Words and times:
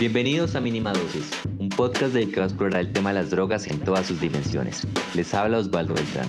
Bienvenidos 0.00 0.56
a 0.56 0.60
Mínima 0.60 0.92
Dosis, 0.92 1.30
un 1.56 1.68
podcast 1.68 2.12
dedicado 2.12 2.42
a 2.42 2.46
explorar 2.46 2.80
el 2.80 2.92
tema 2.92 3.10
de 3.10 3.20
las 3.20 3.30
drogas 3.30 3.68
en 3.68 3.78
todas 3.78 4.06
sus 4.06 4.20
dimensiones. 4.20 4.84
Les 5.14 5.32
habla 5.32 5.58
Osvaldo 5.58 5.94
Beltrán. 5.94 6.28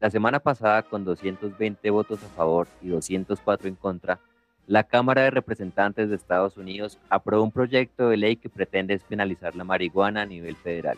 La 0.00 0.10
semana 0.10 0.40
pasada, 0.40 0.82
con 0.82 1.04
220 1.04 1.90
votos 1.90 2.24
a 2.24 2.28
favor 2.28 2.66
y 2.80 2.88
204 2.88 3.68
en 3.68 3.74
contra, 3.74 4.18
la 4.66 4.84
Cámara 4.84 5.22
de 5.22 5.30
Representantes 5.30 6.08
de 6.08 6.16
Estados 6.16 6.56
Unidos 6.56 6.98
aprobó 7.10 7.44
un 7.44 7.52
proyecto 7.52 8.08
de 8.08 8.16
ley 8.16 8.36
que 8.36 8.48
pretende 8.48 8.94
despenalizar 8.94 9.54
la 9.54 9.64
marihuana 9.64 10.22
a 10.22 10.26
nivel 10.26 10.56
federal. 10.56 10.96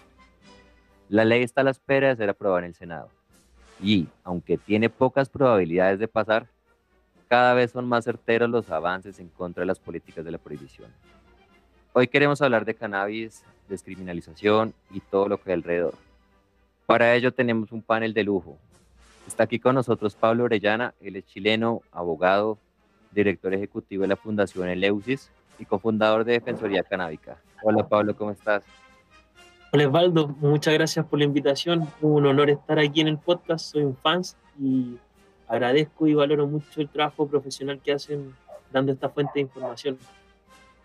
La 1.09 1.25
ley 1.25 1.43
está 1.43 1.62
a 1.62 1.64
la 1.64 1.70
espera 1.73 2.09
de 2.09 2.16
ser 2.16 2.30
aprobada 2.30 2.61
en 2.61 2.66
el 2.66 2.75
Senado. 2.75 3.09
Y, 3.82 4.07
aunque 4.23 4.59
tiene 4.59 4.91
pocas 4.91 5.29
probabilidades 5.29 5.98
de 5.98 6.07
pasar, 6.07 6.46
cada 7.29 7.54
vez 7.54 7.73
son 7.73 7.88
más 7.88 8.05
certeros 8.05 8.48
los 8.48 8.70
avances 8.70 9.19
en 9.19 9.28
contra 9.28 9.62
de 9.62 9.66
las 9.66 9.78
políticas 9.78 10.24
de 10.24 10.30
la 10.30 10.38
prohibición. 10.38 10.91
Hoy 11.92 12.09
queremos 12.09 12.42
hablar 12.42 12.64
de 12.64 12.74
cannabis, 12.74 13.42
descriminalización 13.68 14.74
y 14.91 15.01
todo 15.01 15.28
lo 15.28 15.38
que 15.38 15.51
hay 15.51 15.54
alrededor. 15.54 15.95
Para 16.87 17.15
ello 17.15 17.32
tenemos 17.32 17.73
un 17.73 17.82
panel 17.82 18.15
de 18.15 18.23
lujo. 18.23 18.56
Está 19.27 19.45
aquí 19.45 19.59
con 19.59 19.74
nosotros 19.74 20.15
Pablo 20.15 20.45
Orellana, 20.45 20.95
él 21.01 21.16
es 21.16 21.27
chileno, 21.27 21.82
abogado, 21.91 22.59
director 23.10 23.52
ejecutivo 23.54 24.02
de 24.02 24.09
la 24.09 24.16
Fundación 24.16 24.68
Eleusis 24.68 25.30
y 25.59 25.65
cofundador 25.65 26.24
de 26.24 26.34
Defensoría 26.34 26.84
Canábica. 26.84 27.38
Hola 27.62 27.88
Pablo, 27.88 28.16
¿cómo 28.16 28.30
estás? 28.30 28.62
Hola 29.73 29.88
Osvaldo, 29.88 30.29
muchas 30.29 30.74
gracias 30.74 31.04
por 31.06 31.18
la 31.18 31.24
invitación. 31.24 31.88
Un 32.01 32.27
honor 32.27 32.51
estar 32.51 32.79
aquí 32.79 33.01
en 33.01 33.09
el 33.09 33.18
podcast, 33.18 33.73
soy 33.73 33.82
un 33.82 33.96
fan 33.96 34.23
y 34.60 34.96
agradezco 35.48 36.06
y 36.06 36.14
valoro 36.14 36.46
mucho 36.46 36.80
el 36.80 36.88
trabajo 36.88 37.27
profesional 37.27 37.80
que 37.80 37.92
hacen 37.92 38.34
dando 38.73 38.92
esta 38.92 39.09
fuente 39.09 39.32
de 39.37 39.41
información. 39.41 39.98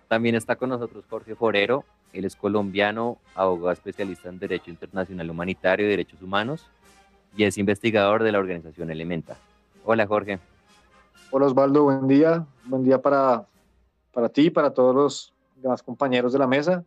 También 0.08 0.36
está 0.36 0.56
con 0.56 0.70
nosotros 0.70 1.06
Jorge 1.10 1.36
Forero, 1.36 1.86
él 2.14 2.26
es 2.26 2.36
colombiano, 2.36 3.18
abogado 3.36 3.72
especialista 3.72 4.30
en 4.30 4.40
Derecho 4.40 4.70
Internacional 4.70 5.30
Humanitario 5.30 5.86
y 5.86 5.90
Derechos 5.90 6.22
Humanos 6.22 6.68
y 7.36 7.46
es 7.46 7.58
investigador 7.58 8.24
de 8.24 8.32
la 8.32 8.40
organización 8.40 8.92
Elementa. 8.92 9.38
Hola 9.86 10.06
Jorge. 10.06 10.40
Hola 11.32 11.46
Osvaldo, 11.46 11.84
buen 11.84 12.08
día. 12.08 12.46
Buen 12.66 12.84
día 12.84 13.02
para, 13.02 13.46
para 14.12 14.30
ti, 14.30 14.50
para 14.50 14.72
todos 14.72 14.94
los 14.94 15.34
demás 15.56 15.82
compañeros 15.82 16.34
de 16.34 16.40
la 16.40 16.48
mesa 16.48 16.84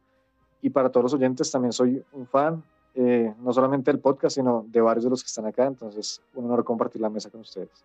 y 0.60 0.68
para 0.68 0.90
todos 0.90 1.04
los 1.04 1.14
oyentes. 1.14 1.50
También 1.50 1.72
soy 1.72 2.04
un 2.12 2.26
fan 2.26 2.62
eh, 2.94 3.34
no 3.40 3.52
solamente 3.52 3.90
del 3.90 4.00
podcast, 4.00 4.36
sino 4.36 4.64
de 4.68 4.80
varios 4.80 5.04
de 5.04 5.10
los 5.10 5.22
que 5.22 5.28
están 5.28 5.46
acá. 5.46 5.66
Entonces, 5.66 6.22
un 6.34 6.46
honor 6.46 6.64
compartir 6.64 7.00
la 7.00 7.10
mesa 7.10 7.30
con 7.30 7.40
ustedes. 7.40 7.84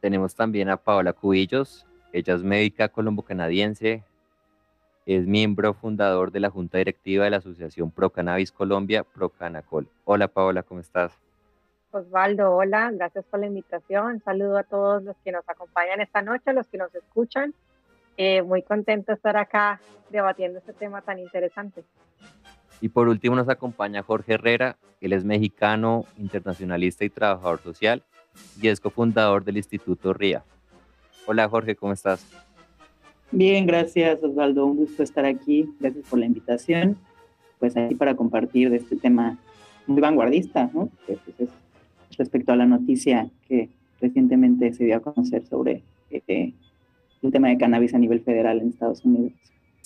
Tenemos 0.00 0.34
también 0.34 0.68
a 0.68 0.76
Paola 0.76 1.12
Cubillos. 1.12 1.86
Ella 2.12 2.34
es 2.34 2.42
médica 2.42 2.88
colombo-canadiense. 2.88 4.02
Es 5.06 5.26
miembro 5.26 5.74
fundador 5.74 6.32
de 6.32 6.40
la 6.40 6.48
Junta 6.48 6.78
Directiva 6.78 7.24
de 7.24 7.30
la 7.30 7.36
Asociación 7.38 7.90
Pro 7.90 8.08
Cannabis 8.08 8.50
Colombia, 8.50 9.04
Procanacol. 9.04 9.86
Hola 10.04 10.28
Paola, 10.28 10.62
¿cómo 10.62 10.80
estás? 10.80 11.12
Osvaldo, 11.90 12.52
hola, 12.52 12.90
gracias 12.92 13.24
por 13.26 13.40
la 13.40 13.46
invitación. 13.46 14.20
Saludo 14.24 14.58
a 14.58 14.62
todos 14.62 15.02
los 15.04 15.16
que 15.18 15.30
nos 15.30 15.48
acompañan 15.48 16.00
esta 16.00 16.22
noche, 16.22 16.50
a 16.50 16.52
los 16.54 16.66
que 16.68 16.78
nos 16.78 16.94
escuchan. 16.94 17.54
Eh, 18.16 18.42
muy 18.42 18.62
contento 18.62 19.12
de 19.12 19.16
estar 19.16 19.36
acá 19.36 19.80
debatiendo 20.10 20.58
este 20.58 20.72
tema 20.72 21.02
tan 21.02 21.18
interesante. 21.18 21.84
Y 22.84 22.90
por 22.90 23.08
último 23.08 23.34
nos 23.34 23.48
acompaña 23.48 24.02
Jorge 24.02 24.34
Herrera, 24.34 24.76
él 25.00 25.14
es 25.14 25.24
mexicano, 25.24 26.04
internacionalista 26.18 27.02
y 27.06 27.08
trabajador 27.08 27.62
social 27.62 28.02
y 28.60 28.68
es 28.68 28.78
cofundador 28.78 29.42
del 29.42 29.56
Instituto 29.56 30.12
RIA. 30.12 30.44
Hola 31.26 31.48
Jorge, 31.48 31.76
¿cómo 31.76 31.94
estás? 31.94 32.30
Bien, 33.30 33.66
gracias 33.66 34.22
Osvaldo, 34.22 34.66
un 34.66 34.76
gusto 34.76 35.02
estar 35.02 35.24
aquí, 35.24 35.66
gracias 35.80 36.06
por 36.10 36.18
la 36.18 36.26
invitación, 36.26 36.98
pues 37.58 37.74
aquí 37.74 37.94
para 37.94 38.16
compartir 38.16 38.68
de 38.68 38.76
este 38.76 38.96
tema 38.96 39.38
muy 39.86 40.02
vanguardista, 40.02 40.70
¿no? 40.74 40.90
Que, 41.06 41.16
pues, 41.38 41.40
es 42.10 42.18
respecto 42.18 42.52
a 42.52 42.56
la 42.56 42.66
noticia 42.66 43.30
que 43.48 43.70
recientemente 43.98 44.74
se 44.74 44.84
dio 44.84 44.96
a 44.96 45.00
conocer 45.00 45.46
sobre 45.46 45.82
eh, 46.10 46.52
el 47.22 47.32
tema 47.32 47.48
de 47.48 47.56
cannabis 47.56 47.94
a 47.94 47.98
nivel 47.98 48.20
federal 48.20 48.60
en 48.60 48.68
Estados 48.68 49.06
Unidos. 49.06 49.32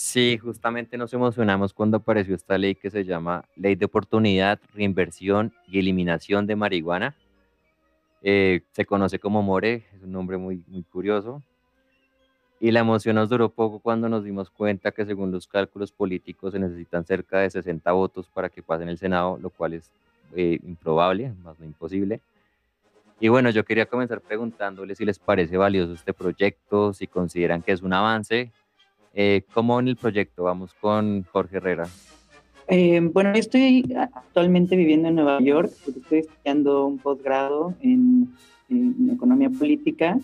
Sí, 0.00 0.38
justamente 0.38 0.96
nos 0.96 1.12
emocionamos 1.12 1.74
cuando 1.74 1.96
apareció 1.96 2.36
esta 2.36 2.56
ley 2.56 2.76
que 2.76 2.88
se 2.88 3.04
llama 3.04 3.44
Ley 3.56 3.74
de 3.74 3.86
Oportunidad, 3.86 4.60
Reinversión 4.72 5.52
y 5.66 5.80
Eliminación 5.80 6.46
de 6.46 6.54
Marihuana. 6.54 7.16
Eh, 8.22 8.60
se 8.70 8.86
conoce 8.86 9.18
como 9.18 9.42
MORE, 9.42 9.84
es 9.92 10.02
un 10.04 10.12
nombre 10.12 10.36
muy, 10.36 10.62
muy 10.68 10.84
curioso. 10.84 11.42
Y 12.60 12.70
la 12.70 12.78
emoción 12.78 13.16
nos 13.16 13.28
duró 13.28 13.48
poco 13.48 13.80
cuando 13.80 14.08
nos 14.08 14.22
dimos 14.22 14.50
cuenta 14.50 14.92
que 14.92 15.04
según 15.04 15.32
los 15.32 15.48
cálculos 15.48 15.90
políticos 15.90 16.52
se 16.52 16.60
necesitan 16.60 17.04
cerca 17.04 17.40
de 17.40 17.50
60 17.50 17.90
votos 17.90 18.28
para 18.32 18.50
que 18.50 18.62
pasen 18.62 18.88
el 18.88 18.98
Senado, 18.98 19.36
lo 19.42 19.50
cual 19.50 19.74
es 19.74 19.90
eh, 20.36 20.60
improbable, 20.62 21.34
más 21.42 21.58
no 21.58 21.66
imposible. 21.66 22.20
Y 23.18 23.26
bueno, 23.26 23.50
yo 23.50 23.64
quería 23.64 23.86
comenzar 23.86 24.20
preguntándoles 24.20 24.98
si 24.98 25.04
les 25.04 25.18
parece 25.18 25.56
valioso 25.56 25.92
este 25.92 26.14
proyecto, 26.14 26.92
si 26.92 27.08
consideran 27.08 27.62
que 27.62 27.72
es 27.72 27.82
un 27.82 27.92
avance 27.92 28.52
eh, 29.20 29.42
¿Cómo 29.52 29.80
en 29.80 29.88
el 29.88 29.96
proyecto? 29.96 30.44
Vamos 30.44 30.72
con 30.74 31.24
Jorge 31.32 31.56
Herrera. 31.56 31.88
Eh, 32.68 33.00
bueno, 33.12 33.32
estoy 33.34 33.92
actualmente 34.14 34.76
viviendo 34.76 35.08
en 35.08 35.16
Nueva 35.16 35.40
York, 35.40 35.72
estoy 35.88 36.20
estudiando 36.20 36.86
un 36.86 36.98
posgrado 36.98 37.74
en, 37.80 38.32
economía 39.12 39.50
política. 39.50 40.20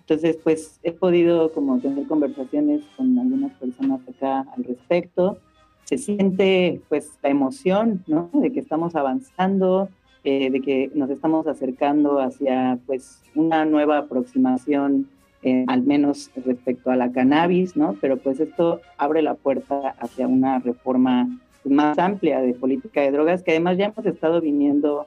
Entonces, 0.00 0.38
pues 0.42 0.80
he 0.82 0.90
podido 0.90 1.52
como 1.52 1.78
tener 1.78 2.04
conversaciones 2.08 2.82
con 2.96 3.16
algunas 3.16 3.52
personas 3.52 4.00
acá 4.08 4.44
al 4.56 4.64
respecto. 4.64 5.38
Se 5.84 5.96
siente 5.96 6.80
pues 6.88 7.12
la 7.22 7.28
emoción, 7.28 8.02
¿no? 8.08 8.28
De 8.32 8.50
que 8.50 8.58
estamos 8.58 8.96
avanzando, 8.96 9.88
eh, 10.24 10.50
de 10.50 10.60
que 10.60 10.90
nos 10.96 11.10
estamos 11.10 11.46
acercando 11.46 12.18
hacia 12.18 12.80
pues 12.86 13.22
una 13.36 13.64
nueva 13.66 13.98
aproximación 13.98 15.06
eh, 15.44 15.64
al 15.66 15.82
menos 15.82 16.30
respecto 16.46 16.92
a 16.92 16.96
la 16.96 17.10
cannabis, 17.10 17.76
¿no? 17.76 17.96
Pero 18.00 18.16
pues 18.16 18.38
esto 18.38 18.80
abre 18.96 19.22
la 19.22 19.34
puerta 19.34 19.88
hacia 19.98 20.28
una 20.28 20.60
reforma 20.60 21.36
más 21.64 21.98
amplia 21.98 22.40
de 22.40 22.54
política 22.54 23.00
de 23.00 23.10
drogas, 23.10 23.42
que 23.42 23.50
además 23.50 23.76
ya 23.76 23.86
hemos 23.86 24.06
estado 24.06 24.40
viniendo 24.40 25.06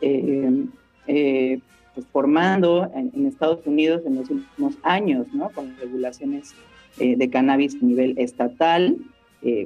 eh, 0.00 0.64
eh, 1.06 1.60
pues 1.94 2.06
formando 2.08 2.90
en, 2.92 3.26
Estados 3.26 3.64
Unidos 3.66 4.02
en 4.04 4.16
los 4.16 4.28
últimos 4.30 4.76
años, 4.82 5.28
¿no? 5.32 5.50
Con 5.50 5.76
regulaciones 5.76 6.54
de 6.98 7.30
cannabis 7.30 7.76
a 7.80 7.86
nivel 7.86 8.18
estatal, 8.18 8.96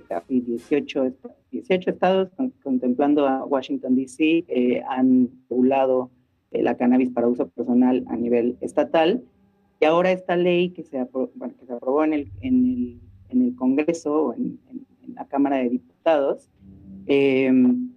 casi 0.09 0.41
18, 0.41 1.15
18 1.51 1.91
estados, 1.91 2.29
contemplando 2.63 3.27
a 3.27 3.47
Washington, 3.47 3.97
D.C., 3.97 4.45
han 4.87 5.31
regulado 5.49 6.11
la 6.51 6.77
cannabis 6.77 7.11
para 7.11 7.29
uso 7.29 7.49
personal 7.49 8.05
a 8.09 8.17
nivel 8.17 8.59
estatal 8.61 9.23
y 9.83 9.85
ahora 9.85 10.13
esta 10.13 10.37
ley 10.37 10.71
que 10.71 10.85
se, 10.85 10.97
que 11.59 11.67
se 11.67 11.73
aprobó 11.73 12.05
en 12.05 12.13
el, 12.13 12.31
en 12.41 12.55
el, 12.55 13.01
en 13.31 13.43
el 13.47 13.57
Congreso 13.57 14.27
o 14.27 14.33
en, 14.33 14.61
la 15.13 15.27
Cámara 15.27 15.57
de 15.57 15.71
Diputados, 15.71 16.49
em, 17.07 17.91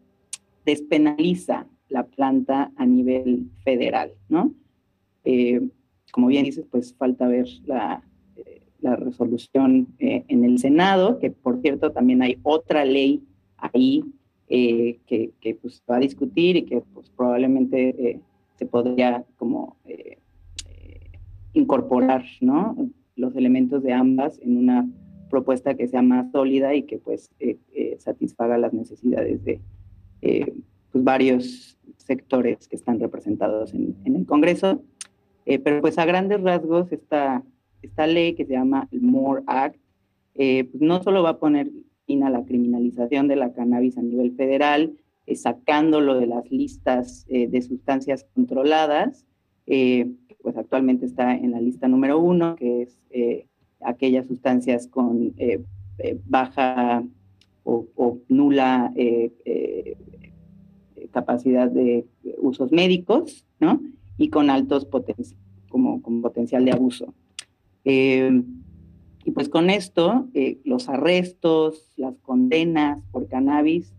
despenaliza 0.66 1.68
la 1.88 2.08
planta 2.08 2.72
a 2.76 2.88
nivel 2.88 3.52
federal, 3.64 4.14
¿no? 4.30 4.52
Eh, 5.26 5.62
como 6.12 6.28
bien 6.28 6.46
dices, 6.46 6.66
pues 6.72 6.96
falta 6.96 7.28
ver 7.28 7.48
la, 7.66 8.04
eh, 8.36 8.64
la 8.82 8.96
resolución 8.96 9.88
eh, 10.00 10.26
en 10.28 10.44
el 10.44 10.58
Senado, 10.58 11.20
que 11.20 11.30
por 11.30 11.62
cierto 11.62 11.92
también 11.92 12.24
hay 12.24 12.40
otra 12.42 12.84
ley 12.84 13.22
ahí 13.58 14.04
que, 14.48 15.32
que 15.40 15.56
pues, 15.62 15.84
va 15.90 15.98
a 15.98 16.00
discutir 16.00 16.56
y 16.58 16.64
que 16.64 16.82
pues 16.82 17.12
probablemente 17.12 18.22
se 18.56 18.66
podría 18.66 19.24
como 19.38 19.78
incorporar 21.56 22.24
¿no? 22.42 22.76
los 23.16 23.36
elementos 23.36 23.82
de 23.82 23.94
ambas 23.94 24.40
en 24.40 24.58
una 24.58 24.88
propuesta 25.30 25.76
que 25.76 25.88
sea 25.88 26.02
más 26.02 26.32
sólida 26.32 26.76
y 26.76 26.84
que 26.84 27.00
pues 27.00 27.32
eh, 27.40 27.58
eh, 27.74 27.96
satisfaga 28.00 28.58
las 28.58 28.74
necesidades 28.74 29.44
de 29.44 29.60
eh, 30.22 30.54
pues, 30.92 31.04
varios 31.04 31.78
sectores 31.98 32.68
que 32.68 32.76
están 32.76 33.00
representados 33.00 33.74
en, 33.74 33.96
el 34.06 34.26
Congreso. 34.26 34.84
pero 35.46 35.82
pues 35.82 35.98
a 35.98 36.06
grandes 36.06 36.42
rasgos 36.42 36.92
esta, 36.92 37.44
esta 37.82 38.06
ley 38.06 38.34
que 38.36 38.46
se 38.46 38.54
llama 38.54 38.88
el 38.92 39.02
MORE 39.02 39.44
Act 39.48 39.80
pues, 40.36 40.82
no 40.82 41.02
solo 41.02 41.24
va 41.24 41.32
a 41.32 41.40
poner 41.40 41.72
fin 42.06 42.24
a 42.24 42.30
la 42.30 42.46
criminalización 42.46 43.28
de 43.28 43.36
la 43.36 43.54
cannabis 43.54 43.98
a 43.98 44.02
nivel 44.04 44.36
federal, 44.36 44.96
sacándolo 45.34 46.20
de 46.20 46.28
las 46.28 46.52
listas 46.52 47.26
de 47.28 47.62
sustancias 47.64 48.28
controladas, 48.36 49.26
pues 49.66 50.58
actualmente 50.58 51.06
está 51.06 51.36
en 51.36 51.52
la 51.52 51.62
lista 51.62 51.88
número 51.88 52.20
uno, 52.20 52.56
que 52.56 52.84
es 52.84 53.00
eh, 53.10 53.48
aquellas 53.82 54.28
sustancias 54.28 54.88
con 54.88 55.34
eh, 55.38 55.64
eh, 56.00 56.20
baja 56.26 57.04
o, 57.64 58.20
nula 58.28 58.94
capacidad 61.12 61.72
de 61.72 62.06
usos 62.38 62.72
médicos, 62.72 63.46
¿no? 63.60 63.82
Y 64.18 64.30
con 64.30 64.50
altos 64.50 64.88
como, 65.70 66.02
con 66.02 66.22
potencial 66.22 66.66
de 66.66 66.72
abuso. 66.72 67.14
Eh, 67.86 68.44
y 69.24 69.32
pues 69.32 69.50
con 69.50 69.70
esto, 69.70 70.28
eh, 70.34 70.60
los 70.66 70.90
arrestos, 70.90 71.94
las 71.96 72.16
condenas 72.20 73.02
por 73.12 73.28
cannabis 73.28 73.94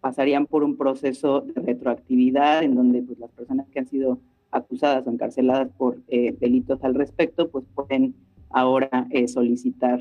pasarían 0.00 0.46
por 0.46 0.62
un 0.62 0.76
proceso 0.76 1.40
de 1.40 1.60
retroactividad 1.60 2.62
en 2.62 2.76
donde 2.76 3.02
pues, 3.02 3.18
las 3.18 3.32
personas 3.32 3.66
que 3.68 3.80
han 3.80 3.88
sido 3.88 4.20
acusadas 4.50 5.06
o 5.06 5.10
encarceladas 5.10 5.68
por 5.76 6.02
delitos 6.06 6.82
al 6.82 6.94
respecto, 6.94 7.48
pues 7.50 7.64
pueden 7.74 8.14
ahora 8.50 9.08
solicitar 9.26 10.00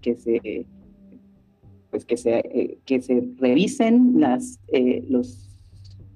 que 0.00 0.16
se 0.16 0.66
pues 1.90 2.04
que 2.04 2.16
se, 2.16 2.78
que 2.84 3.00
se 3.00 3.28
revisen 3.38 4.20
las, 4.20 4.60
los, 5.08 5.50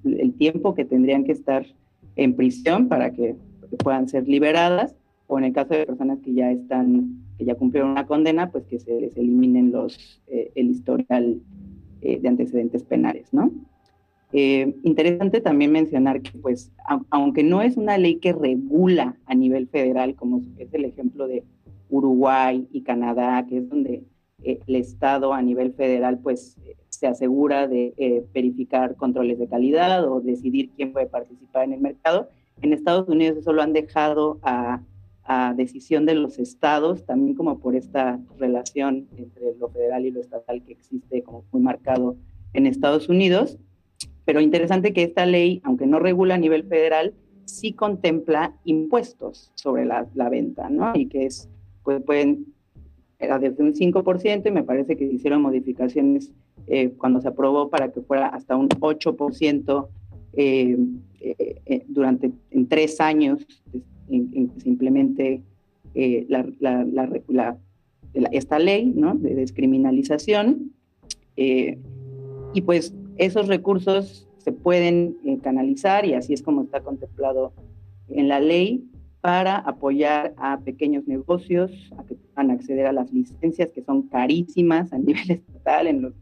el 0.05 0.33
tiempo 0.33 0.73
que 0.73 0.85
tendrían 0.85 1.25
que 1.25 1.33
estar 1.33 1.65
en 2.15 2.35
prisión 2.35 2.87
para 2.87 3.11
que 3.11 3.35
puedan 3.83 4.07
ser 4.07 4.27
liberadas, 4.27 4.95
o 5.27 5.37
en 5.39 5.45
el 5.45 5.53
caso 5.53 5.73
de 5.73 5.85
personas 5.85 6.19
que 6.19 6.33
ya 6.33 6.51
están, 6.51 7.23
que 7.37 7.45
ya 7.45 7.55
cumplieron 7.55 7.91
una 7.91 8.05
condena, 8.05 8.51
pues 8.51 8.65
que 8.65 8.79
se 8.79 8.99
les 8.99 9.17
eliminen 9.17 9.71
los, 9.71 10.21
eh, 10.27 10.51
el 10.55 10.69
historial 10.69 11.41
eh, 12.01 12.19
de 12.19 12.27
antecedentes 12.27 12.83
penales, 12.83 13.33
¿no? 13.33 13.51
Eh, 14.37 14.75
interesante 14.83 15.39
también 15.39 15.71
mencionar 15.71 16.21
que, 16.21 16.37
pues, 16.39 16.71
aunque 17.09 17.41
no 17.43 17.61
es 17.61 17.77
una 17.77 17.97
ley 17.97 18.17
que 18.17 18.33
regula 18.33 19.17
a 19.25 19.33
nivel 19.33 19.67
federal, 19.67 20.15
como 20.15 20.41
es 20.57 20.73
el 20.73 20.83
ejemplo 20.83 21.27
de 21.27 21.43
Uruguay 21.89 22.67
y 22.71 22.81
Canadá, 22.81 23.45
que 23.47 23.59
es 23.59 23.69
donde 23.69 24.03
el 24.43 24.75
Estado 24.75 25.33
a 25.33 25.41
nivel 25.41 25.73
federal, 25.73 26.19
pues, 26.19 26.57
se 26.89 27.07
asegura 27.07 27.67
de 27.67 28.25
verificar 28.33 28.95
controles 28.95 29.39
de 29.39 29.47
calidad 29.47 30.05
o 30.11 30.19
decidir 30.19 30.71
quién 30.75 30.91
puede 30.91 31.07
participar 31.07 31.63
en 31.63 31.73
el 31.73 31.81
mercado, 31.81 32.29
en 32.61 32.73
Estados 32.73 33.07
Unidos 33.09 33.37
eso 33.37 33.53
lo 33.53 33.61
han 33.61 33.73
dejado 33.73 34.39
a, 34.41 34.81
decisión 35.55 36.05
de 36.05 36.13
los 36.13 36.37
estados, 36.37 37.03
también 37.03 37.35
como 37.35 37.57
por 37.57 37.75
esta 37.75 38.19
relación 38.37 39.07
entre 39.17 39.55
lo 39.59 39.69
federal 39.69 40.05
y 40.05 40.11
lo 40.11 40.21
estatal 40.21 40.61
que 40.63 40.73
existe 40.73 41.23
como 41.23 41.43
muy 41.51 41.63
marcado 41.63 42.15
en 42.53 42.67
Estados 42.67 43.09
Unidos. 43.09 43.57
Pero 44.25 44.41
interesante 44.41 44.93
que 44.93 45.03
esta 45.03 45.25
ley, 45.25 45.61
aunque 45.63 45.85
no 45.85 45.99
regula 45.99 46.35
a 46.35 46.39
nivel 46.39 46.63
federal, 46.63 47.13
sí 47.45 47.73
contempla 47.73 48.55
impuestos 48.65 49.51
sobre 49.55 49.85
la, 49.85 50.07
venta, 50.29 50.69
¿no? 50.69 50.91
Y 50.95 51.05
que 51.07 51.27
es, 51.27 51.47
pues 51.83 52.01
pueden, 52.01 52.47
era 53.19 53.39
desde 53.39 53.63
un 53.63 53.73
5% 53.73 54.47
y 54.47 54.51
me 54.51 54.63
parece 54.63 54.97
que 54.97 55.07
se 55.07 55.13
hicieron 55.13 55.41
modificaciones 55.41 56.31
eh, 56.67 56.89
cuando 56.97 57.21
se 57.21 57.27
aprobó 57.27 57.69
para 57.69 57.91
que 57.91 58.01
fuera 58.01 58.27
hasta 58.27 58.55
un 58.55 58.69
8% 58.69 59.87
eh, 60.37 60.77
eh, 61.21 61.61
eh, 61.65 61.85
durante 61.87 62.29
en 62.51 62.67
tres 62.67 62.99
años 62.99 63.47
en, 64.09 64.49
que 64.49 64.59
se 64.59 64.69
implemente 64.69 65.41
la, 66.27 66.45
la, 66.59 67.57
esta 68.31 68.59
ley 68.59 68.85
¿no? 68.85 69.15
de 69.15 69.33
descriminalización. 69.33 70.73
y 71.37 72.61
pues 72.65 72.93
esos 73.17 73.47
recursos 73.47 74.27
se 74.37 74.51
pueden 74.51 75.17
canalizar 75.41 76.05
y 76.05 76.13
así 76.13 76.33
es 76.33 76.41
como 76.41 76.63
está 76.63 76.81
contemplado 76.81 77.53
en 78.09 78.27
la 78.27 78.39
ley 78.39 78.87
para 79.21 79.57
apoyar 79.57 80.35
a 80.37 80.59
pequeños 80.59 81.07
negocios 81.07 81.71
a 81.97 82.05
que 82.05 82.13
puedan 82.13 82.51
acceder 82.51 82.85
a 82.85 82.93
las 82.93 83.11
licencias 83.11 83.71
que 83.71 83.81
son 83.81 84.03
carísimas 84.03 84.93
a 84.93 84.97
nivel 84.99 85.31
estatal 85.31 85.87
en 85.87 86.01
los, 86.03 86.13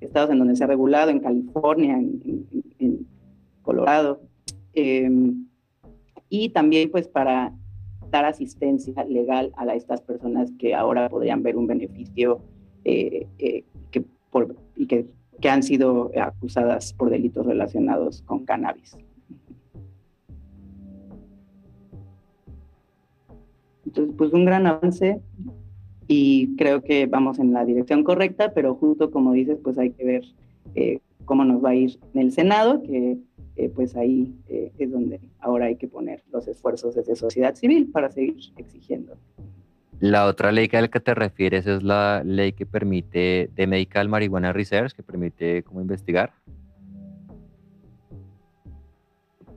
estados 0.00 0.30
en 0.30 0.38
donde 0.38 0.56
se 0.56 0.64
ha 0.64 0.66
regulado, 0.66 1.10
en 1.10 1.20
California, 1.20 1.98
en, 1.98 3.06
Colorado, 3.62 4.20
em, 4.74 5.46
y 6.28 6.50
también 6.50 6.90
pues 6.90 7.08
para 7.08 7.54
dar 8.10 8.26
asistencia 8.26 9.04
legal 9.04 9.52
a 9.56 9.74
estas 9.74 10.02
personas 10.02 10.52
que 10.58 10.74
ahora 10.74 11.08
podrían 11.08 11.42
ver 11.42 11.56
un 11.56 11.66
beneficio 11.66 12.40
eh, 12.84 13.26
eh, 13.38 13.64
y 14.76 14.86
que, 14.86 15.06
que 15.44 15.50
han 15.50 15.62
sido 15.62 16.10
acusadas 16.18 16.94
por 16.94 17.10
delitos 17.10 17.44
relacionados 17.44 18.22
con 18.22 18.46
cannabis. 18.46 18.96
Entonces, 23.84 24.14
pues 24.16 24.32
un 24.32 24.46
gran 24.46 24.66
avance 24.66 25.20
y 26.08 26.56
creo 26.56 26.82
que 26.82 27.04
vamos 27.04 27.38
en 27.38 27.52
la 27.52 27.66
dirección 27.66 28.04
correcta, 28.04 28.54
pero 28.54 28.74
justo 28.74 29.10
como 29.10 29.34
dices, 29.34 29.58
pues 29.62 29.76
hay 29.76 29.90
que 29.90 30.04
ver 30.06 30.24
eh, 30.76 31.00
cómo 31.26 31.44
nos 31.44 31.62
va 31.62 31.68
a 31.68 31.74
ir 31.74 31.98
en 32.14 32.22
el 32.22 32.32
Senado, 32.32 32.82
que 32.82 33.18
eh, 33.56 33.68
pues 33.68 33.96
ahí 33.96 34.34
eh, 34.48 34.72
es 34.78 34.90
donde 34.90 35.20
ahora 35.40 35.66
hay 35.66 35.76
que 35.76 35.88
poner 35.88 36.22
los 36.32 36.48
esfuerzos 36.48 36.94
desde 36.94 37.16
sociedad 37.16 37.54
civil 37.54 37.90
para 37.92 38.10
seguir 38.10 38.36
exigiendo. 38.56 39.18
La 40.00 40.26
otra 40.26 40.52
ley 40.52 40.68
a 40.72 40.80
la 40.80 40.88
que 40.88 41.00
te 41.00 41.14
refieres 41.14 41.66
es 41.66 41.82
la 41.82 42.22
ley 42.24 42.52
que 42.52 42.66
permite 42.66 43.50
de 43.54 43.66
Medical 43.66 44.08
Marijuana 44.08 44.52
Research, 44.52 44.92
que 44.92 45.02
permite 45.02 45.62
cómo 45.62 45.80
investigar. 45.80 46.32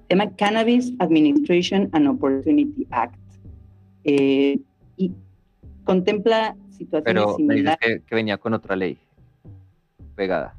Llama 0.10 0.34
Cannabis 0.36 0.94
Administration 1.00 1.90
and 1.92 2.08
Opportunity 2.08 2.88
Act. 2.92 3.20
Eh, 4.06 4.60
y 4.96 5.12
contempla 5.84 6.56
situaciones 6.70 7.24
Pero 7.24 7.36
similares. 7.36 7.80
Dices 7.82 8.04
que 8.06 8.16
venía 8.16 8.38
con 8.38 8.54
otra 8.54 8.76
ley 8.76 8.98
pegada. 10.16 10.56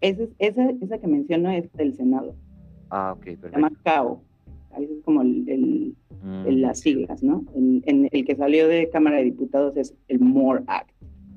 Esa, 0.00 0.22
esa, 0.38 0.70
esa 0.80 0.98
que 0.98 1.06
menciono 1.06 1.50
es 1.50 1.70
del 1.74 1.94
Senado. 1.94 2.34
Ah, 2.88 3.12
ok, 3.12 3.24
perfecto. 3.24 3.48
Se 3.48 3.56
llama 3.56 3.70
CAO. 3.84 4.22
Ahí 4.72 4.84
es 4.84 5.02
como 5.04 5.22
el, 5.22 5.94
mm. 6.22 6.46
las 6.60 6.80
siglas, 6.80 7.22
¿no? 7.22 7.44
En, 7.54 8.08
el 8.10 8.24
que 8.24 8.36
salió 8.36 8.68
de 8.68 8.88
Cámara 8.90 9.16
de 9.16 9.24
Diputados 9.24 9.76
es 9.76 9.94
el 10.08 10.20
MORE 10.20 10.62
Act. 10.66 10.90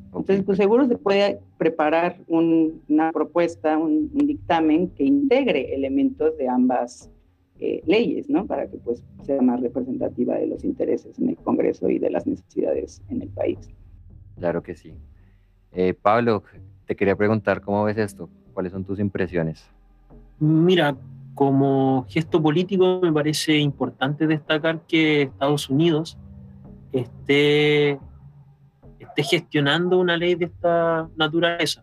Entonces, 0.07 0.43
pues 0.43 0.57
seguro 0.57 0.87
se 0.87 0.97
puede 0.97 1.39
preparar 1.57 2.17
una 2.27 3.11
propuesta, 3.11 3.77
un, 3.77 4.11
dictamen 4.13 4.89
que 4.89 5.05
integre 5.05 5.73
elementos 5.73 6.37
de 6.37 6.47
ambas 6.47 7.09
eh, 7.59 7.81
leyes, 7.87 8.29
¿no? 8.29 8.45
Para 8.45 8.67
que 8.67 8.77
pues 8.77 9.03
sea 9.23 9.41
más 9.41 9.59
representativa 9.61 10.35
de 10.35 10.47
los 10.47 10.63
intereses 10.63 11.17
en 11.17 11.29
el 11.29 11.37
Congreso 11.37 11.89
y 11.89 11.97
de 11.97 12.11
las 12.11 12.27
necesidades 12.27 13.01
en 13.09 13.23
el 13.23 13.29
país. 13.29 13.57
Claro 14.37 14.61
que 14.61 14.75
sí. 14.75 14.93
Eh, 15.71 15.95
Pablo, 15.95 16.43
te 16.85 16.95
quería 16.95 17.15
preguntar, 17.15 17.61
¿cómo 17.61 17.83
ves 17.83 17.97
esto? 17.97 18.29
¿Cuáles 18.53 18.71
son 18.71 18.83
tus 18.83 18.99
impresiones? 18.99 19.67
Mira, 20.39 20.95
como 21.33 22.05
gesto 22.09 22.41
político 22.41 22.99
me 23.01 23.11
parece 23.11 23.57
importante 23.57 24.27
destacar 24.27 24.81
que 24.87 25.23
Estados 25.23 25.69
Unidos 25.69 26.17
esté, 26.91 27.99
esté 28.99 29.23
gestionando 29.23 29.99
una 29.99 30.15
ley 30.15 30.35
de 30.35 30.45
esta 30.45 31.09
naturaleza, 31.15 31.81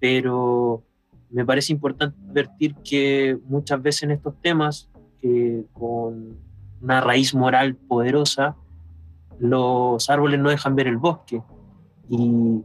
pero 0.00 0.82
me 1.30 1.44
parece 1.44 1.72
importante 1.72 2.16
advertir 2.28 2.74
que 2.76 3.38
muchas 3.46 3.80
veces 3.82 4.04
en 4.04 4.10
estos 4.12 4.34
temas, 4.40 4.90
eh, 5.22 5.64
con 5.72 6.36
una 6.80 7.00
raíz 7.00 7.34
moral 7.34 7.76
poderosa, 7.76 8.56
los 9.38 10.08
árboles 10.10 10.40
no 10.40 10.50
dejan 10.50 10.74
ver 10.74 10.88
el 10.88 10.96
bosque. 10.96 11.42
Y 12.08 12.62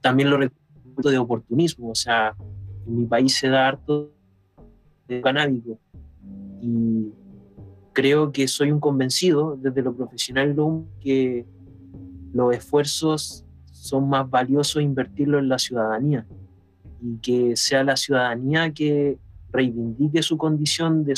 también 0.00 0.30
lo 0.30 0.38
de 0.38 1.18
oportunismo, 1.18 1.90
o 1.90 1.94
sea, 1.94 2.34
en 2.86 2.96
mi 2.96 3.06
país 3.06 3.36
se 3.36 3.48
da 3.48 3.68
harto 3.68 4.15
de 5.08 5.20
canábico. 5.20 5.78
Y 6.60 7.12
creo 7.92 8.32
que 8.32 8.48
soy 8.48 8.70
un 8.70 8.80
convencido 8.80 9.56
desde 9.56 9.82
lo 9.82 9.94
profesional 9.94 10.54
que 11.00 11.46
los 12.32 12.54
esfuerzos 12.54 13.44
son 13.70 14.08
más 14.08 14.28
valiosos 14.28 14.82
invertirlo 14.82 15.38
en 15.38 15.48
la 15.48 15.58
ciudadanía 15.58 16.26
y 17.00 17.18
que 17.18 17.56
sea 17.56 17.84
la 17.84 17.96
ciudadanía 17.96 18.72
que 18.72 19.18
reivindique 19.50 20.22
su 20.22 20.36
condición 20.36 21.04
de 21.04 21.14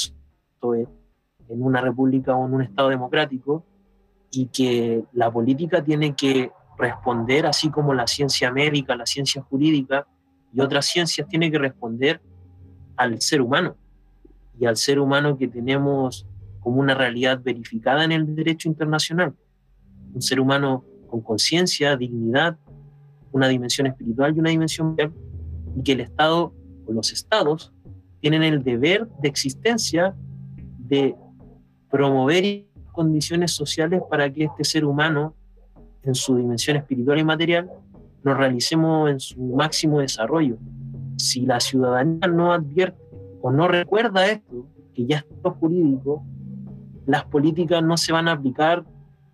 en 0.63 1.63
una 1.63 1.81
república 1.81 2.37
o 2.37 2.47
en 2.47 2.55
un 2.55 2.63
estado 2.63 2.89
democrático 2.91 3.65
y 4.31 4.47
que 4.47 5.05
la 5.13 5.31
política 5.31 5.83
tiene 5.83 6.15
que 6.15 6.51
responder, 6.77 7.47
así 7.47 7.71
como 7.71 7.95
la 7.95 8.07
ciencia 8.07 8.53
médica, 8.53 8.95
la 8.95 9.07
ciencia 9.07 9.43
jurídica 9.43 10.07
y 10.53 10.61
otras 10.61 10.87
ciencias, 10.87 11.27
tiene 11.29 11.51
que 11.51 11.59
responder 11.59 12.21
al 12.99 13.21
ser 13.21 13.41
humano 13.41 13.77
y 14.59 14.67
al 14.67 14.77
ser 14.77 14.99
humano 14.99 15.39
que 15.39 15.49
tenemos 15.49 16.27
como 16.61 16.81
una 16.81 16.95
realidad 16.95 17.41
verificada 17.43 18.05
en 18.05 18.13
el 18.13 18.35
derecho 18.35 18.69
internacional. 18.69 19.35
Un 20.13 20.21
ser 20.21 20.41
humano 20.41 20.85
con 21.07 21.21
conciencia, 21.21 21.97
dignidad, 21.97 22.59
una 23.33 23.49
dimensión 23.49 23.87
espiritual 23.87 24.37
y 24.37 24.41
una 24.41 24.51
dimensión 24.51 24.89
moral, 24.89 25.13
y 25.77 25.83
que 25.83 25.93
el 25.93 26.01
Estado 26.01 26.53
o 26.87 26.93
los 26.93 27.13
estados 27.13 27.73
tienen 28.21 28.43
el 28.43 28.63
deber 28.63 29.09
de 29.23 29.29
existencia 29.29 30.15
de 30.79 31.15
promover 31.91 32.67
condiciones 32.93 33.53
sociales 33.53 34.03
para 34.11 34.31
que 34.33 34.45
este 34.45 34.65
ser 34.65 34.85
humano 34.85 35.35
en 36.03 36.15
su 36.15 36.37
dimensión 36.37 36.77
espiritual 36.77 37.19
y 37.19 37.25
material, 37.25 37.71
lo 38.23 38.35
realicemos 38.35 39.11
en 39.11 39.21
su 39.21 39.41
máximo 39.41 40.01
desarrollo. 40.01 40.59
Si 41.19 41.43
la 41.43 41.61
ciudadanía 41.61 42.27
no 42.29 42.53
advierte 42.53 42.99
o 43.43 43.51
no 43.51 43.69
recuerda 43.69 44.27
esto, 44.27 44.67
que 44.95 45.05
ya 45.05 45.19
es 45.19 45.53
jurídico, 45.61 46.25
las 47.07 47.25
políticas 47.27 47.83
no 47.83 47.97
se 47.97 48.13
van 48.13 48.29
a 48.29 48.33
aplicar 48.33 48.85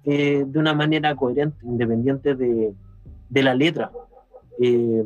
eh, 0.04 0.44
de 0.46 0.58
una 0.58 0.74
manera 0.74 1.14
coherente, 1.14 1.56
independiente 1.64 2.34
de, 2.34 2.74
de 3.28 3.42
la 3.42 3.54
letra. 3.54 3.90
Eh, 4.60 5.04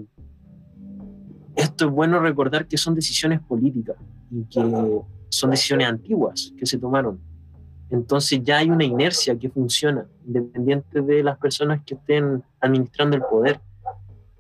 esto 1.57 1.87
es 1.87 1.91
bueno 1.91 2.21
recordar 2.21 2.67
que 2.67 2.77
son 2.77 2.95
decisiones 2.95 3.41
políticas 3.41 3.97
y 4.31 4.45
que 4.45 5.01
son 5.31 5.51
decisiones 5.51 5.89
antiguas 5.89 6.53
que 6.57 6.67
se 6.67 6.79
tomaron. 6.79 7.21
Entonces 7.91 8.43
ya 8.43 8.59
hay 8.59 8.71
una 8.71 8.85
inercia 8.85 9.39
que 9.39 9.49
funciona, 9.49 10.07
independiente 10.27 11.01
de 11.01 11.23
las 11.23 11.39
personas 11.39 11.83
que 11.85 11.95
estén 11.95 12.43
administrando 12.61 13.17
el 13.17 13.23
poder. 13.23 13.61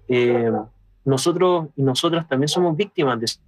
Eh, 0.06 0.52
nosotros 1.04 1.68
y 1.76 1.82
nosotras 1.82 2.28
también 2.28 2.48
somos 2.48 2.76
víctimas 2.76 3.18
de 3.18 3.26
eso. 3.26 3.40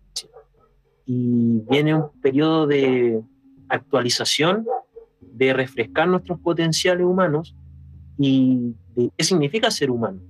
Y 1.07 1.61
viene 1.69 1.95
un 1.95 2.11
periodo 2.21 2.66
de 2.66 3.23
actualización, 3.69 4.66
de 5.21 5.52
refrescar 5.52 6.09
nuestros 6.09 6.38
potenciales 6.40 7.07
humanos 7.07 7.54
y 8.19 8.75
de 8.95 9.11
qué 9.16 9.25
significa 9.25 9.71
ser 9.71 9.90
humano 9.90 10.21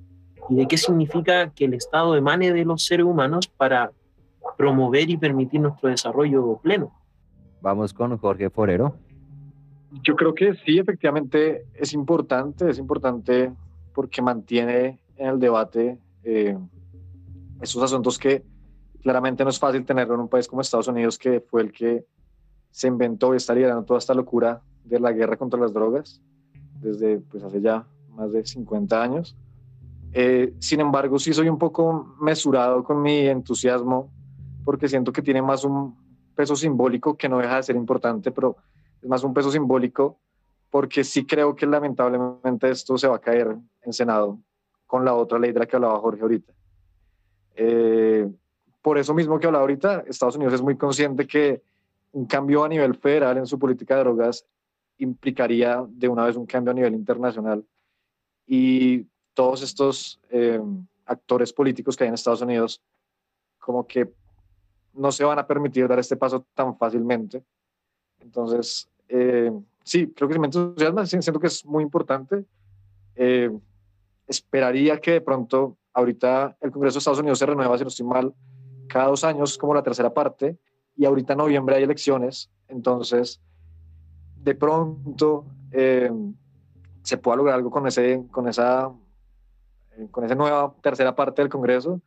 y 0.48 0.56
de 0.56 0.66
qué 0.66 0.76
significa 0.76 1.50
que 1.50 1.64
el 1.64 1.74
Estado 1.74 2.16
emane 2.16 2.52
de 2.52 2.64
los 2.64 2.84
seres 2.84 3.06
humanos 3.06 3.46
para 3.48 3.92
promover 4.58 5.08
y 5.08 5.16
permitir 5.16 5.60
nuestro 5.60 5.88
desarrollo 5.88 6.58
pleno. 6.62 6.92
Vamos 7.60 7.94
con 7.94 8.16
Jorge 8.18 8.50
Forero. 8.50 8.94
Yo 10.02 10.16
creo 10.16 10.34
que 10.34 10.54
sí, 10.64 10.78
efectivamente 10.78 11.66
es 11.74 11.92
importante, 11.92 12.68
es 12.68 12.78
importante 12.78 13.52
porque 13.94 14.22
mantiene 14.22 14.98
en 15.16 15.26
el 15.26 15.38
debate 15.38 15.98
eh, 16.24 16.56
esos 17.60 17.82
asuntos 17.82 18.18
que 18.18 18.44
claramente 19.02 19.44
no 19.44 19.50
es 19.50 19.58
fácil 19.58 19.84
tenerlo 19.84 20.14
en 20.14 20.20
un 20.20 20.28
país 20.28 20.46
como 20.46 20.62
Estados 20.62 20.88
Unidos, 20.88 21.18
que 21.18 21.40
fue 21.40 21.62
el 21.62 21.72
que 21.72 22.06
se 22.70 22.88
inventó 22.88 23.34
y 23.34 23.38
está 23.38 23.54
liderando 23.54 23.84
toda 23.84 23.98
esta 23.98 24.14
locura 24.14 24.62
de 24.84 25.00
la 25.00 25.12
guerra 25.12 25.36
contra 25.36 25.58
las 25.58 25.72
drogas 25.72 26.22
desde 26.80 27.18
pues 27.18 27.42
hace 27.42 27.60
ya 27.60 27.86
más 28.10 28.32
de 28.32 28.44
50 28.44 29.02
años. 29.02 29.36
Eh, 30.12 30.54
sin 30.58 30.80
embargo, 30.80 31.18
sí 31.18 31.32
soy 31.32 31.48
un 31.48 31.58
poco 31.58 32.16
mesurado 32.20 32.82
con 32.82 33.00
mi 33.00 33.26
entusiasmo 33.26 34.10
porque 34.64 34.88
siento 34.88 35.12
que 35.12 35.22
tiene 35.22 35.42
más 35.42 35.64
un 35.64 35.96
peso 36.34 36.56
simbólico 36.56 37.16
que 37.16 37.28
no 37.28 37.38
deja 37.38 37.56
de 37.56 37.62
ser 37.62 37.76
importante, 37.76 38.30
pero 38.30 38.56
es 39.00 39.08
más 39.08 39.22
un 39.22 39.34
peso 39.34 39.50
simbólico 39.50 40.18
porque 40.70 41.04
sí 41.04 41.26
creo 41.26 41.54
que 41.54 41.66
lamentablemente 41.66 42.70
esto 42.70 42.96
se 42.96 43.08
va 43.08 43.16
a 43.16 43.20
caer 43.20 43.56
en 43.82 43.92
Senado 43.92 44.38
con 44.86 45.04
la 45.04 45.14
otra 45.14 45.38
ley 45.38 45.52
de 45.52 45.60
la 45.60 45.66
que 45.66 45.76
hablaba 45.76 45.98
Jorge 45.98 46.22
ahorita. 46.22 46.52
Eh, 47.56 48.28
por 48.82 48.98
eso 48.98 49.14
mismo 49.14 49.38
que 49.38 49.46
hablaba 49.46 49.62
ahorita, 49.62 50.04
Estados 50.06 50.36
Unidos 50.36 50.54
es 50.54 50.62
muy 50.62 50.76
consciente 50.76 51.26
que 51.26 51.62
un 52.12 52.26
cambio 52.26 52.64
a 52.64 52.68
nivel 52.68 52.94
federal 52.94 53.38
en 53.38 53.46
su 53.46 53.58
política 53.58 53.96
de 53.96 54.04
drogas 54.04 54.44
implicaría 54.98 55.84
de 55.88 56.08
una 56.08 56.24
vez 56.24 56.36
un 56.36 56.46
cambio 56.46 56.72
a 56.72 56.74
nivel 56.74 56.94
internacional. 56.94 57.64
Y 58.46 59.06
todos 59.34 59.62
estos 59.62 60.20
eh, 60.30 60.60
actores 61.06 61.52
políticos 61.52 61.96
que 61.96 62.04
hay 62.04 62.08
en 62.08 62.14
Estados 62.14 62.42
Unidos, 62.42 62.80
como 63.58 63.86
que 63.86 64.10
no 64.94 65.12
se 65.12 65.24
van 65.24 65.38
a 65.38 65.46
permitir 65.46 65.86
dar 65.88 65.98
este 65.98 66.16
paso 66.16 66.44
tan 66.54 66.76
fácilmente. 66.76 67.42
Entonces, 68.20 68.88
eh, 69.08 69.50
sí, 69.84 70.08
creo 70.08 70.28
que 70.28 70.38
me 70.38 70.46
entusiasma, 70.46 71.06
siento 71.06 71.40
que 71.40 71.46
es 71.46 71.64
muy 71.64 71.82
importante. 71.82 72.44
Eh, 73.14 73.50
esperaría 74.26 75.00
que 75.00 75.12
de 75.12 75.20
pronto, 75.20 75.76
ahorita 76.00 76.56
el 76.60 76.70
Congreso 76.70 76.94
de 76.94 76.98
Estados 76.98 77.20
Unidos 77.20 77.38
se 77.38 77.46
renueva, 77.46 77.76
si 77.78 77.84
no 77.84 77.88
estoy 77.88 78.06
mal, 78.06 78.34
cada 78.88 79.06
dos 79.06 79.24
años 79.24 79.56
como 79.56 79.74
la 79.74 79.82
tercera 79.82 80.12
parte, 80.12 80.58
y 80.96 81.04
ahorita 81.04 81.34
en 81.34 81.38
noviembre 81.38 81.76
hay 81.76 81.84
elecciones, 81.84 82.50
entonces, 82.68 83.40
de 84.42 84.54
pronto 84.54 85.46
se 85.70 87.16
pueda 87.18 87.36
lograr 87.36 87.54
algo 87.54 87.70
con, 87.70 87.86
ese, 87.86 88.26
con 88.32 88.48
esa 88.48 88.90
con 90.10 90.24
esa 90.24 90.34
nueva 90.34 90.74
tercera 90.82 91.14
parte 91.14 91.42
del 91.42 91.50
Congreso, 91.50 92.00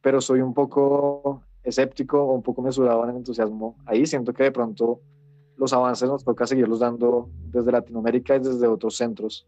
pero 0.00 0.20
soy 0.20 0.40
un 0.40 0.54
poco 0.54 1.42
escéptico 1.62 2.22
o 2.22 2.34
un 2.34 2.42
poco 2.42 2.62
mesurado 2.62 3.04
en 3.04 3.10
el 3.10 3.16
entusiasmo. 3.16 3.76
Ahí 3.86 4.06
siento 4.06 4.32
que 4.32 4.44
de 4.44 4.52
pronto 4.52 5.00
los 5.56 5.72
avances 5.72 6.08
nos 6.08 6.24
toca 6.24 6.46
seguirlos 6.46 6.80
dando 6.80 7.28
desde 7.50 7.72
Latinoamérica 7.72 8.36
y 8.36 8.40
desde 8.40 8.66
otros 8.66 8.96
centros. 8.96 9.46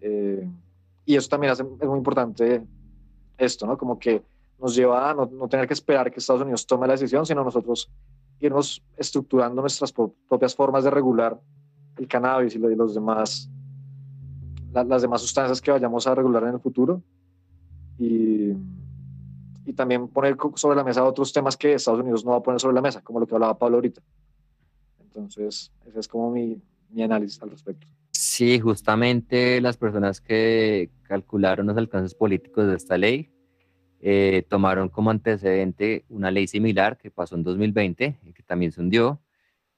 Eh, 0.00 0.48
y 1.04 1.16
eso 1.16 1.28
también 1.28 1.52
hace, 1.52 1.62
es 1.62 1.88
muy 1.88 1.98
importante 1.98 2.62
esto, 3.44 3.66
¿no? 3.66 3.76
Como 3.76 3.98
que 3.98 4.22
nos 4.58 4.74
lleva 4.74 5.10
a 5.10 5.14
no, 5.14 5.26
no, 5.26 5.48
tener 5.48 5.66
que 5.66 5.74
esperar 5.74 6.10
que 6.10 6.20
Estados 6.20 6.42
Unidos 6.42 6.66
tome 6.66 6.86
la 6.86 6.94
decisión, 6.94 7.26
sino 7.26 7.42
nosotros 7.42 7.90
irnos 8.40 8.82
estructurando 8.96 9.60
nuestras 9.60 9.92
propias 9.92 10.54
formas 10.54 10.84
de 10.84 10.90
regular 10.90 11.40
el 11.96 12.08
cannabis 12.08 12.54
y 12.54 12.58
los 12.58 12.94
demás 12.94 13.48
las 14.72 15.02
demás 15.02 15.20
sustancias 15.20 15.60
que 15.60 15.70
vayamos 15.70 16.06
a 16.06 16.14
regular 16.14 16.44
en 16.44 16.54
el 16.54 16.60
futuro 16.60 17.02
y, 17.98 18.52
y 19.66 19.72
también 19.74 20.08
poner 20.08 20.36
sobre 20.54 20.76
la 20.76 20.84
mesa 20.84 21.04
otros 21.04 21.32
temas 21.32 21.56
que 21.56 21.74
Estados 21.74 22.00
Unidos 22.00 22.24
no 22.24 22.30
va 22.30 22.38
a 22.38 22.42
poner 22.42 22.58
sobre 22.58 22.74
la 22.74 22.80
mesa, 22.80 23.02
como 23.02 23.20
lo 23.20 23.26
que 23.26 23.34
hablaba 23.34 23.58
Pablo 23.58 23.76
ahorita. 23.76 24.00
Entonces, 25.00 25.70
ese 25.86 26.00
es 26.00 26.08
como 26.08 26.30
mi, 26.30 26.60
mi 26.90 27.02
análisis 27.02 27.42
al 27.42 27.50
respecto. 27.50 27.86
Sí, 28.12 28.58
justamente 28.60 29.60
las 29.60 29.76
personas 29.76 30.20
que 30.20 30.90
calcularon 31.02 31.66
los 31.66 31.76
alcances 31.76 32.14
políticos 32.14 32.66
de 32.66 32.76
esta 32.76 32.96
ley 32.96 33.31
eh, 34.04 34.44
tomaron 34.48 34.88
como 34.88 35.10
antecedente 35.10 36.04
una 36.08 36.32
ley 36.32 36.48
similar 36.48 36.98
que 36.98 37.12
pasó 37.12 37.36
en 37.36 37.44
2020 37.44 38.18
y 38.24 38.32
que 38.32 38.42
también 38.42 38.72
se 38.72 38.80
hundió. 38.80 39.22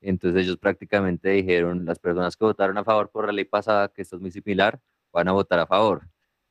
Entonces 0.00 0.44
ellos 0.44 0.56
prácticamente 0.56 1.28
dijeron, 1.28 1.84
las 1.84 1.98
personas 1.98 2.34
que 2.36 2.44
votaron 2.46 2.78
a 2.78 2.84
favor 2.84 3.10
por 3.10 3.26
la 3.26 3.32
ley 3.32 3.44
pasada, 3.44 3.88
que 3.88 4.00
esto 4.00 4.16
es 4.16 4.22
muy 4.22 4.30
similar, 4.30 4.80
van 5.12 5.28
a 5.28 5.32
votar 5.32 5.58
a 5.58 5.66
favor. 5.66 6.08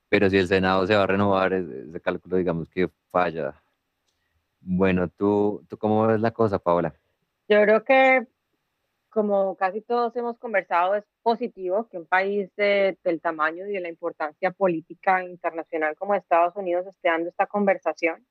Pero 0.07 0.29
si 0.29 0.37
el 0.37 0.47
Senado 0.47 0.85
se 0.85 0.95
va 0.95 1.03
a 1.03 1.07
renovar, 1.07 1.53
ese 1.53 1.99
cálculo 1.99 2.37
digamos 2.37 2.69
que 2.69 2.89
falla. 3.09 3.55
Bueno, 4.61 5.07
¿tú, 5.09 5.65
¿tú 5.67 5.75
cómo 5.77 6.05
ves 6.05 6.21
la 6.21 6.31
cosa, 6.31 6.59
Paola? 6.59 6.93
Yo 7.47 7.59
creo 7.63 7.83
que, 7.83 8.27
como 9.13 9.55
casi 9.55 9.81
todos 9.81 10.15
hemos 10.15 10.39
conversado, 10.39 10.95
es 10.95 11.03
positivo 11.21 11.87
que 11.87 11.99
un 11.99 12.07
país 12.07 12.49
de, 12.55 12.97
del 13.03 13.21
tamaño 13.21 13.67
y 13.67 13.73
de 13.73 13.79
la 13.79 13.89
importancia 13.89 14.51
política 14.51 15.23
internacional 15.23 15.95
como 15.95 16.15
Estados 16.15 16.55
Unidos 16.55 16.87
esté 16.87 17.09
dando 17.09 17.29
esta 17.29 17.45
conversación. 17.45 18.25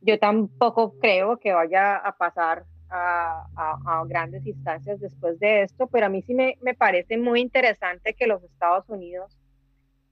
Yo 0.00 0.18
tampoco 0.18 0.98
creo 0.98 1.38
que 1.38 1.52
vaya 1.52 1.96
a 1.96 2.16
pasar 2.16 2.64
a, 2.90 3.46
a, 3.56 4.04
grandes 4.06 4.44
instancias 4.44 4.98
después 4.98 5.38
de 5.38 5.62
esto, 5.62 5.86
pero 5.86 6.06
a 6.06 6.08
mí 6.08 6.22
sí 6.22 6.34
me, 6.34 6.58
me, 6.62 6.74
parece 6.74 7.16
muy 7.16 7.40
interesante 7.40 8.14
que 8.14 8.26
los 8.26 8.42
Estados 8.42 8.88
Unidos 8.88 9.38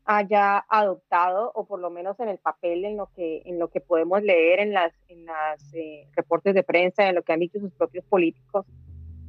haya 0.04 0.64
adoptado, 0.68 1.50
o 1.54 1.66
por 1.66 1.80
lo 1.80 1.90
menos 1.90 2.20
en 2.20 2.28
el 2.28 2.38
papel, 2.38 2.84
en 2.84 2.96
lo 2.96 3.10
que, 3.16 3.42
en 3.44 3.58
lo 3.58 3.68
que 3.68 3.80
podemos 3.80 4.22
leer 4.22 4.60
en 4.60 4.72
las, 4.72 4.92
en 5.08 5.24
las 5.24 5.74
eh, 5.74 6.06
reportes 6.14 6.54
de 6.54 6.62
prensa, 6.62 7.08
en 7.08 7.16
lo 7.16 7.22
que 7.22 7.32
han 7.32 7.40
dicho 7.40 7.58
sus 7.58 7.72
propios 7.72 8.04
políticos, 8.04 8.66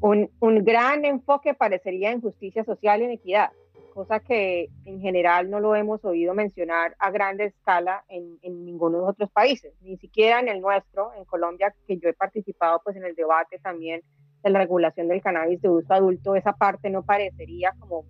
un, 0.02 0.30
un 0.40 0.64
gran 0.64 1.06
enfoque 1.06 1.54
parecería 1.54 2.12
en 2.12 2.22
justicia 2.22 2.64
social 2.64 3.02
y 3.02 3.06
en 3.06 3.12
equidad 3.12 3.52
cosa 3.98 4.20
que 4.20 4.70
en 4.86 5.02
general 5.02 5.50
no 5.50 5.60
lo 5.60 5.76
hemos 5.76 6.06
oído 6.06 6.36
mencionar 6.36 6.96
a 7.00 7.10
gran 7.10 7.42
escala 7.42 8.04
en, 8.10 8.38
en, 8.44 8.64
ninguno 8.64 8.98
de 8.98 9.02
los 9.02 9.10
otros 9.10 9.32
países, 9.32 9.74
ni 9.82 9.98
siquiera 9.98 10.40
en 10.40 10.50
el 10.50 10.62
nuestro, 10.62 11.16
en 11.16 11.26
Colombia, 11.26 11.74
que 11.88 11.98
yo 11.98 12.08
he 12.08 12.14
participado 12.14 12.80
pues 12.84 12.96
en 12.96 13.06
el 13.06 13.16
debate 13.16 13.58
también 13.58 14.02
de 14.44 14.52
la 14.52 14.60
regulación 14.60 15.08
del 15.08 15.24
cannabis 15.24 15.60
de 15.64 15.70
uso 15.70 15.92
adulto, 15.92 16.36
esa 16.36 16.54
parte 16.54 16.92
no 16.92 17.02
parecería 17.02 17.74
como 17.80 18.06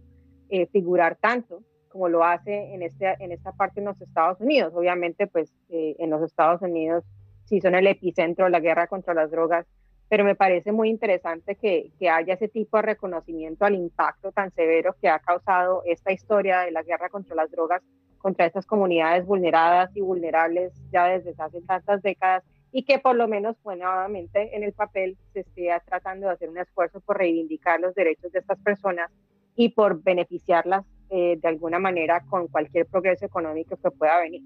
eh, 0.50 0.68
figurar 0.68 1.16
tanto 1.16 1.64
como 1.88 2.10
lo 2.10 2.22
hace 2.26 2.74
en, 2.74 2.82
este, 2.82 3.16
en 3.20 3.32
esta 3.32 3.54
parte 3.54 3.80
en 3.80 3.86
los 3.86 4.02
Estados 4.02 4.42
Unidos. 4.42 4.74
Obviamente, 4.76 5.26
pues 5.26 5.54
eh, 5.70 5.96
en 6.00 6.10
los 6.10 6.22
Estados 6.22 6.62
Unidos 6.62 7.06
sí 7.46 7.62
son 7.62 7.76
el 7.76 7.88
epicentro 7.88 8.44
de 8.44 8.52
la 8.52 8.60
guerra 8.60 8.88
contra 8.88 9.14
las 9.14 9.32
drogas 9.32 9.66
pero 10.10 10.24
me 10.24 10.36
parece 10.36 10.72
muy 10.72 10.90
interesante 10.90 11.56
que, 11.56 11.92
que, 12.00 12.10
haya 12.10 12.36
ese 12.36 12.48
tipo 12.48 12.78
de 12.78 12.84
reconocimiento 12.84 13.66
al 13.66 13.76
impacto 13.76 14.32
tan 14.32 14.52
severo 14.52 14.96
que 15.02 15.10
ha 15.10 15.20
causado 15.20 15.82
esta 15.86 16.12
historia 16.12 16.62
de 16.62 16.72
la 16.72 16.84
guerra 16.84 17.10
contra 17.10 17.36
las 17.36 17.52
drogas 17.52 17.84
contra 18.18 18.46
estas 18.46 18.66
comunidades 18.66 19.26
vulneradas 19.26 19.96
y 19.96 20.02
vulnerables 20.02 20.74
ya 20.92 21.06
desde 21.06 21.34
hace 21.38 21.62
tantas 21.62 22.02
décadas 22.02 22.44
y 22.72 22.84
que 22.84 23.00
por 23.00 23.16
lo 23.16 23.28
menos 23.28 23.56
pues 23.62 23.78
nuevamente 23.78 24.56
en 24.56 24.64
el 24.64 24.74
papel 24.74 25.18
se 25.34 25.42
esté 25.42 25.70
tratando 25.86 26.28
de 26.28 26.34
hacer 26.34 26.50
un 26.50 26.58
esfuerzo 26.58 27.00
por 27.02 27.18
reivindicar 27.18 27.80
los 27.80 27.94
derechos 27.96 28.32
de 28.32 28.40
estas 28.40 28.60
personas 28.60 29.12
y 29.56 29.70
por 29.70 30.02
beneficiarlas 30.04 30.86
eh, 31.10 31.38
de 31.42 31.48
alguna 31.48 31.80
manera 31.80 32.24
con 32.30 32.48
cualquier 32.48 32.86
progreso 32.88 33.26
económico 33.26 33.78
que 33.78 33.92
pueda 33.92 34.20
venir 34.20 34.42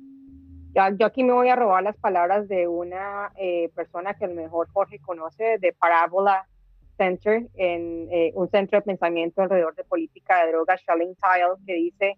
yo 0.73 1.05
aquí 1.05 1.23
me 1.23 1.33
voy 1.33 1.49
a 1.49 1.55
robar 1.55 1.83
las 1.83 1.97
palabras 1.97 2.47
de 2.47 2.67
una 2.67 3.31
eh, 3.37 3.69
persona 3.75 4.13
que 4.13 4.25
a 4.25 4.27
lo 4.27 4.35
mejor 4.35 4.69
Jorge 4.71 4.99
conoce, 4.99 5.57
de 5.59 5.73
Parabola 5.73 6.47
Center, 6.97 7.47
en 7.55 8.07
eh, 8.11 8.31
un 8.35 8.49
centro 8.49 8.79
de 8.79 8.83
pensamiento 8.83 9.41
alrededor 9.41 9.75
de 9.75 9.83
política 9.83 10.45
de 10.45 10.51
drogas, 10.51 10.81
Shalin 10.87 11.15
Tile, 11.15 11.65
que 11.65 11.73
dice 11.73 12.17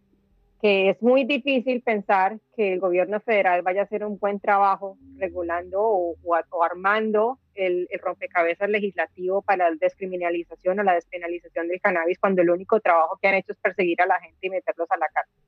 que 0.62 0.90
es 0.90 1.02
muy 1.02 1.26
difícil 1.26 1.82
pensar 1.82 2.40
que 2.56 2.72
el 2.74 2.80
gobierno 2.80 3.20
federal 3.20 3.64
vaya 3.64 3.82
a 3.82 3.84
hacer 3.84 4.06
un 4.06 4.18
buen 4.18 4.40
trabajo 4.40 4.98
regulando 5.18 5.82
o, 5.82 6.16
o, 6.24 6.64
armando 6.64 7.38
el, 7.54 7.90
rompecabezas 8.02 8.70
legislativo 8.70 9.42
para 9.42 9.70
la 9.70 9.76
descriminalización 9.78 10.80
o 10.80 10.84
la 10.84 10.94
despenalización 10.94 11.68
del 11.68 11.82
cannabis 11.82 12.18
cuando 12.18 12.42
el 12.42 12.50
único 12.50 12.80
trabajo 12.80 13.20
que 13.22 13.28
han 13.28 13.36
hecho 13.36 13.52
es 13.52 13.58
perseguir 13.58 14.02
a 14.02 14.06
la 14.06 14.22
gente 14.22 14.38
y 14.48 14.50
meterlos 14.52 14.90
a 14.90 14.98
la 14.98 15.08
cárcel. 15.14 15.44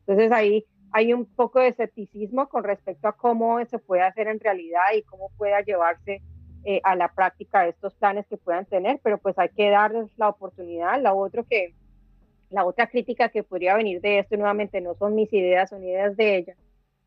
Entonces 0.00 0.32
ahí 0.32 0.64
hay 0.92 1.12
un 1.12 1.26
poco 1.26 1.60
de 1.60 1.68
escepticismo 1.68 2.48
con 2.48 2.64
respecto 2.64 3.08
a 3.08 3.16
cómo 3.16 3.64
se 3.66 3.78
puede 3.78 4.02
hacer 4.02 4.28
en 4.28 4.40
realidad 4.40 4.84
y 4.96 5.02
cómo 5.02 5.30
pueda 5.36 5.60
llevarse 5.60 6.22
eh, 6.64 6.80
a 6.84 6.96
la 6.96 7.12
práctica 7.12 7.66
estos 7.66 7.94
planes 7.94 8.26
que 8.26 8.36
puedan 8.36 8.66
tener, 8.66 9.00
pero 9.02 9.18
pues 9.18 9.38
hay 9.38 9.50
que 9.50 9.70
darles 9.70 10.10
la 10.16 10.28
oportunidad. 10.28 11.00
La, 11.00 11.14
otro 11.14 11.44
que, 11.44 11.74
la 12.50 12.64
otra 12.64 12.88
crítica 12.88 13.28
que 13.28 13.42
podría 13.42 13.76
venir 13.76 14.00
de 14.00 14.18
esto, 14.18 14.36
nuevamente 14.36 14.80
no 14.80 14.94
son 14.94 15.14
mis 15.14 15.32
ideas, 15.32 15.70
son 15.70 15.84
ideas 15.84 16.16
de 16.16 16.36
ella, 16.36 16.56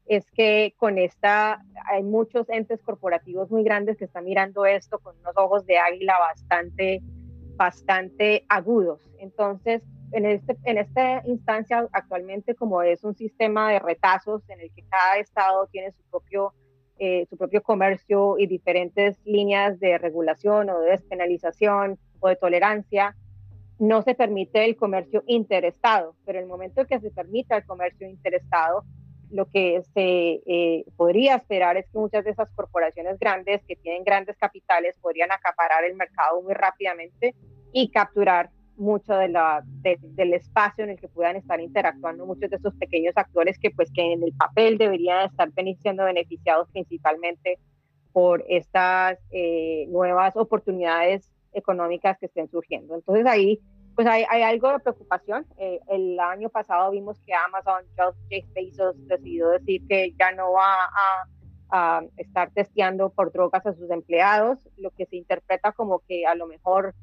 es 0.06 0.30
que 0.32 0.74
con 0.78 0.98
esta 0.98 1.62
hay 1.86 2.04
muchos 2.04 2.50
entes 2.50 2.82
corporativos 2.82 3.52
muy 3.52 3.64
grandes 3.64 3.98
que 3.98 4.06
están 4.06 4.26
mirando 4.26 4.66
esto 4.66 4.98
con 5.00 5.18
unos 5.20 5.38
ojos 5.38 5.66
de 5.66 5.78
águila 5.78 6.18
bastante, 6.20 7.02
bastante 7.56 8.46
agudos. 8.50 9.02
Entonces, 9.20 9.84
en, 10.12 10.26
este, 10.26 10.58
en 10.64 10.78
esta 10.78 11.22
instancia 11.26 11.88
actualmente, 11.92 12.56
como 12.56 12.82
es 12.82 13.04
un 13.04 13.16
sistema 13.16 13.72
de 13.72 13.80
retazos 13.80 14.48
en 14.50 14.62
el 14.62 14.72
que 14.74 14.84
cada 14.90 15.18
estado 15.18 15.68
tiene 15.68 15.92
su 15.92 16.04
propio, 16.10 16.54
eh, 16.98 17.26
su 17.30 17.38
propio 17.38 17.62
comercio 17.62 18.38
y 18.38 18.48
diferentes 18.48 19.18
líneas 19.26 19.80
de 19.80 19.98
regulación 19.98 20.70
o 20.70 20.80
de 20.80 20.92
despenalización 20.92 22.00
o 22.20 22.30
de 22.30 22.36
tolerancia, 22.36 23.16
no 23.80 24.02
se 24.02 24.14
permite 24.14 24.66
el 24.66 24.76
comercio 24.76 25.24
interestado, 25.26 26.16
pero 26.26 26.40
el 26.40 26.48
momento 26.48 26.82
en 26.82 26.88
que 26.88 27.00
se 27.00 27.12
permita 27.12 27.56
el 27.56 27.66
comercio 27.66 28.08
interestado, 28.08 28.84
lo 29.32 29.46
que 29.46 29.82
se 29.94 30.42
eh, 30.46 30.86
podría 30.98 31.36
esperar 31.36 31.78
es 31.78 31.86
que 31.90 32.00
muchas 32.00 32.26
de 32.26 32.32
esas 32.32 32.50
corporaciones 32.56 33.18
grandes 33.20 33.62
que 33.66 33.76
tienen 33.76 34.04
grandes 34.04 34.36
capitales 34.38 34.96
podrían 35.02 35.32
acaparar 35.32 35.84
el 35.86 35.96
mercado 35.96 36.42
muy 36.42 36.54
rápidamente 36.54 37.36
y 37.72 37.92
capturar 37.92 38.50
mucho 38.80 39.14
de 39.14 39.30
la, 39.30 39.64
del 39.66 40.34
espacio 40.34 40.84
en 40.84 40.92
el 40.92 41.00
que 41.00 41.08
puedan 41.08 41.36
estar 41.36 41.60
interactuando 41.60 42.26
muchos 42.26 42.50
de 42.50 42.56
esos 42.56 42.74
pequeños 42.76 43.14
actores 43.16 43.60
que 43.60 43.72
pues 43.72 43.92
que 43.92 44.14
en 44.14 44.24
el 44.24 44.34
papel 44.34 44.78
deberían 44.78 45.30
estar 45.30 45.50
siendo 45.82 46.06
beneficiados 46.06 46.70
principalmente 46.72 47.60
por 48.12 48.44
estas 48.48 49.20
eh, 49.32 49.86
nuevas 49.90 50.36
oportunidades 50.36 51.30
económicas 51.54 52.18
que 52.20 52.28
estén 52.28 52.50
surgiendo. 52.50 52.96
Entonces 52.96 53.26
ahí 53.26 53.60
pues 53.96 54.08
hay, 54.08 54.24
hay 54.30 54.44
algo 54.44 54.72
de 54.72 54.80
preocupación. 54.80 55.46
Eh, 55.58 55.82
el 55.90 56.18
año 56.20 56.50
pasado 56.50 56.92
vimos 56.92 57.20
que 57.26 57.34
Amazon, 57.34 57.84
Jeff 58.30 58.46
Bezos 58.54 58.96
decidió 59.08 59.50
decir 59.50 59.86
que 59.88 60.14
ya 60.18 60.32
no 60.32 60.54
va 60.54 60.86
a, 60.86 61.26
a, 61.70 62.04
estar 62.16 62.50
testeando 62.52 63.10
por 63.10 63.34
drogas 63.34 63.66
a 63.66 63.74
sus 63.74 63.90
empleados, 63.92 64.70
lo 64.78 64.92
que 64.92 65.06
se 65.06 65.18
interpreta 65.18 65.74
como 65.74 66.00
que 66.08 66.26
a 66.26 66.34
lo 66.36 66.48
mejor 66.48 66.96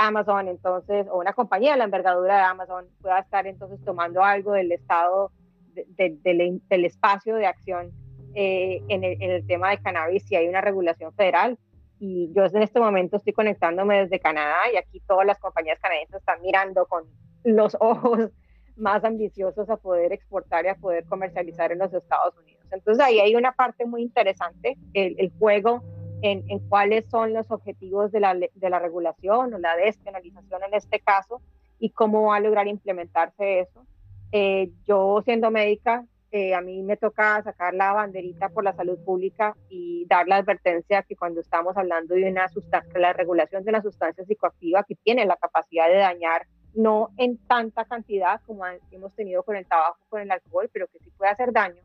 Amazon 0.00 0.48
entonces, 0.48 1.06
o 1.10 1.18
una 1.18 1.34
compañía 1.34 1.72
de 1.72 1.78
la 1.78 1.84
envergadura 1.84 2.36
de 2.36 2.42
Amazon 2.42 2.86
pueda 3.02 3.18
estar 3.18 3.46
entonces 3.46 3.78
tomando 3.84 4.24
algo 4.24 4.52
del 4.52 4.72
estado 4.72 5.30
de, 5.74 6.16
del 6.22 6.84
espacio 6.86 7.36
de 7.36 7.46
acción 7.46 7.92
eh, 8.34 8.82
en, 8.88 9.04
el, 9.04 9.46
tema 9.46 9.70
de 9.70 9.78
cannabis 9.78 10.24
si 10.24 10.36
hay 10.36 10.48
una 10.48 10.62
regulación 10.62 11.12
federal 11.12 11.58
y 11.98 12.32
yo 12.34 12.44
en 12.46 12.62
este 12.62 12.80
momento 12.80 13.18
estoy 13.18 13.34
conectándome 13.34 14.00
desde 14.00 14.20
Canadá 14.20 14.72
y 14.72 14.78
aquí 14.78 15.00
todas 15.06 15.26
las 15.26 15.38
compañías 15.38 15.78
canadienses 15.80 16.16
están 16.16 16.40
mirando 16.40 16.86
con 16.86 17.04
los 17.44 17.76
ojos 17.80 18.30
más 18.76 19.04
ambiciosos 19.04 19.68
a 19.68 19.76
poder 19.76 20.14
exportar 20.14 20.64
y 20.64 20.68
a 20.68 20.76
poder 20.76 21.04
comercializar 21.04 21.72
en 21.72 21.78
los 21.78 21.92
Estados 21.92 22.34
Unidos. 22.38 22.64
Entonces 22.70 23.04
ahí 23.04 23.20
hay 23.20 23.36
una 23.36 23.52
parte 23.52 23.84
muy 23.84 24.00
interesante, 24.00 24.78
el 24.94 25.30
juego 25.38 25.82
en, 26.22 26.44
en, 26.48 26.58
cuáles 26.68 27.04
son 27.10 27.32
los 27.32 27.50
objetivos 27.50 28.12
de 28.12 28.20
la, 28.20 28.34
de 28.34 28.70
la 28.70 28.78
regulación 28.78 29.54
o 29.54 29.58
la 29.58 29.76
despenalización 29.76 30.62
en 30.64 30.74
este 30.74 31.00
caso 31.00 31.40
y 31.78 31.90
cómo 31.90 32.28
va 32.28 32.36
a 32.36 32.40
lograr 32.40 32.68
implementarse 32.68 33.60
eso. 33.60 33.86
Eh, 34.32 34.70
yo 34.86 35.22
siendo 35.24 35.50
médica 35.50 36.04
eh, 36.32 36.54
a 36.54 36.60
mí 36.60 36.80
me 36.84 36.96
toca 36.96 37.42
sacar 37.42 37.74
la 37.74 37.92
banderita 37.92 38.50
por 38.50 38.62
la 38.62 38.72
salud 38.72 38.96
pública 39.04 39.56
y 39.68 40.06
dar 40.06 40.28
la 40.28 40.36
advertencia 40.36 41.02
que 41.02 41.16
cuando 41.16 41.40
estamos 41.40 41.76
hablando 41.76 42.14
de 42.14 42.30
una 42.30 42.48
sustancia, 42.48 43.00
la 43.00 43.12
regulación 43.12 43.64
de 43.64 43.70
una 43.70 43.82
sustancia 43.82 44.24
psicoactiva 44.24 44.84
que 44.84 44.94
tiene 44.94 45.26
la 45.26 45.36
capacidad 45.36 45.88
de 45.88 45.96
dañar, 45.96 46.46
no 46.72 47.08
en 47.16 47.36
tanta 47.48 47.84
cantidad 47.84 48.40
como 48.46 48.62
hemos 48.92 49.12
tenido 49.16 49.42
con 49.42 49.56
el 49.56 49.66
tabaco, 49.66 49.98
con 50.08 50.20
el 50.20 50.30
alcohol, 50.30 50.70
pero 50.72 50.86
que 50.86 51.00
sí 51.00 51.10
puede 51.18 51.32
hacer 51.32 51.52
daño, 51.52 51.82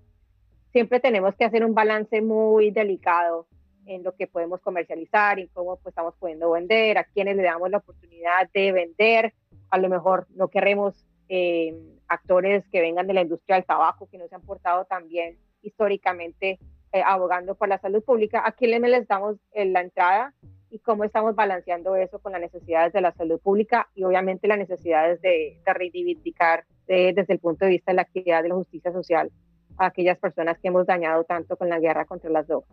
siempre 0.72 1.00
tenemos 1.00 1.34
que 1.36 1.46
hacer 1.46 1.66
un 1.66 1.74
balance 1.74 2.22
muy 2.22 2.70
delicado 2.70 3.48
en 3.86 4.04
lo 4.04 4.14
que 4.16 4.28
podemos 4.28 4.62
comercializar 4.62 5.40
y 5.40 5.48
cómo 5.50 5.78
pues, 5.78 5.92
estamos 5.92 6.16
pudiendo 6.20 6.52
vender, 6.52 6.98
a 6.98 7.04
quienes 7.04 7.36
le 7.36 7.44
damos 7.44 7.70
la 7.70 7.78
oportunidad 7.78 8.50
de 8.54 8.72
vender, 8.72 9.34
a 9.70 9.78
lo 9.78 9.90
mejor 9.90 10.28
no 10.36 10.48
queremos... 10.48 11.06
Eh, 11.28 11.74
actores 12.08 12.64
que 12.72 12.82
vengan 12.82 13.08
de 13.08 13.14
la 13.14 13.22
industria 13.22 13.56
del 13.56 13.66
tabaco, 13.66 14.08
que 14.10 14.18
no 14.18 14.28
se 14.28 14.36
han 14.36 14.42
portado 14.42 14.86
también 14.86 15.38
históricamente 15.62 16.60
eh, 16.92 17.02
abogando 17.06 17.56
por 17.56 17.68
la 17.68 17.80
salud 17.80 18.04
pública, 18.04 18.44
¿a 18.46 18.52
quién 18.52 18.82
les 18.82 19.08
damos 19.08 19.38
eh, 19.52 19.66
la 19.66 19.82
entrada 19.82 20.34
y 20.70 20.80
cómo 20.80 21.04
estamos 21.04 21.36
balanceando 21.36 21.96
eso 21.96 22.20
con 22.20 22.34
las 22.34 22.42
necesidades 22.42 22.94
de 22.94 23.02
la 23.02 23.12
salud 23.14 23.40
pública 23.40 23.88
y 23.96 24.04
obviamente 24.04 24.48
las 24.48 24.58
necesidades 24.58 25.22
de, 25.22 25.60
de 25.66 25.74
reivindicar 25.74 26.66
desde 26.88 27.26
el 27.28 27.40
punto 27.40 27.66
de 27.66 27.72
vista 27.72 27.92
de 27.92 27.96
la 27.96 28.02
actividad 28.04 28.44
de 28.44 28.50
la 28.50 28.56
justicia 28.56 28.92
social 28.92 29.32
a 29.78 29.88
aquellas 29.88 30.20
personas 30.20 30.60
que 30.60 30.68
hemos 30.68 30.86
dañado 30.86 31.24
tanto 31.24 31.58
con 31.58 31.70
la 31.70 31.80
guerra 31.80 32.06
contra 32.06 32.30
las 32.30 32.48
drogas. 32.48 32.70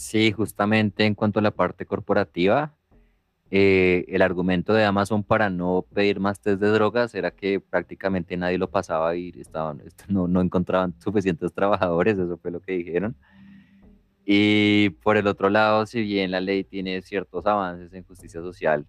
Sí, 0.00 0.32
justamente 0.32 1.04
en 1.04 1.14
cuanto 1.14 1.40
a 1.40 1.42
la 1.42 1.50
parte 1.50 1.84
corporativa, 1.84 2.74
eh, 3.50 4.06
el 4.08 4.22
argumento 4.22 4.72
de 4.72 4.84
Amazon 4.84 5.22
para 5.22 5.50
no 5.50 5.84
pedir 5.92 6.20
más 6.20 6.40
test 6.40 6.58
de 6.58 6.68
drogas 6.68 7.14
era 7.14 7.32
que 7.32 7.60
prácticamente 7.60 8.34
nadie 8.38 8.56
lo 8.56 8.70
pasaba 8.70 9.14
y 9.14 9.28
estaban, 9.38 9.82
no, 10.08 10.26
no 10.26 10.40
encontraban 10.40 10.94
suficientes 11.00 11.52
trabajadores, 11.52 12.18
eso 12.18 12.38
fue 12.38 12.50
lo 12.50 12.60
que 12.60 12.72
dijeron. 12.72 13.14
Y 14.24 14.88
por 15.02 15.18
el 15.18 15.26
otro 15.26 15.50
lado, 15.50 15.84
si 15.84 16.00
bien 16.00 16.30
la 16.30 16.40
ley 16.40 16.64
tiene 16.64 17.02
ciertos 17.02 17.44
avances 17.44 17.92
en 17.92 18.02
justicia 18.04 18.40
social, 18.40 18.86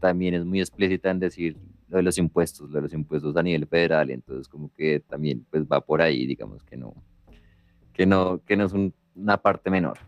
también 0.00 0.34
es 0.34 0.44
muy 0.44 0.60
explícita 0.60 1.10
en 1.10 1.18
decir 1.18 1.56
lo 1.88 1.96
de 1.96 2.02
los 2.02 2.18
impuestos, 2.18 2.68
lo 2.68 2.76
de 2.76 2.82
los 2.82 2.92
impuestos 2.92 3.34
a 3.38 3.42
nivel 3.42 3.66
federal, 3.66 4.10
entonces 4.10 4.48
como 4.48 4.70
que 4.74 5.00
también 5.00 5.46
pues 5.50 5.64
va 5.64 5.80
por 5.80 6.02
ahí, 6.02 6.26
digamos 6.26 6.62
que 6.62 6.76
no, 6.76 6.94
que 7.94 8.04
no, 8.04 8.42
que 8.44 8.54
no 8.54 8.66
es 8.66 8.74
una 9.14 9.38
parte 9.38 9.70
menor. 9.70 9.98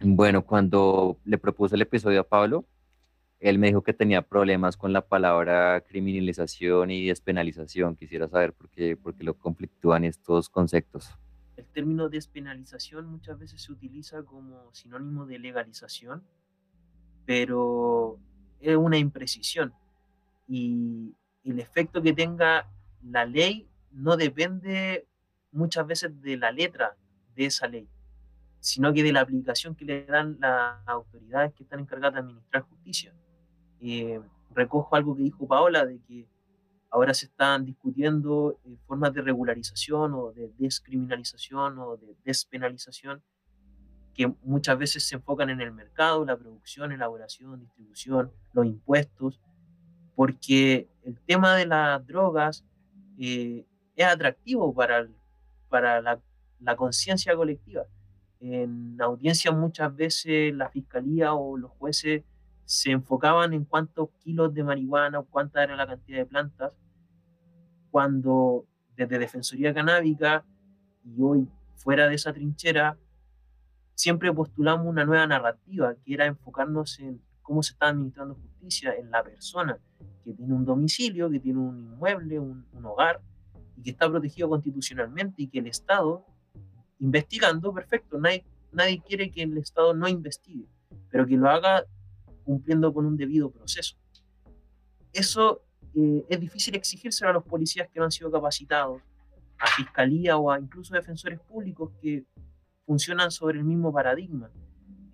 Bueno, 0.00 0.44
cuando 0.44 1.18
le 1.24 1.38
propuse 1.38 1.74
el 1.74 1.82
episodio 1.82 2.20
a 2.20 2.24
Pablo, 2.24 2.64
él 3.40 3.58
me 3.58 3.68
dijo 3.68 3.82
que 3.82 3.92
tenía 3.92 4.22
problemas 4.22 4.76
con 4.76 4.92
la 4.92 5.06
palabra 5.06 5.82
criminalización 5.82 6.90
y 6.90 7.06
despenalización. 7.06 7.96
Quisiera 7.96 8.28
saber 8.28 8.52
por 8.52 8.68
qué, 8.70 8.96
por 8.96 9.14
qué 9.14 9.24
lo 9.24 9.34
conflictúan 9.34 10.04
estos 10.04 10.48
conceptos. 10.48 11.10
El 11.56 11.66
término 11.66 12.08
despenalización 12.08 13.06
muchas 13.06 13.38
veces 13.38 13.62
se 13.62 13.72
utiliza 13.72 14.22
como 14.22 14.74
sinónimo 14.74 15.26
de 15.26 15.38
legalización, 15.38 16.22
pero 17.24 18.18
es 18.60 18.76
una 18.76 18.98
imprecisión 18.98 19.72
y 20.48 21.14
el 21.44 21.60
efecto 21.60 22.02
que 22.02 22.12
tenga 22.12 22.68
la 23.02 23.24
ley 23.24 23.68
no 23.92 24.16
depende 24.16 25.06
muchas 25.52 25.86
veces 25.86 26.20
de 26.20 26.36
la 26.36 26.52
letra 26.52 26.96
de 27.34 27.46
esa 27.46 27.66
ley, 27.68 27.88
sino 28.66 28.92
que 28.92 29.04
de 29.04 29.12
la 29.12 29.20
aplicación 29.20 29.76
que 29.76 29.84
le 29.84 30.04
dan 30.06 30.38
las 30.40 30.76
autoridades 30.88 31.54
que 31.54 31.62
están 31.62 31.78
encargadas 31.78 32.14
de 32.14 32.20
administrar 32.20 32.64
justicia. 32.64 33.14
Eh, 33.80 34.20
recojo 34.52 34.96
algo 34.96 35.14
que 35.14 35.22
dijo 35.22 35.46
Paola, 35.46 35.86
de 35.86 36.00
que 36.00 36.26
ahora 36.90 37.14
se 37.14 37.26
están 37.26 37.64
discutiendo 37.64 38.58
eh, 38.64 38.76
formas 38.88 39.14
de 39.14 39.22
regularización 39.22 40.14
o 40.14 40.32
de 40.32 40.50
descriminalización 40.58 41.78
o 41.78 41.96
de 41.96 42.16
despenalización 42.24 43.22
que 44.14 44.34
muchas 44.42 44.76
veces 44.76 45.06
se 45.06 45.14
enfocan 45.14 45.48
en 45.50 45.60
el 45.60 45.70
mercado, 45.70 46.24
la 46.24 46.36
producción, 46.36 46.90
elaboración, 46.90 47.60
distribución, 47.60 48.32
los 48.52 48.66
impuestos, 48.66 49.40
porque 50.16 50.88
el 51.04 51.20
tema 51.20 51.54
de 51.54 51.66
las 51.66 52.04
drogas 52.04 52.64
eh, 53.16 53.64
es 53.94 54.06
atractivo 54.06 54.74
para, 54.74 55.06
para 55.68 56.00
la, 56.00 56.20
la 56.58 56.74
conciencia 56.74 57.36
colectiva. 57.36 57.86
En 58.48 58.96
audiencia 59.00 59.50
muchas 59.50 59.94
veces 59.94 60.54
la 60.54 60.68
fiscalía 60.68 61.34
o 61.34 61.56
los 61.56 61.72
jueces 61.72 62.22
se 62.64 62.90
enfocaban 62.90 63.52
en 63.52 63.64
cuántos 63.64 64.10
kilos 64.20 64.54
de 64.54 64.62
marihuana 64.62 65.20
o 65.20 65.24
cuánta 65.24 65.62
era 65.64 65.76
la 65.76 65.86
cantidad 65.86 66.18
de 66.18 66.26
plantas, 66.26 66.72
cuando 67.90 68.66
desde 68.96 69.18
Defensoría 69.18 69.74
Canábica 69.74 70.44
y 71.04 71.20
hoy 71.22 71.48
fuera 71.74 72.08
de 72.08 72.14
esa 72.14 72.32
trinchera, 72.32 72.98
siempre 73.94 74.32
postulamos 74.32 74.86
una 74.86 75.04
nueva 75.04 75.26
narrativa, 75.26 75.94
que 76.04 76.14
era 76.14 76.26
enfocarnos 76.26 76.98
en 77.00 77.20
cómo 77.42 77.62
se 77.62 77.72
está 77.72 77.88
administrando 77.88 78.34
justicia 78.34 78.94
en 78.94 79.10
la 79.10 79.22
persona 79.22 79.78
que 80.24 80.32
tiene 80.32 80.54
un 80.54 80.64
domicilio, 80.64 81.30
que 81.30 81.40
tiene 81.40 81.60
un 81.60 81.78
inmueble, 81.78 82.38
un, 82.38 82.66
un 82.72 82.84
hogar, 82.84 83.20
y 83.76 83.82
que 83.82 83.90
está 83.90 84.08
protegido 84.08 84.48
constitucionalmente 84.48 85.42
y 85.42 85.48
que 85.48 85.60
el 85.60 85.68
Estado, 85.68 86.26
investigando, 86.98 87.72
perfecto, 87.72 88.18
hay, 88.24 88.44
nadie 88.72 89.02
quiere 89.02 89.30
que 89.30 89.42
el 89.42 89.58
Estado 89.58 89.94
no 89.94 90.08
investigue, 90.08 90.66
pero 91.10 91.26
que 91.26 91.36
lo 91.36 91.48
haga 91.48 91.84
cumpliendo 92.44 92.92
con 92.92 93.06
un 93.06 93.16
debido 93.16 93.50
proceso. 93.50 93.96
Eso 95.12 95.62
eh, 95.94 96.24
es 96.28 96.40
difícil 96.40 96.74
exigírselo 96.76 97.30
a 97.30 97.34
los 97.34 97.44
policías 97.44 97.88
que 97.88 97.98
no 97.98 98.04
han 98.04 98.12
sido 98.12 98.30
capacitados, 98.30 99.02
a 99.58 99.66
fiscalía 99.68 100.36
o 100.36 100.50
a 100.50 100.58
incluso 100.58 100.94
defensores 100.94 101.40
públicos 101.40 101.90
que 102.00 102.24
funcionan 102.84 103.30
sobre 103.30 103.58
el 103.58 103.64
mismo 103.64 103.92
paradigma. 103.92 104.50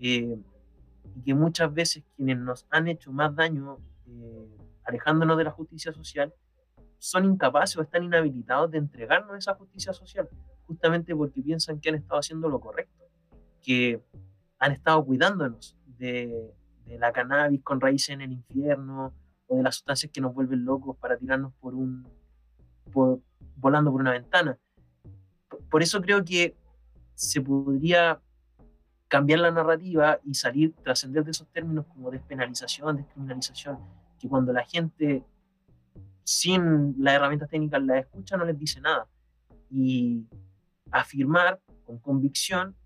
Eh, 0.00 0.36
y 1.14 1.22
que 1.22 1.34
muchas 1.34 1.72
veces 1.72 2.04
quienes 2.16 2.38
nos 2.38 2.66
han 2.70 2.88
hecho 2.88 3.12
más 3.12 3.34
daño 3.34 3.78
eh, 4.06 4.56
alejándonos 4.84 5.36
de 5.38 5.44
la 5.44 5.50
justicia 5.50 5.92
social 5.92 6.32
son 6.98 7.24
incapaces 7.24 7.76
o 7.76 7.82
están 7.82 8.04
inhabilitados 8.04 8.70
de 8.70 8.78
entregarnos 8.78 9.36
esa 9.36 9.54
justicia 9.54 9.92
social, 9.92 10.28
justamente 10.72 11.14
porque 11.14 11.42
piensan 11.42 11.80
que 11.80 11.90
han 11.90 11.96
estado 11.96 12.20
haciendo 12.20 12.48
lo 12.48 12.60
correcto, 12.60 13.04
que 13.62 14.02
han 14.58 14.72
estado 14.72 15.04
cuidándonos 15.04 15.76
de, 15.98 16.54
de 16.86 16.98
la 16.98 17.12
cannabis 17.12 17.62
con 17.62 17.80
raíces 17.80 18.10
en 18.10 18.22
el 18.22 18.32
infierno 18.32 19.12
o 19.46 19.56
de 19.56 19.62
las 19.62 19.76
sustancias 19.76 20.10
que 20.12 20.20
nos 20.20 20.34
vuelven 20.34 20.64
locos 20.64 20.96
para 20.96 21.16
tirarnos 21.16 21.52
por 21.60 21.74
un 21.74 22.06
volando 23.56 23.92
por 23.92 24.00
una 24.00 24.12
ventana. 24.12 24.58
Por 25.70 25.82
eso 25.82 26.00
creo 26.00 26.24
que 26.24 26.56
se 27.14 27.40
podría 27.40 28.20
cambiar 29.08 29.40
la 29.40 29.50
narrativa 29.50 30.18
y 30.24 30.34
salir, 30.34 30.74
trascender 30.82 31.24
de 31.24 31.30
esos 31.32 31.46
términos 31.48 31.86
como 31.86 32.10
despenalización, 32.10 32.96
descriminalización, 32.96 33.78
que 34.18 34.28
cuando 34.28 34.52
la 34.52 34.64
gente 34.64 35.24
sin 36.24 36.94
las 36.98 37.14
herramientas 37.14 37.50
técnicas 37.50 37.82
la 37.82 37.98
escucha 37.98 38.36
no 38.36 38.44
les 38.44 38.58
dice 38.58 38.80
nada. 38.80 39.06
Y 39.70 40.26
afirmar 40.92 41.60
con 41.84 41.98
convicción 41.98 42.76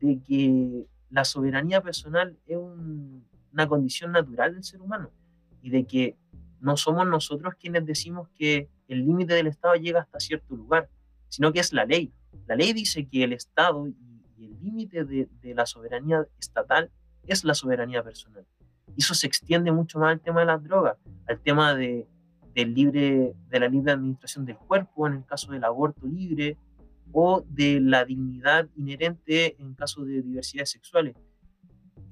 de 0.00 0.20
que 0.22 0.86
la 1.10 1.24
soberanía 1.24 1.80
personal 1.80 2.38
es 2.46 2.56
una 2.56 3.68
condición 3.68 4.12
natural 4.12 4.54
del 4.54 4.64
ser 4.64 4.80
humano 4.80 5.10
y 5.62 5.70
de 5.70 5.84
que 5.84 6.16
no 6.60 6.76
somos 6.76 7.06
nosotros 7.06 7.54
quienes 7.60 7.84
decimos 7.84 8.28
que 8.38 8.68
el 8.88 9.04
límite 9.04 9.34
del 9.34 9.48
Estado 9.48 9.74
llega 9.74 10.00
hasta 10.00 10.20
cierto 10.20 10.54
lugar, 10.54 10.88
sino 11.28 11.52
que 11.52 11.60
es 11.60 11.72
la 11.72 11.84
ley. 11.84 12.12
La 12.46 12.54
ley 12.54 12.72
dice 12.72 13.06
que 13.06 13.24
el 13.24 13.32
Estado 13.32 13.88
y 13.88 13.96
el 14.44 14.60
límite 14.60 15.04
de, 15.04 15.28
la 15.54 15.66
soberanía 15.66 16.26
estatal 16.38 16.90
es 17.26 17.44
la 17.44 17.54
soberanía 17.54 18.02
personal. 18.02 18.46
Y 18.96 19.02
eso 19.02 19.14
se 19.14 19.26
extiende 19.26 19.72
mucho 19.72 19.98
más 19.98 20.12
al 20.12 20.20
tema 20.20 20.40
de 20.40 20.46
las 20.46 20.62
drogas, 20.62 20.96
al 21.26 21.40
tema 21.40 21.74
de, 21.74 22.06
del 22.54 22.74
libre, 22.74 23.34
de 23.48 23.60
la 23.60 23.68
libre 23.68 23.92
administración 23.92 24.44
del 24.44 24.56
cuerpo 24.56 25.06
en 25.06 25.14
el 25.14 25.24
caso 25.24 25.52
del 25.52 25.64
aborto 25.64 26.06
libre 26.06 26.56
o 27.12 27.44
de 27.48 27.80
la 27.80 28.04
dignidad 28.04 28.68
inherente 28.76 29.56
en 29.60 29.74
caso 29.74 30.04
de 30.04 30.22
diversidades 30.22 30.70
sexuales. 30.70 31.14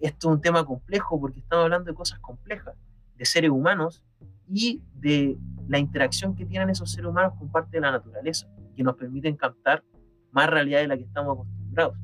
Esto 0.00 0.28
es 0.28 0.35
un 0.35 0.40
tema 0.40 0.64
complejo 0.64 1.20
porque 1.20 1.40
estamos 1.40 1.64
hablando 1.64 1.90
de 1.90 1.94
cosas 1.94 2.18
complejas, 2.20 2.74
de 3.16 3.24
seres 3.24 3.50
humanos 3.50 4.02
y 4.48 4.83
de 4.94 5.38
la 5.68 5.78
interacción 5.78 6.35
que 6.35 6.44
tienen 6.44 6.70
esos 6.70 6.90
seres 6.90 7.11
humanos 7.11 7.35
con 7.38 7.50
parte 7.50 7.76
de 7.76 7.80
la 7.80 7.90
naturaleza, 7.90 8.46
que 8.76 8.83
nos 8.83 8.96
permiten 8.96 9.37
captar 9.37 9.85
más 10.30 10.50
realidad 10.50 10.80
de 10.80 10.88
la 10.88 10.96
que 10.96 11.04
estamos 11.04 11.35
acostumbrados. 11.35 11.96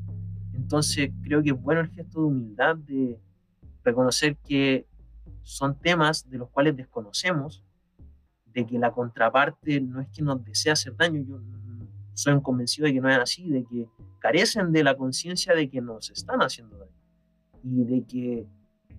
Entonces 0.54 1.10
creo 1.22 1.42
que 1.42 1.50
es 1.50 1.60
bueno 1.60 1.80
el 1.80 1.90
gesto 1.90 2.20
de 2.20 2.26
humildad 2.26 2.76
de 2.76 3.20
reconocer 3.82 4.36
que 4.36 4.86
son 5.42 5.78
temas 5.78 6.28
de 6.28 6.38
los 6.38 6.48
cuales 6.50 6.76
desconocemos, 6.76 7.64
de 8.46 8.66
que 8.66 8.78
la 8.78 8.92
contraparte 8.92 9.80
no 9.80 10.00
es 10.00 10.08
que 10.08 10.22
nos 10.22 10.44
desea 10.44 10.74
hacer 10.74 10.96
daño, 10.96 11.20
yo 11.22 11.40
soy 12.20 12.40
convencido 12.42 12.86
de 12.86 12.92
que 12.92 13.00
no 13.00 13.08
es 13.08 13.18
así, 13.18 13.48
de 13.48 13.64
que 13.64 13.88
carecen 14.18 14.72
de 14.72 14.84
la 14.84 14.94
conciencia 14.94 15.54
de 15.54 15.70
que 15.70 15.80
nos 15.80 16.10
están 16.10 16.40
haciendo 16.40 16.76
daño 16.76 16.92
y 17.64 17.84
de 17.84 18.04
que 18.04 18.46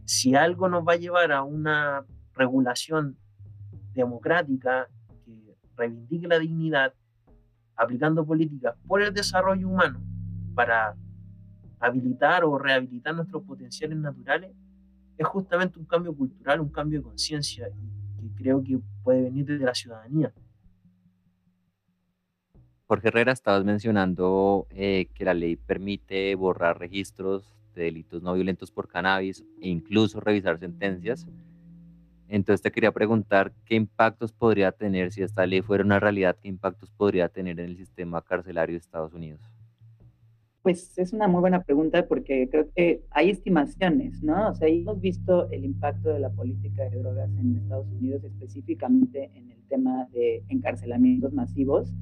si 0.05 0.33
algo 0.33 0.67
nos 0.67 0.83
va 0.87 0.93
a 0.93 0.95
llevar 0.95 1.31
a 1.31 1.43
una 1.43 2.03
regulación 2.33 3.15
democrática 3.93 4.87
que 5.23 5.55
reivindique 5.75 6.27
la 6.27 6.39
dignidad, 6.39 6.93
aplicando 7.75 8.25
políticas 8.25 8.75
por 8.87 9.03
el 9.03 9.13
desarrollo 9.13 9.69
humano 9.69 10.01
para 10.55 10.95
habilitar 11.79 12.43
o 12.43 12.57
rehabilitar 12.57 13.13
nuestros 13.13 13.43
potenciales 13.43 13.97
naturales, 13.97 14.51
es 15.17 15.27
justamente 15.27 15.77
un 15.77 15.85
cambio 15.85 16.15
cultural, 16.15 16.59
un 16.59 16.69
cambio 16.69 16.99
de 16.99 17.03
conciencia 17.03 17.67
que 18.19 18.33
creo 18.35 18.63
que 18.63 18.79
puede 19.03 19.21
venir 19.21 19.45
desde 19.45 19.65
la 19.65 19.75
ciudadanía. 19.75 20.33
Jorge 22.91 23.07
Herrera, 23.07 23.31
estabas 23.31 23.63
mencionando 23.63 24.67
eh, 24.69 25.07
que 25.13 25.23
la 25.23 25.33
ley 25.33 25.55
permite 25.55 26.35
borrar 26.35 26.77
registros 26.77 27.55
de 27.73 27.83
delitos 27.83 28.21
no 28.21 28.33
violentos 28.33 28.69
por 28.69 28.89
cannabis 28.89 29.45
e 29.61 29.69
incluso 29.69 30.19
revisar 30.19 30.59
sentencias. 30.59 31.25
Entonces 32.27 32.61
te 32.61 32.69
quería 32.69 32.91
preguntar 32.91 33.53
qué 33.63 33.75
impactos 33.75 34.33
podría 34.33 34.73
tener 34.73 35.13
si 35.13 35.21
esta 35.21 35.45
ley 35.45 35.61
fuera 35.61 35.85
una 35.85 36.01
realidad, 36.01 36.35
qué 36.41 36.49
impactos 36.49 36.91
podría 36.91 37.29
tener 37.29 37.61
en 37.61 37.69
el 37.69 37.77
sistema 37.77 38.21
carcelario 38.21 38.73
de 38.73 38.79
Estados 38.79 39.13
Unidos. 39.13 39.39
Pues 40.61 40.97
es 40.97 41.13
una 41.13 41.29
muy 41.29 41.39
buena 41.39 41.63
pregunta 41.63 42.05
porque 42.05 42.49
creo 42.51 42.67
que 42.75 43.05
hay 43.11 43.29
estimaciones, 43.29 44.21
¿no? 44.21 44.49
O 44.49 44.53
sea, 44.53 44.67
hemos 44.67 44.99
visto 44.99 45.49
el 45.51 45.63
impacto 45.63 46.09
de 46.09 46.19
la 46.19 46.29
política 46.29 46.83
de 46.89 46.99
drogas 46.99 47.29
en 47.37 47.55
Estados 47.55 47.87
Unidos, 47.87 48.21
específicamente 48.25 49.31
en 49.33 49.49
el 49.49 49.63
tema 49.69 50.09
de 50.11 50.43
encarcelamientos 50.49 51.31
masivos, 51.31 51.93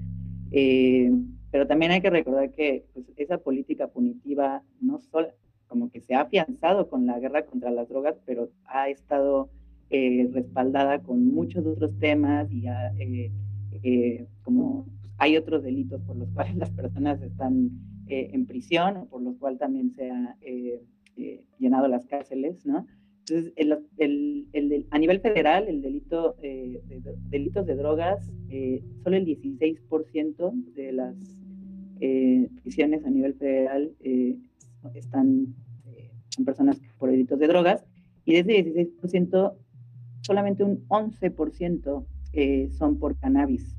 eh, 0.51 1.11
pero 1.51 1.67
también 1.67 1.91
hay 1.91 2.01
que 2.01 2.09
recordar 2.09 2.51
que 2.51 2.85
pues, 2.93 3.05
esa 3.15 3.37
política 3.39 3.87
punitiva 3.87 4.63
no 4.81 4.99
solo 4.99 5.29
como 5.67 5.91
que 5.91 6.01
se 6.01 6.15
ha 6.15 6.21
afianzado 6.21 6.89
con 6.89 7.05
la 7.05 7.19
guerra 7.19 7.45
contra 7.45 7.71
las 7.71 7.87
drogas, 7.87 8.15
pero 8.25 8.49
ha 8.65 8.89
estado 8.89 9.49
eh, 9.91 10.29
respaldada 10.33 11.01
con 11.01 11.25
muchos 11.33 11.65
otros 11.65 11.97
temas 11.99 12.51
y 12.51 12.67
eh, 12.67 13.31
eh, 13.83 14.27
como 14.43 14.87
hay 15.17 15.37
otros 15.37 15.63
delitos 15.63 16.01
por 16.01 16.15
los 16.17 16.29
cuales 16.33 16.55
las 16.57 16.71
personas 16.71 17.21
están 17.21 17.71
en 18.11 18.47
prisión 18.47 18.97
o 18.97 19.05
por 19.05 19.21
los 19.21 19.37
cuales 19.37 19.59
también 19.59 19.91
se 19.91 20.09
han 20.09 20.35
llenado 21.59 21.87
las 21.87 22.07
cárceles, 22.07 22.65
¿no? 22.65 22.87
Entonces, 23.29 23.53
el, 23.97 24.47
el, 24.53 24.87
a 24.89 24.97
nivel 24.97 25.19
federal, 25.19 25.67
el 25.67 25.81
delito 25.81 26.35
de, 26.41 26.81
delitos 27.29 27.65
de 27.65 27.75
drogas, 27.75 28.25
solo 29.03 29.17
el 29.17 29.25
16% 29.25 30.51
de 30.73 30.91
las 30.91 31.15
prisiones 32.63 33.05
a 33.05 33.09
nivel 33.09 33.35
federal 33.35 33.91
están, 34.95 35.53
son 36.29 36.45
personas 36.45 36.79
por 36.97 37.11
delitos 37.11 37.37
de 37.39 37.47
drogas, 37.47 37.85
y 38.25 38.33
de 38.33 38.59
ese 38.59 38.91
16%, 39.01 39.53
solamente 40.21 40.63
un 40.63 40.87
11% 40.87 42.05
eh, 42.33 42.69
son 42.71 42.99
por 42.99 43.17
cannabis. 43.17 43.75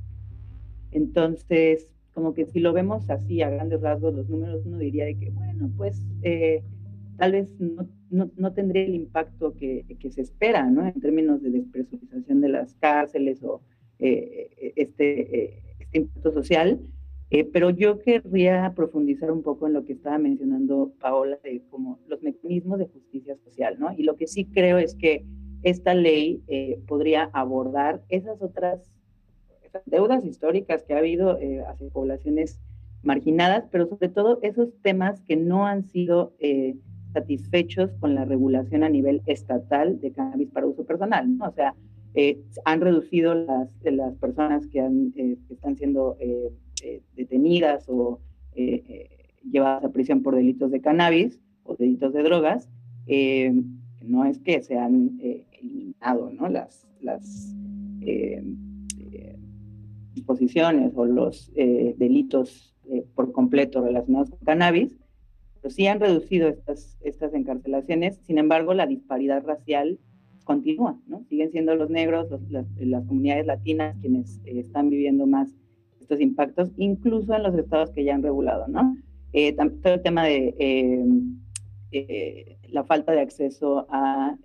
Entonces, 0.90 1.94
como 2.12 2.34
que 2.34 2.46
si 2.46 2.58
lo 2.58 2.72
vemos 2.72 3.08
así 3.10 3.42
a 3.42 3.50
grandes 3.50 3.80
rasgos, 3.80 4.12
los 4.12 4.28
números, 4.28 4.66
uno 4.66 4.78
diría 4.78 5.04
de 5.04 5.16
que, 5.16 5.30
bueno, 5.30 5.70
pues 5.76 6.04
eh, 6.22 6.64
tal 7.16 7.32
vez 7.32 7.60
no, 7.60 7.86
no, 8.10 8.30
no, 8.36 8.52
tendría 8.52 8.84
el 8.84 8.94
impacto 8.94 9.54
que, 9.54 9.84
que, 9.98 10.10
se 10.10 10.22
espera, 10.22 10.68
¿no? 10.68 10.86
En 10.86 11.00
términos 11.00 11.42
de 11.42 11.50
despresurización 11.50 12.40
de 12.40 12.48
las 12.48 12.74
cárceles 12.74 13.42
o 13.42 13.62
eh, 13.98 14.72
este, 14.76 15.62
este 15.78 15.98
impacto 15.98 16.32
social. 16.32 16.80
pero 17.52 17.70
yo 17.70 18.00
querría 18.00 18.72
profundizar 18.74 19.30
un 19.30 19.42
poco 19.42 19.66
en 19.66 19.72
lo 19.74 19.84
que 19.84 19.92
estaba 19.92 20.18
mencionando 20.18 20.92
Paola 21.00 21.38
de 21.44 21.62
como 21.70 22.00
los 22.08 22.22
mecanismos 22.22 22.78
de 22.78 22.86
justicia 22.86 23.36
social, 23.44 23.76
¿no? 23.78 23.92
Y 23.96 24.02
lo 24.02 24.16
que 24.16 24.26
sí 24.26 24.44
creo 24.46 24.78
es 24.78 24.94
que 24.94 25.24
esta 25.62 25.94
ley 25.94 26.42
eh, 26.48 26.80
podría 26.86 27.30
abordar 27.32 28.02
esas 28.08 28.40
otras 28.40 28.80
deudas 29.86 30.24
históricas 30.24 30.82
que 30.82 30.94
ha 30.94 30.98
habido 30.98 31.38
eh, 31.38 31.62
hacia 31.68 31.88
poblaciones 31.90 32.60
marginadas, 33.02 33.64
pero 33.70 33.86
sobre 33.86 34.08
todo 34.08 34.38
esos 34.42 34.68
temas 34.82 35.20
que 35.22 35.36
no 35.36 35.66
han 35.66 35.84
sido 35.84 36.34
eh, 36.38 36.76
satisfechos 37.12 37.92
con 38.00 38.14
la 38.14 38.24
regulación 38.24 38.84
a 38.84 38.88
nivel 38.88 39.22
estatal 39.26 40.00
de 40.00 40.12
cannabis 40.12 40.50
para 40.50 40.66
uso 40.66 40.84
personal. 40.84 41.36
¿no? 41.36 41.46
O 41.46 41.52
sea, 41.52 41.74
han 42.64 42.80
reducido 42.80 43.34
las, 43.34 43.68
las 43.82 44.14
personas 44.16 44.66
que, 44.66 44.80
han, 44.80 45.12
están 45.48 45.76
siendo 45.76 46.16
detenidas 47.14 47.84
o 47.88 48.20
llevadas 49.50 49.84
a 49.84 49.92
prisión 49.92 50.22
por 50.22 50.34
delitos 50.34 50.70
de 50.70 50.80
cannabis 50.80 51.40
o 51.62 51.76
delitos 51.76 52.12
de 52.12 52.22
drogas. 52.22 52.68
no 54.02 54.24
es 54.24 54.38
que 54.40 54.62
sean 54.62 55.18
eliminado 55.62 56.30
¿no? 56.30 56.48
las, 56.48 56.86
las 57.00 57.54
eh, 58.02 58.42
eh, 59.02 59.36
disposiciones 60.14 60.92
o 60.94 61.04
los 61.04 61.50
eh, 61.54 61.94
delitos 61.98 62.74
por 63.14 63.30
completo 63.30 63.80
relacionados 63.82 64.30
con 64.30 64.40
cannabis, 64.40 64.96
pero 65.60 65.72
sí 65.72 65.86
han 65.86 66.00
reducido 66.00 66.48
estas, 66.48 66.96
estas 67.02 67.34
encarcelaciones. 67.34 68.18
Sin 68.22 68.38
embargo, 68.38 68.74
la 68.74 68.86
disparidad 68.86 69.44
racial 69.44 69.98
continúa, 70.44 70.98
¿no? 71.06 71.22
Siguen 71.28 71.50
siendo 71.50 71.74
los 71.74 71.90
negros, 71.90 72.28
las, 72.48 72.66
comunidades 73.06 73.46
latinas 73.46 73.96
quienes 74.00 74.40
están 74.44 74.90
viviendo 74.90 75.26
más 75.26 75.48
estos 76.00 76.20
impactos, 76.20 76.72
incluso 76.76 77.34
en 77.34 77.42
los 77.42 77.54
estados 77.54 77.90
que 77.90 78.04
ya 78.04 78.14
han 78.14 78.22
regulado, 78.22 78.66
¿no? 78.68 78.96
eh, 79.32 79.54
todo 79.54 79.94
el 79.94 80.02
tema 80.02 80.24
de 80.24 80.54
eh, 81.92 82.56
la 82.68 82.84
falta 82.84 83.12
de 83.12 83.20
acceso 83.20 83.86
a, 83.90 84.36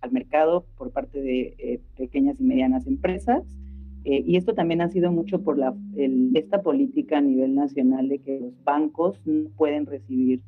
al 0.00 0.12
mercado 0.12 0.66
por 0.76 0.90
parte 0.90 1.20
de 1.20 1.80
pequeñas 1.96 2.40
y 2.40 2.44
medianas 2.44 2.86
empresas. 2.86 3.44
Y 4.04 4.36
esto 4.36 4.54
también 4.54 4.80
ha 4.80 4.88
sido 4.88 5.12
mucho 5.12 5.42
por 5.42 5.58
la, 5.58 5.74
esta 6.34 6.62
política 6.62 7.18
a 7.18 7.20
nivel 7.20 7.54
nacional 7.54 8.08
de 8.08 8.18
que 8.18 8.40
los 8.40 8.64
bancos 8.64 9.20
no 9.26 9.50
pueden 9.50 9.86
recibir 9.86 10.42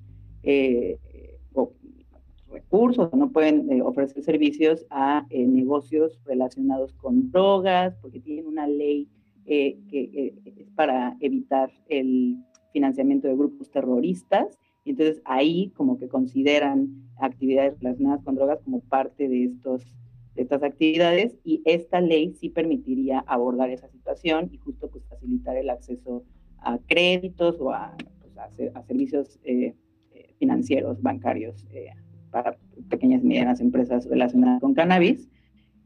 recursos, 2.53 3.13
no 3.15 3.31
pueden 3.31 3.71
eh, 3.73 3.83
ofrecer 3.83 4.23
servicios 4.23 4.87
a 4.91 5.27
eh, 5.31 5.47
negocios 5.47 6.21
relacionados 6.25 6.93
con 6.95 7.31
drogas, 7.33 7.97
porque 8.01 8.21
tienen 8.21 8.47
una 8.47 8.67
ley 8.67 9.09
eh, 9.47 9.79
que 9.91 10.35
es 10.45 10.71
para 10.77 11.17
evitar 11.21 11.73
el 11.89 12.37
financiamiento 12.73 13.27
de 13.29 13.35
grupos 13.35 13.71
terroristas. 13.71 14.59
Y 14.85 14.91
entonces 14.91 15.23
ahí 15.25 15.71
como 15.77 15.99
que 15.99 16.09
consideran 16.09 16.89
actividades 17.19 17.79
relacionadas 17.81 18.23
con 18.25 18.35
drogas 18.35 18.61
como 18.65 18.81
parte 18.81 19.29
de, 19.29 19.45
estos, 19.45 19.85
de 20.35 20.43
estas 20.43 20.63
actividades 20.63 21.37
y 21.45 21.63
esta 21.65 22.01
ley 22.01 22.35
sí 22.39 22.49
permitiría 22.49 23.21
abordar 23.27 23.71
esa 23.71 23.89
situación 23.89 24.49
y 24.53 24.59
justo 24.59 24.91
pues 24.91 25.05
facilitar 25.09 25.57
el 25.57 25.71
acceso 25.71 26.25
a 26.59 26.79
créditos 26.87 27.61
o 27.61 27.71
a, 27.71 27.97
pues, 28.21 28.37
a, 28.75 28.83
servicios 28.83 29.39
financieros, 30.39 31.03
bancarios 31.03 31.67
para 32.33 32.57
pequeñas 32.89 33.23
y 33.23 33.27
medianas 33.27 33.61
empresas 33.61 34.09
relacionadas 34.09 34.61
con 34.61 34.75
cannabis. 34.75 35.29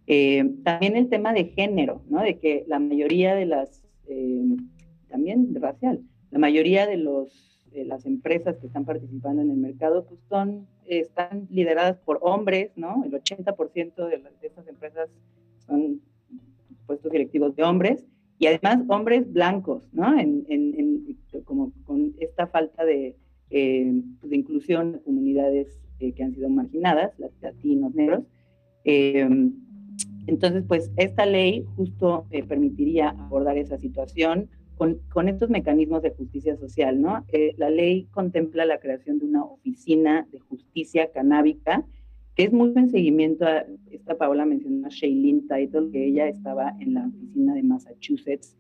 Eh, 0.07 0.55
también 0.63 0.97
el 0.97 1.09
tema 1.09 1.33
de 1.33 1.47
género, 1.47 2.03
¿no? 2.09 2.23
De 2.23 2.39
que 2.39 2.65
la 2.69 2.79
mayoría 2.79 3.35
de 3.35 3.45
las, 3.45 3.83
eh, 4.09 4.57
también 5.09 5.55
racial, 5.55 6.01
la 6.31 6.39
mayoría 6.39 6.87
de, 6.87 6.97
los, 6.97 7.56
las 7.85 8.07
empresas 8.07 8.57
que 8.59 8.67
están 8.67 8.85
participando 8.85 9.43
en 9.43 9.51
el 9.51 9.57
mercado, 9.57 10.05
pues 10.07 10.21
son, 10.29 10.67
están 10.87 11.47
lideradas 11.51 11.99
por 11.99 12.19
hombres, 12.23 12.71
¿no? 12.77 13.05
El 13.05 13.13
80% 13.13 13.95
de, 14.09 14.19
de 14.19 14.47
estas 14.47 14.67
empresas 14.69 15.09
son 15.67 16.01
puestos 16.87 17.11
directivos 17.11 17.55
de 17.57 17.65
hombres 17.65 18.05
y 18.39 18.47
además 18.47 18.81
hombres 18.89 19.33
blancos, 19.33 19.89
¿no? 19.93 20.19
En, 20.19 20.47
en, 20.49 21.17
como 21.45 21.73
con 21.85 22.15
esta 22.19 22.47
falta 22.47 22.85
de, 22.85 23.17
eh, 23.51 24.03
de 24.23 24.37
inclusión 24.37 24.93
de 24.93 25.01
comunidades 25.01 25.79
eh, 26.01 26.13
que 26.13 26.23
han 26.23 26.35
sido 26.35 26.49
marginadas, 26.49 27.13
latinos, 27.41 27.95
negros. 27.95 28.25
Eh, 28.85 29.29
entonces, 30.27 30.65
pues 30.67 30.91
esta 30.97 31.25
ley 31.25 31.65
justo 31.77 32.27
eh, 32.31 32.43
permitiría 32.43 33.11
abordar 33.11 33.57
esa 33.59 33.79
situación 33.79 34.49
con, 34.77 35.29
estos 35.29 35.49
mecanismos 35.49 36.03
de 36.03 36.11
justicia 36.11 36.57
social, 36.57 37.01
¿no? 37.01 37.25
la 37.57 37.71
ley 37.71 38.07
contempla 38.11 38.67
la 38.67 38.79
creación 38.79 39.19
de 39.19 39.25
una 39.25 39.45
oficina 39.45 40.29
de 40.31 40.39
justicia 40.39 41.11
canábica, 41.13 41.85
que 42.35 42.45
es 42.45 42.53
mucho 42.53 42.79
en 42.79 42.91
seguimiento 42.91 43.47
a, 43.47 43.65
esta 43.91 44.19
Paola 44.19 44.45
mencionó 44.45 44.87
a 44.87 44.91
Shailene 44.91 45.43
Title, 45.49 45.91
que 45.91 46.07
ella 46.07 46.29
estaba 46.29 46.75
en 46.81 46.95
la 46.95 47.07
oficina 47.07 47.55
de 47.55 47.63
Massachusetts, 47.63 48.55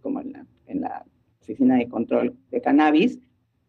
como 0.00 0.20
en 0.20 0.32
la, 0.32 0.46
en 0.66 0.80
la 0.82 1.04
oficina 1.40 1.76
de 1.76 1.88
control 1.88 2.36
de 2.50 2.60
cannabis, 2.60 3.18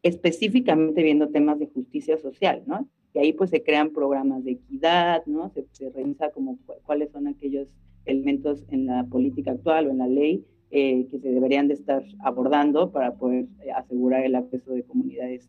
específicamente 0.03 1.01
viendo 1.01 1.29
temas 1.29 1.57
de 1.57 1.67
justicia 1.67 2.17
social, 2.17 2.63
¿no? 2.67 2.87
Y 3.15 3.19
ahí 3.19 3.33
pues 3.33 3.49
se 3.49 3.63
crean 3.63 3.91
programas 3.91 4.43
de 4.43 4.51
equidad, 4.51 5.25
¿no? 5.25 5.49
Se, 5.49 5.65
se 5.71 5.89
revisa 5.89 6.31
como 6.31 6.59
cuáles 6.83 7.11
son 7.11 7.27
aquellos 7.27 7.69
elementos 8.05 8.63
en 8.69 8.85
la 8.85 9.05
política 9.05 9.51
actual 9.51 9.87
o 9.87 9.91
en 9.91 9.99
la 9.99 10.07
ley 10.07 10.45
eh, 10.75 11.07
que 11.11 11.19
se 11.19 11.29
deberían 11.29 11.67
de 11.67 11.75
estar 11.75 12.03
abordando 12.19 12.91
para 12.91 13.13
poder 13.13 13.45
eh, 13.63 13.71
asegurar 13.71 14.23
el 14.23 14.33
acceso 14.33 14.73
de 14.73 14.83
comunidades 14.83 15.47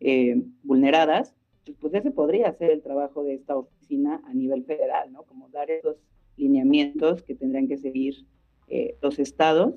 eh, 0.00 0.42
vulneradas. 0.62 1.34
Pues, 1.64 1.78
pues 1.80 1.94
ese 1.94 2.10
podría 2.10 2.52
ser 2.52 2.70
el 2.70 2.82
trabajo 2.82 3.24
de 3.24 3.34
esta 3.34 3.56
oficina 3.56 4.20
a 4.26 4.34
nivel 4.34 4.64
federal, 4.64 5.10
¿no? 5.12 5.22
Como 5.22 5.48
dar 5.48 5.70
esos 5.70 5.96
lineamientos 6.36 7.22
que 7.22 7.34
tendrían 7.34 7.68
que 7.68 7.78
seguir 7.78 8.26
los 9.00 9.18
estados. 9.18 9.74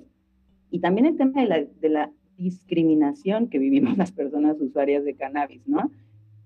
Y 0.72 0.80
también 0.80 1.06
el 1.06 1.16
tema 1.16 1.42
de 1.42 1.48
la, 1.48 1.64
de 1.64 1.90
la 1.90 2.12
discriminación 2.38 3.50
que 3.50 3.60
vivimos 3.60 3.98
las 3.98 4.12
personas 4.12 4.60
usuarias 4.60 5.06
de 5.06 5.16
cannabis, 5.16 5.66
¿no? 5.66 5.92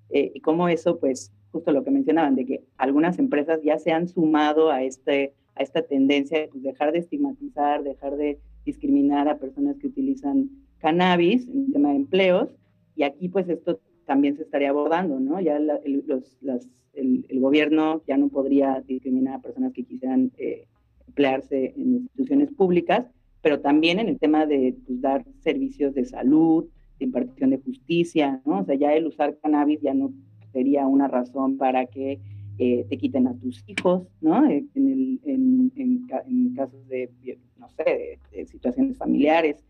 Eh, 0.09 0.31
y 0.35 0.41
cómo 0.41 0.69
eso, 0.69 0.99
pues, 0.99 1.33
justo 1.51 1.71
lo 1.71 1.83
que 1.83 1.89
mencionaban, 1.89 2.35
de 2.35 2.45
que 2.45 2.63
algunas 2.77 3.17
empresas 3.17 3.61
ya 3.63 3.79
se 3.79 3.91
han 3.91 4.07
sumado 4.07 4.69
a, 4.69 4.83
este, 4.83 5.33
a 5.55 5.63
esta 5.63 5.81
tendencia 5.83 6.39
de 6.39 6.47
pues, 6.47 6.63
dejar 6.63 6.91
de 6.91 6.99
estigmatizar, 6.99 7.83
dejar 7.83 8.15
de 8.15 8.39
discriminar 8.65 9.27
a 9.27 9.37
personas 9.37 9.77
que 9.77 9.87
utilizan 9.87 10.49
cannabis 10.79 11.47
en 11.47 11.71
tema 11.71 11.89
de 11.89 11.95
empleos, 11.95 12.55
y 12.95 13.03
aquí 13.03 13.29
pues 13.29 13.47
esto 13.49 13.79
también 14.05 14.35
se 14.35 14.43
estaría 14.43 14.69
abordando, 14.69 15.19
¿no? 15.19 15.39
Ya 15.39 15.57
el, 15.57 17.39
gobierno 17.39 18.01
ya 18.07 18.17
no 18.17 18.29
podría 18.29 18.81
discriminar 18.87 19.35
a 19.35 19.41
personas 19.41 19.73
que 19.73 19.83
quisieran 19.83 20.31
eh, 20.37 20.65
emplearse 21.07 21.73
en 21.75 21.95
instituciones 21.95 22.51
públicas, 22.51 23.05
pero 23.41 23.59
también 23.59 23.99
en 23.99 24.07
el 24.07 24.19
tema 24.19 24.45
de 24.45 24.75
pues, 24.85 25.01
dar 25.01 25.25
servicios 25.39 25.93
de 25.93 26.05
salud, 26.05 26.65
de 26.99 27.05
impartición 27.05 27.49
de 27.49 27.57
justicia, 27.57 28.41
¿no? 28.45 28.59
O 28.59 28.65
sea, 28.65 28.75
ya 28.75 28.93
el 28.93 29.07
usar 29.07 29.37
cannabis 29.39 29.81
ya 29.81 29.93
no 29.93 30.13
sería 30.51 30.87
una 30.87 31.07
razón 31.07 31.57
para 31.57 31.85
que 31.85 32.19
eh, 32.57 32.85
te 32.89 32.97
quiten 32.97 33.27
a 33.27 33.35
tus 33.35 33.63
hijos, 33.67 34.07
¿no? 34.21 34.45
Eh, 34.49 34.65
en, 34.75 34.87
el, 34.87 35.19
en, 35.25 35.71
en, 35.75 36.53
casos 36.55 36.87
de, 36.87 37.09
no 37.57 37.67
sé, 37.69 38.19
de, 38.31 38.45
situaciones 38.45 38.97
familiares, 38.97 39.63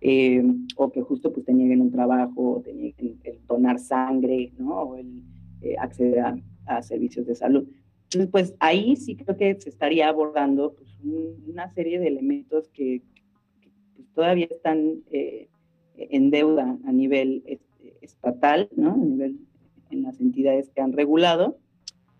eh, 0.00 0.42
o 0.76 0.90
que 0.90 1.02
justo 1.02 1.32
pues 1.32 1.44
te 1.44 1.52
nieguen 1.52 1.82
un 1.82 1.90
trabajo, 1.90 2.62
te 2.64 2.72
nieguen 2.72 3.20
el 3.24 3.38
donar 3.46 3.78
sangre, 3.78 4.52
¿no? 4.58 4.82
O 4.82 4.96
el 4.96 5.22
acceder 5.78 6.20
a, 6.20 6.36
a, 6.64 6.82
servicios 6.82 7.26
de 7.26 7.34
salud. 7.34 7.68
Entonces, 8.04 8.30
pues 8.30 8.54
ahí 8.58 8.96
sí 8.96 9.16
creo 9.16 9.36
que 9.36 9.60
se 9.60 9.68
estaría 9.68 10.08
abordando 10.08 10.72
pues, 10.72 10.88
una 11.46 11.68
serie 11.74 11.98
de 11.98 12.08
elementos 12.08 12.68
que, 12.68 13.02
todavía 14.14 14.48
están 14.50 15.02
eh, 15.12 15.48
en 15.96 16.30
deuda 16.30 16.78
a 16.84 16.92
nivel 16.92 17.44
estatal, 18.00 18.68
¿no? 18.76 18.94
A 18.94 18.96
nivel 18.96 19.38
en 19.90 20.02
las 20.02 20.20
entidades 20.20 20.70
que 20.70 20.80
han 20.80 20.92
regulado, 20.92 21.58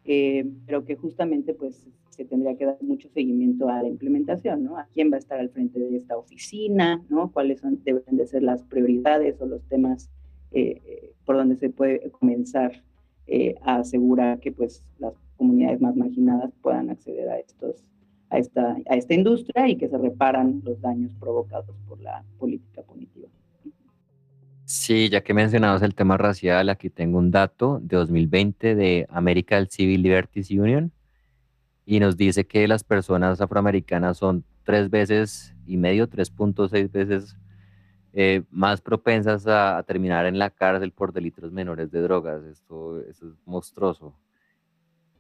eh, 0.05 0.49
pero 0.67 0.85
que 0.85 0.97
justamente 0.97 1.55
pues 1.55 1.87
se 2.11 2.25
tendría 2.25 2.57
que 2.57 2.67
dar 2.67 2.83
mucho 2.83 3.09
seguimiento 3.09 3.69
a 3.69 3.83
la 3.83 3.89
implementación, 3.89 4.65
¿no? 4.65 4.77
A 4.77 4.89
quién 4.93 5.11
va 5.11 5.17
a 5.17 5.19
estar 5.21 5.39
al 5.39 5.51
frente 5.51 5.79
de 5.79 5.97
esta 5.97 6.17
oficina, 6.17 7.03
¿no? 7.09 7.33
Cuáles 7.33 7.61
son, 7.61 7.83
deben 7.85 8.17
de 8.17 8.27
ser 8.27 8.43
las 8.43 8.63
prioridades 8.65 9.41
o 9.41 9.47
los 9.47 9.63
temas 9.69 10.11
eh, 10.53 11.13
por 11.25 11.37
donde 11.37 11.57
se 11.57 11.71
puede 11.71 12.11
comenzar 12.11 12.83
a 13.63 13.77
asegurar 13.77 14.41
que 14.41 14.51
pues 14.51 14.83
las 14.99 15.15
comunidades 15.37 15.81
más 15.81 15.95
marginadas 15.95 16.53
puedan 16.63 16.91
acceder 16.91 17.29
a 17.29 17.39
estos 17.39 17.85
a 18.31 18.39
esta, 18.39 18.77
a 18.89 18.95
esta 18.95 19.15
industria 19.15 19.69
y 19.69 19.77
que 19.77 19.89
se 19.89 19.99
reparan 19.99 20.63
los 20.65 20.81
daños 20.81 21.15
provocados 21.17 21.77
por 21.89 22.01
la 22.01 22.25
política 22.39 22.83
punitiva. 22.83 23.29
Sí, 24.73 25.09
ya 25.09 25.21
que 25.25 25.35
mencionamos 25.35 25.83
el 25.83 25.97
tema 25.97 26.17
racial, 26.17 26.69
aquí 26.69 26.91
tengo 26.91 27.19
un 27.19 27.33
dato 27.33 27.81
de 27.83 27.97
2020 27.97 28.77
de 28.77 29.05
American 29.11 29.69
Civil 29.69 30.01
Liberties 30.01 30.49
Union 30.53 30.93
y 31.85 31.99
nos 31.99 32.17
dice 32.17 32.47
que 32.47 32.69
las 32.69 32.85
personas 32.85 33.41
afroamericanas 33.41 34.19
son 34.19 34.45
tres 34.63 34.89
veces 34.89 35.57
y 35.67 35.77
medio, 35.77 36.09
3.6 36.09 36.93
veces 36.93 37.37
eh, 38.13 38.45
más 38.49 38.81
propensas 38.81 39.45
a, 39.49 39.83
terminar 39.89 40.27
en 40.27 40.39
la 40.39 40.51
cárcel 40.51 40.93
por 40.93 41.13
delitos 41.13 41.51
menores 41.51 41.91
de 41.91 42.03
drogas. 42.03 42.45
Esto, 42.45 43.01
es 43.01 43.25
monstruoso. 43.45 44.15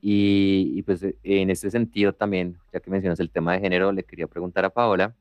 Y, 0.00 0.80
pues 0.84 1.02
eh, 1.02 1.16
en 1.24 1.50
este 1.50 1.72
sentido 1.72 2.12
también, 2.12 2.56
ya 2.72 2.78
que 2.78 2.88
mencionas 2.88 3.18
el 3.18 3.30
tema 3.30 3.54
de 3.54 3.60
género, 3.62 3.90
le 3.90 4.04
quería 4.04 4.28
preguntar 4.28 4.64
a 4.64 4.70
Paola, 4.70 5.16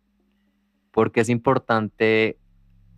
¿por 0.91 1.11
qué 1.11 1.21
es 1.21 1.29
importante 1.29 2.37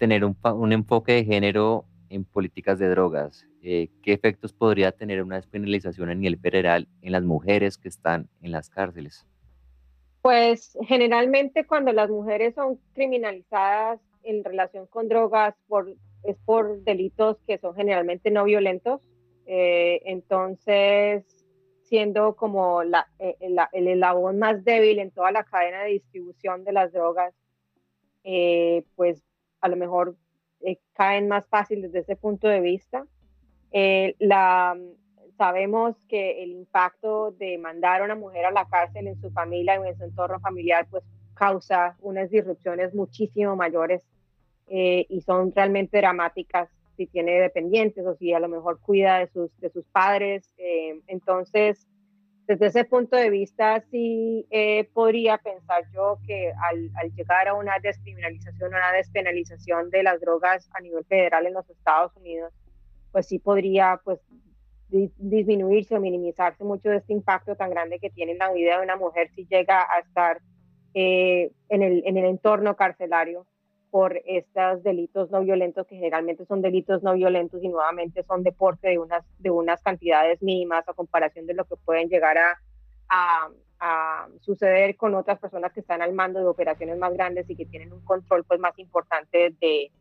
tener 0.02 0.26
un, 0.26 0.36
un 0.44 0.74
enfoque 0.74 1.12
de 1.12 1.26
género 1.26 1.86
en 2.10 2.26
políticas 2.26 2.80
de 2.80 2.90
drogas? 2.90 3.46
Eh, 3.62 3.90
¿Qué 4.02 4.14
efectos 4.14 4.52
podría 4.52 4.92
tener 4.92 5.22
una 5.22 5.36
despenalización 5.36 6.10
a 6.10 6.16
nivel 6.16 6.40
federal 6.40 6.88
en 7.04 7.12
las 7.12 7.22
mujeres 7.22 7.78
que 7.78 7.88
están 7.88 8.28
en 8.42 8.52
las 8.52 8.72
cárceles? 8.72 9.28
Pues 10.24 10.76
generalmente 10.88 11.68
cuando 11.68 11.94
las 11.94 12.10
mujeres 12.10 12.56
son 12.56 12.80
criminalizadas 12.94 14.00
en 14.24 14.44
relación 14.44 14.88
con 14.88 15.08
drogas 15.08 15.54
por, 15.68 15.94
es 16.24 16.36
por 16.46 16.82
delitos 16.82 17.38
que 17.46 17.60
son 17.60 17.76
generalmente 17.76 18.32
no 18.32 18.46
violentos. 18.46 19.02
Eh, 19.46 20.02
entonces, 20.06 21.24
siendo 21.84 22.36
como 22.36 22.82
la, 22.84 23.08
eh, 23.20 23.38
el 23.40 23.88
eslabón 23.88 24.40
más 24.40 24.64
débil 24.64 24.98
en 24.98 25.12
toda 25.12 25.32
la 25.32 25.44
cadena 25.44 25.84
de 25.84 25.92
distribución 25.92 26.64
de 26.64 26.72
las 26.72 26.92
drogas, 26.92 27.36
eh, 28.24 28.84
pues 28.96 29.22
a 29.62 29.70
lo 29.70 29.78
mejor 29.78 30.16
eh, 30.62 30.80
caen 30.94 31.28
más 31.28 31.48
fácil 31.48 31.82
desde 31.82 32.00
ese 32.00 32.16
punto 32.16 32.48
de 32.48 32.60
vista. 32.62 33.06
la, 34.20 34.78
sabemos 35.38 35.96
que 36.08 36.44
el 36.44 36.52
impacto 36.52 37.32
de 37.32 37.58
mandar 37.58 38.02
a 38.02 38.06
una 38.06 38.14
mujer 38.14 38.46
a 38.46 38.52
la 38.52 38.68
cárcel 38.68 39.08
en 39.08 39.20
su 39.20 39.32
familia 39.32 39.82
o 39.82 39.86
en 39.86 39.98
su 39.98 40.04
entorno 40.04 40.40
familiar, 40.40 40.86
pues 40.88 41.04
causa 41.34 41.98
unas 42.02 42.30
disrupciones 42.30 42.94
muchísimo 42.94 43.56
mayores 43.56 44.04
eh, 44.68 45.08
y 45.10 45.22
son 45.22 45.52
realmente 45.52 45.98
dramáticas 45.98 46.70
si 46.96 47.08
tiene 47.08 47.40
dependientes 47.40 48.06
o 48.06 48.14
si 48.14 48.32
a 48.34 48.40
lo 48.40 48.50
mejor 48.50 48.80
cuida 48.80 49.18
de 49.18 49.28
sus, 49.30 49.50
de 49.60 49.72
sus 49.72 49.84
padres. 49.88 50.54
Eh, 50.60 51.02
entonces, 51.08 51.88
desde 52.52 52.68
ese 52.68 52.84
punto 52.84 53.16
de 53.16 53.30
vista, 53.30 53.82
sí 53.92 54.46
eh, 54.50 54.90
podría 54.94 55.38
pensar 55.38 55.86
yo 55.94 56.20
que 56.28 56.52
al, 56.52 57.14
llegar 57.16 57.48
a 57.48 57.54
una 57.54 57.80
descriminalización, 57.82 58.74
una 58.74 58.92
despenalización 58.92 59.90
de 59.90 60.04
las 60.04 60.20
drogas 60.20 60.70
a 60.74 60.82
nivel 60.82 61.06
federal 61.06 61.48
en 61.48 61.54
los 61.54 61.70
Estados 61.70 62.14
Unidos, 62.18 62.52
pues 63.14 63.28
sí 63.28 63.40
podría 63.40 64.02
pues, 64.04 64.20
disminuirse 64.90 65.96
o 65.96 66.02
minimizarse 66.02 66.66
mucho 66.66 66.90
de 66.90 66.98
este 66.98 67.14
impacto 67.14 67.56
tan 67.56 67.70
grande 67.70 68.00
que 68.00 68.10
tiene 68.10 68.34
en 68.34 68.40
la 68.40 68.52
vida 68.52 68.78
de 68.78 68.84
una 68.84 68.98
mujer 68.98 69.30
si 69.34 69.46
llega 69.46 69.88
a 69.90 70.00
estar 70.00 70.42
eh, 70.94 71.54
en, 71.70 71.84
el, 71.84 72.04
en 72.06 72.18
el 72.18 72.26
entorno 72.26 72.76
carcelario 72.76 73.48
por 73.92 74.22
estos 74.26 74.82
delitos 74.84 75.30
no 75.30 75.42
violentos, 75.42 75.86
que 75.86 75.98
generalmente 75.98 76.46
son 76.46 76.62
delitos 76.62 77.04
no 77.04 77.14
violentos 77.14 77.62
y 77.62 77.68
nuevamente 77.68 78.24
son 78.24 78.42
deporte 78.42 78.88
de 78.88 78.98
unas, 78.98 79.24
de 79.38 79.52
unas 79.52 79.84
cantidades 79.84 80.42
mínimas 80.42 80.88
a 80.88 80.94
comparación 80.94 81.46
de 81.46 81.54
lo 81.54 81.66
que 81.66 81.76
pueden 81.76 82.08
llegar 82.08 82.38
a, 82.38 82.58
a, 83.80 84.28
suceder 84.40 84.96
con 84.96 85.14
otras 85.14 85.40
personas 85.40 85.74
que 85.74 85.82
están 85.82 86.02
al 86.02 86.14
mando 86.14 86.40
de 86.40 86.46
operaciones 86.46 86.98
más 86.98 87.14
grandes 87.14 87.50
y 87.50 87.56
que 87.56 87.66
tienen 87.66 87.92
un 87.92 88.04
control 88.06 88.46
pues, 88.46 88.60
más 88.62 88.78
importante 88.80 89.54
de, 89.60 89.92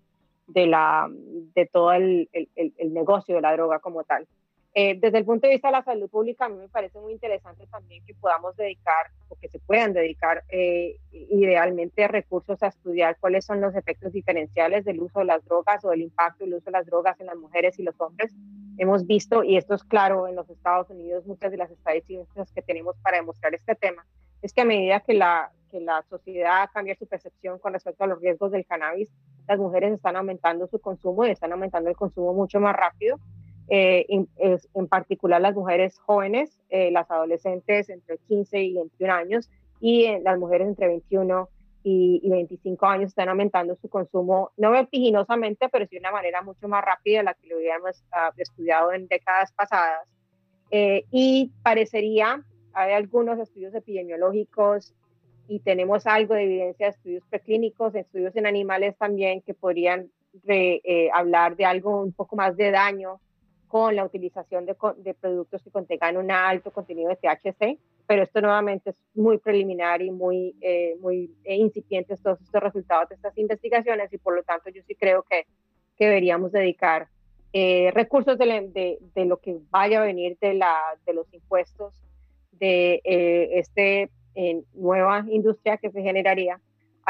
de, 0.47 0.67
la, 0.67 1.09
de 1.11 1.67
todo 1.67 1.93
el, 1.93 2.29
el 2.33 2.95
negocio 2.95 3.35
de 3.35 3.41
la 3.41 3.53
droga 3.53 3.81
como 3.81 4.05
tal. 4.05 4.29
Eh, 4.73 4.97
desde 5.01 5.19
el 5.19 5.25
punto 5.25 5.49
de 5.49 5.55
vista 5.55 5.69
de 5.69 5.73
la 5.73 5.83
salud 5.83 6.09
pública, 6.09 6.45
a 6.45 6.49
mí 6.49 6.57
me 6.57 6.69
parece 6.69 7.01
muy 7.01 7.13
interesante 7.13 7.67
también 7.67 8.05
que 8.05 8.15
podamos 8.15 8.57
dedicar 8.57 9.11
o 9.29 9.35
que 9.35 9.49
se 9.49 9.59
puedan 9.59 9.93
dedicar 9.93 10.45
eh, 10.49 10.97
idealmente 11.11 12.07
recursos 12.07 12.63
a 12.63 12.69
estudiar 12.69 13.17
cuáles 13.19 13.45
son 13.45 13.61
los 13.61 13.75
efectos 13.75 14.13
diferenciales 14.13 14.85
del 14.85 15.01
uso 15.01 15.21
de 15.21 15.25
las 15.25 15.45
drogas 15.45 15.85
o 15.85 15.91
del 15.91 16.03
impacto 16.03 16.45
del 16.45 16.55
uso 16.55 16.67
de 16.67 16.71
las 16.71 16.87
drogas 16.87 17.19
en 17.19 17.27
las 17.27 17.37
mujeres 17.37 17.81
y 17.81 17.83
los 17.83 18.01
hombres. 18.01 18.33
Hemos 18.79 19.07
visto, 19.09 19.43
y 19.43 19.57
esto 19.57 19.75
es 19.75 19.83
claro 19.83 20.29
en 20.29 20.37
los 20.37 20.49
Estados 20.49 20.89
Unidos, 20.89 21.27
muchas 21.27 21.51
de 21.51 21.57
las 21.57 21.71
estadísticas 21.71 22.53
que 22.53 22.63
tenemos 22.63 22.97
para 23.03 23.17
demostrar 23.17 23.53
este 23.55 23.75
tema, 23.75 24.07
es 24.41 24.53
que 24.53 24.61
a 24.61 24.65
medida 24.65 25.01
que 25.01 25.15
la, 25.15 25.51
que 25.69 25.81
la 25.81 26.03
sociedad 26.09 26.71
cambia 26.73 26.95
su 26.95 27.07
percepción 27.07 27.59
con 27.59 27.73
respecto 27.73 28.05
a 28.05 28.07
los 28.07 28.21
riesgos 28.21 28.53
del 28.53 28.65
cannabis, 28.65 29.11
las 29.49 29.59
mujeres 29.59 29.93
están 29.93 30.15
aumentando 30.15 30.69
su 30.69 30.81
consumo 30.81 31.27
y 31.27 31.31
están 31.31 31.53
aumentando 31.53 31.91
el 31.91 31.97
consumo 31.97 32.33
mucho 32.33 32.61
más 32.61 32.75
rápido 32.75 33.19
eh, 33.73 34.05
en, 34.09 34.29
en, 34.75 34.89
particular 34.89 35.41
las 35.41 35.55
mujeres 35.55 35.97
jóvenes, 36.01 36.59
eh, 36.71 36.91
las 36.91 37.09
adolescentes 37.09 37.89
entre 37.89 38.19
15 38.19 38.61
y 38.65 38.75
21 38.75 39.13
años 39.13 39.49
y 39.79 40.07
eh, 40.07 40.21
las 40.25 40.41
mujeres 40.41 40.67
entre 40.67 40.89
21 40.89 41.49
y, 41.85 42.21
y, 42.21 42.29
25 42.31 42.85
años 42.87 43.11
están 43.11 43.29
aumentando 43.29 43.77
su 43.77 43.89
consumo, 43.89 44.51
no 44.57 44.73
vertiginosamente, 44.73 45.69
pero 45.69 45.87
sí 45.87 45.95
de 45.95 46.01
una 46.01 46.11
manera 46.11 46.43
mucho 46.43 46.67
más 46.67 46.85
rápida 46.85 47.19
de 47.19 47.25
la 47.27 47.35
que 47.35 47.47
lo 47.47 47.59
habíamos 47.59 48.03
uh, 48.11 48.33
estudiado 48.39 48.93
en 48.93 49.07
décadas 49.07 49.53
pasadas. 49.53 50.09
y 50.73 51.53
parecería, 51.63 52.45
hay 52.73 52.93
algunos 52.93 53.39
estudios 53.39 53.73
epidemiológicos 53.73 54.95
y 55.47 55.61
tenemos 55.61 56.09
algo 56.09 56.35
de 56.35 56.43
evidencia 56.43 56.87
de 56.87 56.91
estudios 56.91 57.25
preclínicos, 57.31 57.95
estudios 57.95 58.35
en 58.35 58.47
animales 58.47 58.97
también 58.99 59.43
que 59.43 59.55
podrían 59.55 60.11
re, 60.43 60.83
hablar 61.15 61.55
de 61.55 61.67
algo 61.67 62.03
un 62.03 62.13
poco 62.13 62.35
más 62.35 62.57
de 62.57 62.73
daño 62.73 63.21
con 63.71 63.95
la 63.95 64.05
utilización 64.05 64.67
de, 64.67 64.77
de, 64.97 65.15
productos 65.15 65.63
que 65.63 65.71
contengan 65.71 66.17
un 66.17 66.33
alto 66.33 66.73
contenido 66.73 67.09
de 67.09 67.17
THC, 67.17 67.79
pero 68.05 68.25
esto 68.25 68.41
nuevamente 68.41 68.91
es 68.91 68.97
muy 69.15 69.39
preliminar 69.39 70.03
y 70.03 70.11
muy, 70.11 70.57
eh, 70.61 70.97
muy 71.01 71.31
eh, 71.45 71.55
incipientes 71.55 72.21
todos 72.21 72.41
estos 72.43 72.61
resultados 72.61 73.09
de 73.09 73.15
estas 73.15 73.39
investigaciones 73.39 74.13
y 74.13 74.19
por 74.19 74.35
lo 74.35 74.43
tanto 74.43 74.71
yo 74.71 74.83
sí 74.89 74.97
creo 74.97 75.23
que, 75.23 75.47
que 75.97 76.07
deberíamos 76.07 76.51
dedicar 76.51 77.07
eh, 77.53 77.93
recursos 77.95 78.37
de, 78.39 78.45
de, 78.73 78.99
de, 79.15 79.25
lo 79.25 79.39
que 79.39 79.57
vaya 79.71 80.01
a 80.01 80.05
venir 80.05 80.37
de, 80.41 80.55
la, 80.55 80.75
de 81.07 81.15
los 81.15 81.33
impuestos 81.33 81.95
de 82.53 83.01
eh, 83.05 83.51
esta 83.53 83.83
eh, 83.83 84.63
nueva 84.75 85.25
industria 85.29 85.77
que 85.77 85.93
se 85.93 86.03
generaría 86.03 86.61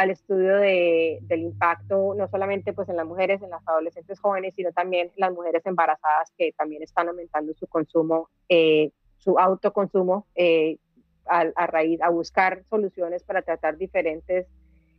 al 0.00 0.08
estudio 0.08 0.56
de, 0.56 1.18
del 1.24 1.42
impacto 1.42 2.14
no 2.16 2.26
solamente 2.28 2.72
pues 2.72 2.88
en 2.88 2.96
las 2.96 3.04
mujeres, 3.04 3.42
en 3.42 3.50
las 3.50 3.60
adolescentes 3.68 4.18
jóvenes, 4.18 4.54
sino 4.56 4.72
también 4.72 5.10
las 5.16 5.30
mujeres 5.30 5.60
embarazadas 5.66 6.32
que 6.38 6.52
también 6.56 6.82
están 6.82 7.08
aumentando 7.08 7.52
su 7.52 7.66
consumo, 7.66 8.30
eh, 8.48 8.92
su 9.18 9.38
autoconsumo 9.38 10.26
eh, 10.34 10.78
a, 11.26 11.44
a, 11.54 11.66
raíz, 11.66 12.00
a 12.00 12.08
buscar 12.08 12.64
soluciones 12.70 13.24
para 13.24 13.42
tratar 13.42 13.76
diferentes 13.76 14.46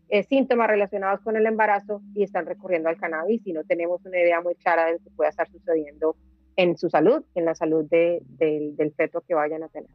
eh, 0.10 0.22
síntomas 0.22 0.68
relacionados 0.68 1.22
con 1.22 1.36
el 1.36 1.48
embarazo 1.48 2.04
y 2.14 2.22
están 2.22 2.46
recurriendo 2.46 2.88
al 2.88 2.98
cannabis 2.98 3.42
y 3.48 3.54
no 3.54 3.64
tenemos 3.64 4.06
una 4.06 4.20
idea 4.20 4.40
muy 4.40 4.54
clara 4.54 4.86
de 4.86 4.92
lo 4.94 5.00
que 5.00 5.10
pueda 5.10 5.32
estar 5.32 5.50
sucediendo 5.50 6.16
en 6.58 6.78
su 6.78 6.92
salud, 6.92 7.24
en 7.34 7.46
la 7.46 7.56
salud 7.56 7.86
de, 7.90 8.22
de, 8.38 8.74
del 8.76 8.94
feto 8.94 9.22
que 9.22 9.34
vayan 9.34 9.64
a 9.64 9.68
tener. 9.70 9.90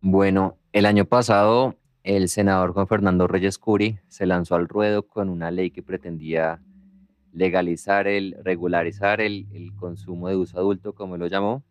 Bueno, 0.00 0.58
el 0.72 0.86
año 0.86 1.06
pasado 1.06 1.74
el 2.04 2.28
senador 2.28 2.72
Juan 2.72 2.88
Fernando 2.88 3.28
Reyes 3.28 3.58
Curi 3.58 3.98
se 4.08 4.26
lanzó 4.26 4.56
al 4.56 4.68
ruedo 4.68 5.04
con 5.04 5.28
una 5.28 5.50
ley 5.50 5.70
que 5.70 5.82
pretendía 5.82 6.60
legalizar 7.32 8.08
el, 8.08 8.36
regularizar 8.42 9.20
el, 9.20 9.46
consumo 9.78 10.28
de 10.28 10.36
uso 10.36 10.58
adulto, 10.58 10.94
como 10.94 11.16
lo 11.16 11.26
llamó, 11.28 11.62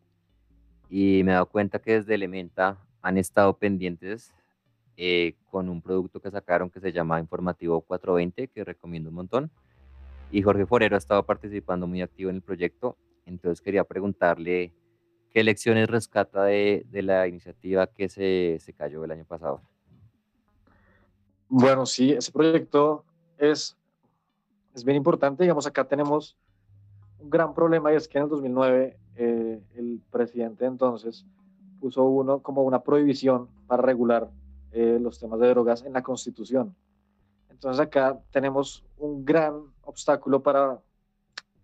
y 0.89 1.22
me 1.24 1.32
he 1.32 1.34
dado 1.34 1.46
cuenta 1.48 1.80
que 1.80 1.94
desde 1.94 2.15
Elementa 2.15 2.78
han 3.02 3.17
estado 3.17 3.58
pendientes 3.58 4.34
eh, 4.98 5.36
con 5.50 5.70
un 5.70 5.82
producto 5.82 6.22
que 6.22 6.32
sacaron 6.32 6.70
que 6.70 6.80
se 6.80 6.91
llama 6.91 7.20
Informativo 7.20 7.82
420, 7.82 8.48
que 8.48 8.63
recomiendo 8.63 9.10
un 9.10 9.15
montón. 9.15 9.52
Y 10.32 10.41
Jorge 10.41 10.65
Forero 10.65 10.96
ha 10.96 11.00
estado 11.00 11.26
participando 11.26 11.88
muy 11.88 12.02
activo 12.02 12.30
en 12.30 12.38
el 12.38 12.41
proyecto, 12.41 12.98
entonces 13.26 13.62
quería 13.62 13.84
preguntarle 13.84 14.74
qué 15.30 15.44
lecciones 15.44 15.89
rescata 15.89 16.46
de, 16.46 16.86
de 16.89 17.02
la 17.02 17.28
iniciativa 17.28 17.88
que 17.88 18.08
se, 18.10 18.58
se 18.60 18.74
cayó 18.74 19.04
el 19.04 19.12
año 19.12 19.26
pasado. 19.26 19.62
Bueno, 21.54 21.86
sí, 21.86 22.14
ese 22.14 22.32
proyecto 22.32 23.04
es, 23.38 23.78
es 24.74 24.86
bien 24.86 24.96
importante. 24.96 25.44
Digamos, 25.44 25.68
acá 25.68 25.86
tenemos 25.86 26.38
un 27.20 27.30
gran 27.30 27.54
problema 27.54 27.92
y 27.92 27.98
es 27.98 28.08
que 28.08 28.20
en 28.20 28.24
el 28.24 28.30
2009 28.30 28.98
eh, 29.18 29.62
el 29.76 30.02
presidente 30.10 30.64
entonces 30.64 31.26
puso 31.82 32.06
uno 32.06 32.40
como 32.40 32.64
una 32.64 32.82
prohibición 32.84 33.50
para 33.68 33.82
regular 33.84 34.30
eh, 34.72 34.98
los 35.02 35.20
temas 35.20 35.42
de 35.42 35.50
drogas 35.50 35.84
en 35.84 35.92
la 35.92 36.02
Constitución. 36.02 36.74
Entonces 37.50 37.82
acá 37.82 38.18
tenemos 38.32 38.86
un 38.98 39.26
gran 39.26 39.62
obstáculo 39.82 40.42
para 40.42 40.80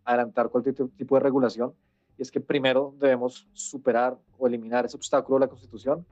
adelantar 0.03 0.49
cualquier 0.49 0.75
tipo 0.97 1.15
de 1.15 1.21
regulación 1.21 1.73
y 2.17 2.23
es 2.23 2.29
que 2.29 2.41
primero 2.41 2.93
debemos 2.99 3.47
superar 3.53 4.17
o 4.37 4.47
eliminar 4.47 4.83
ese 4.83 4.97
obstáculo 4.97 5.39
de 5.39 5.45
la 5.45 5.49
Constitución 5.49 6.05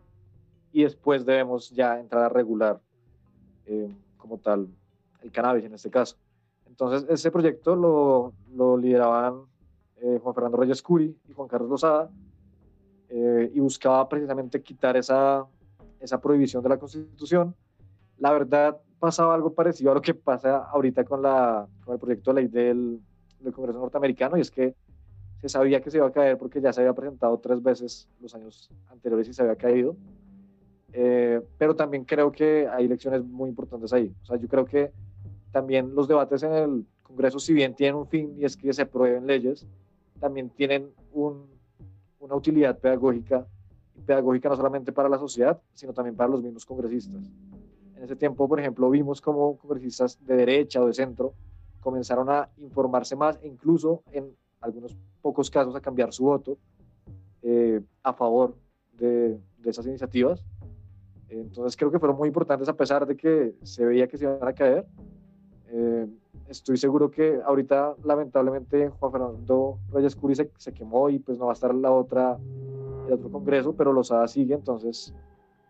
y 0.71 0.83
después 0.83 1.25
debemos 1.25 1.71
ya 1.71 1.99
entrar 1.99 2.23
a 2.23 2.29
regular 2.29 2.79
eh, 3.65 3.89
como 4.17 4.37
tal 4.37 4.67
el 5.21 5.31
cannabis 5.31 5.65
en 5.65 5.73
este 5.73 5.89
caso. 5.89 6.17
Entonces, 6.67 7.05
ese 7.09 7.31
proyecto 7.31 7.75
lo, 7.75 8.33
lo 8.53 8.77
lideraban 8.77 9.43
eh, 9.97 10.19
Juan 10.21 10.35
Fernando 10.35 10.57
Reyes 10.57 10.81
Curi 10.81 11.15
y 11.27 11.33
Juan 11.33 11.47
Carlos 11.47 11.69
Lozada 11.69 12.09
eh, 13.09 13.51
y 13.53 13.59
buscaba 13.59 14.07
precisamente 14.09 14.61
quitar 14.61 14.97
esa, 14.97 15.45
esa 15.99 16.19
prohibición 16.19 16.61
de 16.63 16.69
la 16.69 16.77
Constitución. 16.77 17.55
La 18.17 18.31
verdad, 18.31 18.77
pasaba 18.99 19.33
algo 19.33 19.53
parecido 19.53 19.91
a 19.91 19.95
lo 19.95 20.01
que 20.01 20.13
pasa 20.13 20.57
ahorita 20.57 21.03
con, 21.03 21.21
la, 21.21 21.67
con 21.83 21.93
el 21.93 21.99
proyecto 21.99 22.33
de 22.33 22.41
ley 22.41 22.49
del, 22.49 22.99
del 23.39 23.53
Congreso 23.53 23.79
norteamericano 23.79 24.37
y 24.37 24.41
es 24.41 24.51
que 24.51 24.75
se 25.41 25.49
sabía 25.49 25.81
que 25.81 25.91
se 25.91 25.97
iba 25.97 26.07
a 26.07 26.11
caer 26.11 26.37
porque 26.37 26.59
ya 26.61 26.73
se 26.73 26.81
había 26.81 26.93
presentado 26.93 27.37
tres 27.39 27.61
veces 27.61 28.07
los 28.19 28.33
años 28.35 28.69
anteriores 28.89 29.27
y 29.29 29.33
se 29.33 29.41
había 29.41 29.55
caído. 29.55 29.95
Eh, 30.97 31.41
pero 31.57 31.75
también 31.75 32.05
creo 32.05 32.31
que 32.31 32.69
hay 32.69 32.87
lecciones 32.87 33.21
muy 33.21 33.49
importantes 33.49 33.91
ahí. 33.91 34.15
O 34.23 34.25
sea, 34.25 34.37
yo 34.37 34.47
creo 34.47 34.65
que 34.65 34.93
también 35.51 35.93
los 35.93 36.07
debates 36.07 36.41
en 36.43 36.53
el 36.53 36.85
Congreso, 37.03 37.37
si 37.37 37.53
bien 37.53 37.75
tienen 37.75 37.95
un 37.95 38.07
fin 38.07 38.33
y 38.37 38.45
es 38.45 38.55
que 38.55 38.71
se 38.71 38.83
aprueben 38.83 39.27
leyes, 39.27 39.67
también 40.21 40.49
tienen 40.49 40.89
un, 41.11 41.47
una 42.19 42.35
utilidad 42.35 42.79
pedagógica, 42.79 43.45
pedagógica 44.05 44.47
no 44.47 44.55
solamente 44.55 44.93
para 44.93 45.09
la 45.09 45.19
sociedad, 45.19 45.61
sino 45.73 45.93
también 45.93 46.15
para 46.15 46.29
los 46.29 46.41
mismos 46.41 46.65
congresistas. 46.65 47.29
En 47.97 48.03
ese 48.03 48.15
tiempo, 48.15 48.47
por 48.47 48.61
ejemplo, 48.61 48.89
vimos 48.89 49.19
como 49.19 49.57
congresistas 49.57 50.17
de 50.25 50.35
derecha 50.37 50.81
o 50.81 50.87
de 50.87 50.93
centro 50.93 51.33
comenzaron 51.81 52.29
a 52.29 52.49
informarse 52.57 53.17
más 53.17 53.37
e 53.43 53.47
incluso 53.47 54.01
en 54.13 54.33
algunos 54.61 54.95
pocos 55.21 55.51
casos 55.51 55.75
a 55.75 55.81
cambiar 55.81 56.13
su 56.13 56.23
voto 56.23 56.57
eh, 57.41 57.81
a 58.01 58.13
favor 58.13 58.55
de, 58.93 59.37
de 59.57 59.69
esas 59.69 59.85
iniciativas 59.85 60.41
entonces 61.41 61.75
creo 61.77 61.91
que 61.91 61.99
fueron 61.99 62.17
muy 62.17 62.27
importantes 62.27 62.67
a 62.69 62.73
pesar 62.73 63.05
de 63.05 63.15
que 63.15 63.55
se 63.63 63.85
veía 63.85 64.07
que 64.07 64.17
se 64.17 64.25
iban 64.25 64.47
a 64.47 64.53
caer. 64.53 64.85
Eh, 65.67 66.07
estoy 66.47 66.77
seguro 66.77 67.09
que 67.09 67.39
ahorita 67.45 67.95
lamentablemente 68.03 68.89
Juan 68.89 69.11
Fernando 69.11 69.79
Reyes 69.91 70.15
Curi 70.15 70.35
se, 70.35 70.49
se, 70.57 70.71
quemó 70.73 71.09
y 71.09 71.19
pues 71.19 71.37
no 71.37 71.45
va 71.45 71.51
a 71.51 71.53
estar 71.53 71.73
la 71.73 71.91
otra, 71.91 72.37
el 73.07 73.13
otro 73.13 73.31
congreso, 73.31 73.73
pero 73.75 73.91
Lozada 73.91 74.27
sigue, 74.27 74.53
entonces 74.53 75.13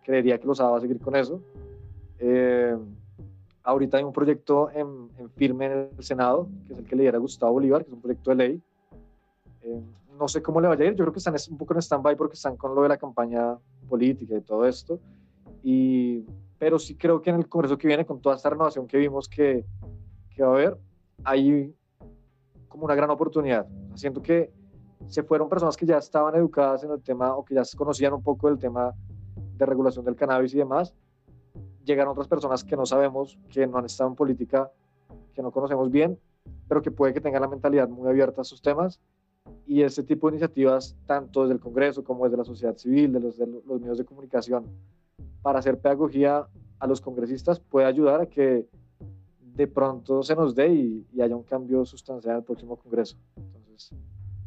creería 0.04 0.38
que 0.38 0.48
Lozada 0.48 0.72
va 0.72 0.78
a 0.78 0.82
seguir 0.82 1.00
con 1.00 1.16
eso. 1.16 1.42
Eh, 2.20 2.78
ahorita 3.64 3.98
hay 3.98 4.04
un 4.04 4.14
proyecto 4.14 4.70
en, 4.72 5.10
firme 5.36 5.66
en 5.66 5.90
el 5.98 6.04
Senado, 6.04 6.48
que 6.68 6.74
es 6.74 6.80
el 6.80 6.86
que 6.86 6.96
le 6.96 7.04
diera 7.04 7.18
Gustavo 7.18 7.54
Bolívar, 7.54 7.84
que 7.84 7.90
es 7.90 7.94
un 7.94 8.02
proyecto 8.02 8.30
de 8.30 8.36
ley. 8.36 8.62
Eh, 9.64 9.82
no 10.18 10.28
sé 10.28 10.42
cómo 10.42 10.62
le 10.62 10.68
vaya 10.68 10.86
a 10.86 10.88
ir, 10.88 10.96
yo 10.96 11.04
creo 11.04 11.12
que 11.12 11.20
están 11.20 11.36
un 11.50 11.58
poco 11.58 11.74
en 11.74 11.82
stand-by 11.82 12.16
porque 12.16 12.36
están 12.36 12.56
con 12.56 12.74
lo 12.74 12.84
de 12.84 12.90
la 12.90 12.98
campaña 12.98 13.58
política 13.90 14.38
y 14.38 14.42
todo 14.42 14.66
esto. 14.66 15.00
Y, 15.68 16.24
pero 16.60 16.78
sí 16.78 16.96
creo 16.96 17.24
que 17.24 17.32
en 17.32 17.38
el 17.38 17.50
Congreso 17.50 17.76
que 17.76 17.88
viene, 17.88 18.06
con 18.06 18.22
toda 18.22 18.36
esta 18.36 18.52
renovación 18.52 18.86
que 18.86 19.00
vimos 19.00 19.28
que, 19.28 19.66
que 20.30 20.44
va 20.44 20.50
a 20.50 20.52
haber, 20.52 20.78
hay 21.24 21.74
como 22.68 22.86
una 22.86 22.94
gran 22.94 23.10
oportunidad. 23.10 23.68
Siento 23.96 24.22
que 24.22 24.52
se 25.08 25.24
fueron 25.24 25.50
personas 25.50 25.76
que 25.76 25.88
ya 25.88 25.98
estaban 25.98 26.36
educadas 26.36 26.84
en 26.84 26.92
el 26.92 27.02
tema 27.02 27.36
o 27.36 27.44
que 27.44 27.56
ya 27.56 27.64
conocían 27.76 28.14
un 28.14 28.22
poco 28.22 28.48
del 28.48 28.60
tema 28.60 28.94
de 29.58 29.66
regulación 29.66 30.06
del 30.06 30.16
cannabis 30.16 30.54
y 30.54 30.58
demás. 30.58 30.94
Llegaron 31.84 32.12
otras 32.12 32.28
personas 32.28 32.64
que 32.64 32.78
no 32.78 32.86
sabemos, 32.86 33.40
que 33.50 33.66
no 33.66 33.80
han 33.80 33.86
estado 33.86 34.12
en 34.12 34.16
política, 34.16 34.72
que 35.34 35.42
no 35.42 35.50
conocemos 35.50 35.90
bien, 35.90 36.20
pero 36.68 36.84
que 36.84 36.92
puede 36.92 37.12
que 37.12 37.22
tengan 37.22 37.42
la 37.42 37.48
mentalidad 37.48 37.90
muy 37.90 38.08
abierta 38.08 38.42
a 38.42 38.44
sus 38.44 38.62
temas. 38.62 39.00
Y 39.66 39.82
ese 39.82 40.04
tipo 40.04 40.28
de 40.28 40.36
iniciativas, 40.36 40.96
tanto 41.08 41.42
desde 41.42 41.56
el 41.56 41.60
Congreso 41.60 42.04
como 42.04 42.26
desde 42.26 42.38
la 42.38 42.46
sociedad 42.46 42.78
civil, 42.78 43.14
los, 43.14 43.40
de 43.40 43.48
los 43.48 43.82
medios 43.82 43.98
de 43.98 44.06
comunicación, 44.06 44.68
para 45.46 45.60
hacer 45.60 45.78
pedagogía 45.78 46.48
a 46.80 46.88
los 46.88 47.00
congresistas, 47.02 47.60
puede 47.60 47.86
ayudar 47.86 48.20
a 48.20 48.26
que 48.26 48.66
de 49.40 49.68
pronto 49.68 50.24
se 50.24 50.36
nos 50.36 50.56
dé 50.56 50.74
y, 50.74 51.06
y 51.14 51.22
haya 51.22 51.36
un 51.36 51.44
cambio 51.44 51.86
sustancial 51.86 52.38
el 52.38 52.44
próximo 52.44 52.76
Congreso. 52.78 53.16
Entonces, 53.36 53.92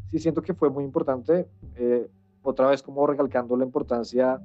sí 0.09 0.19
siento 0.19 0.43
que 0.43 0.55
fue 0.55 0.71
muy 0.71 0.83
importante, 0.83 1.47
eh, 1.77 2.09
otra 2.43 2.67
vez 2.67 2.83
como 2.83 3.07
recalcando 3.07 3.57
la 3.57 3.65
importancia 3.65 4.41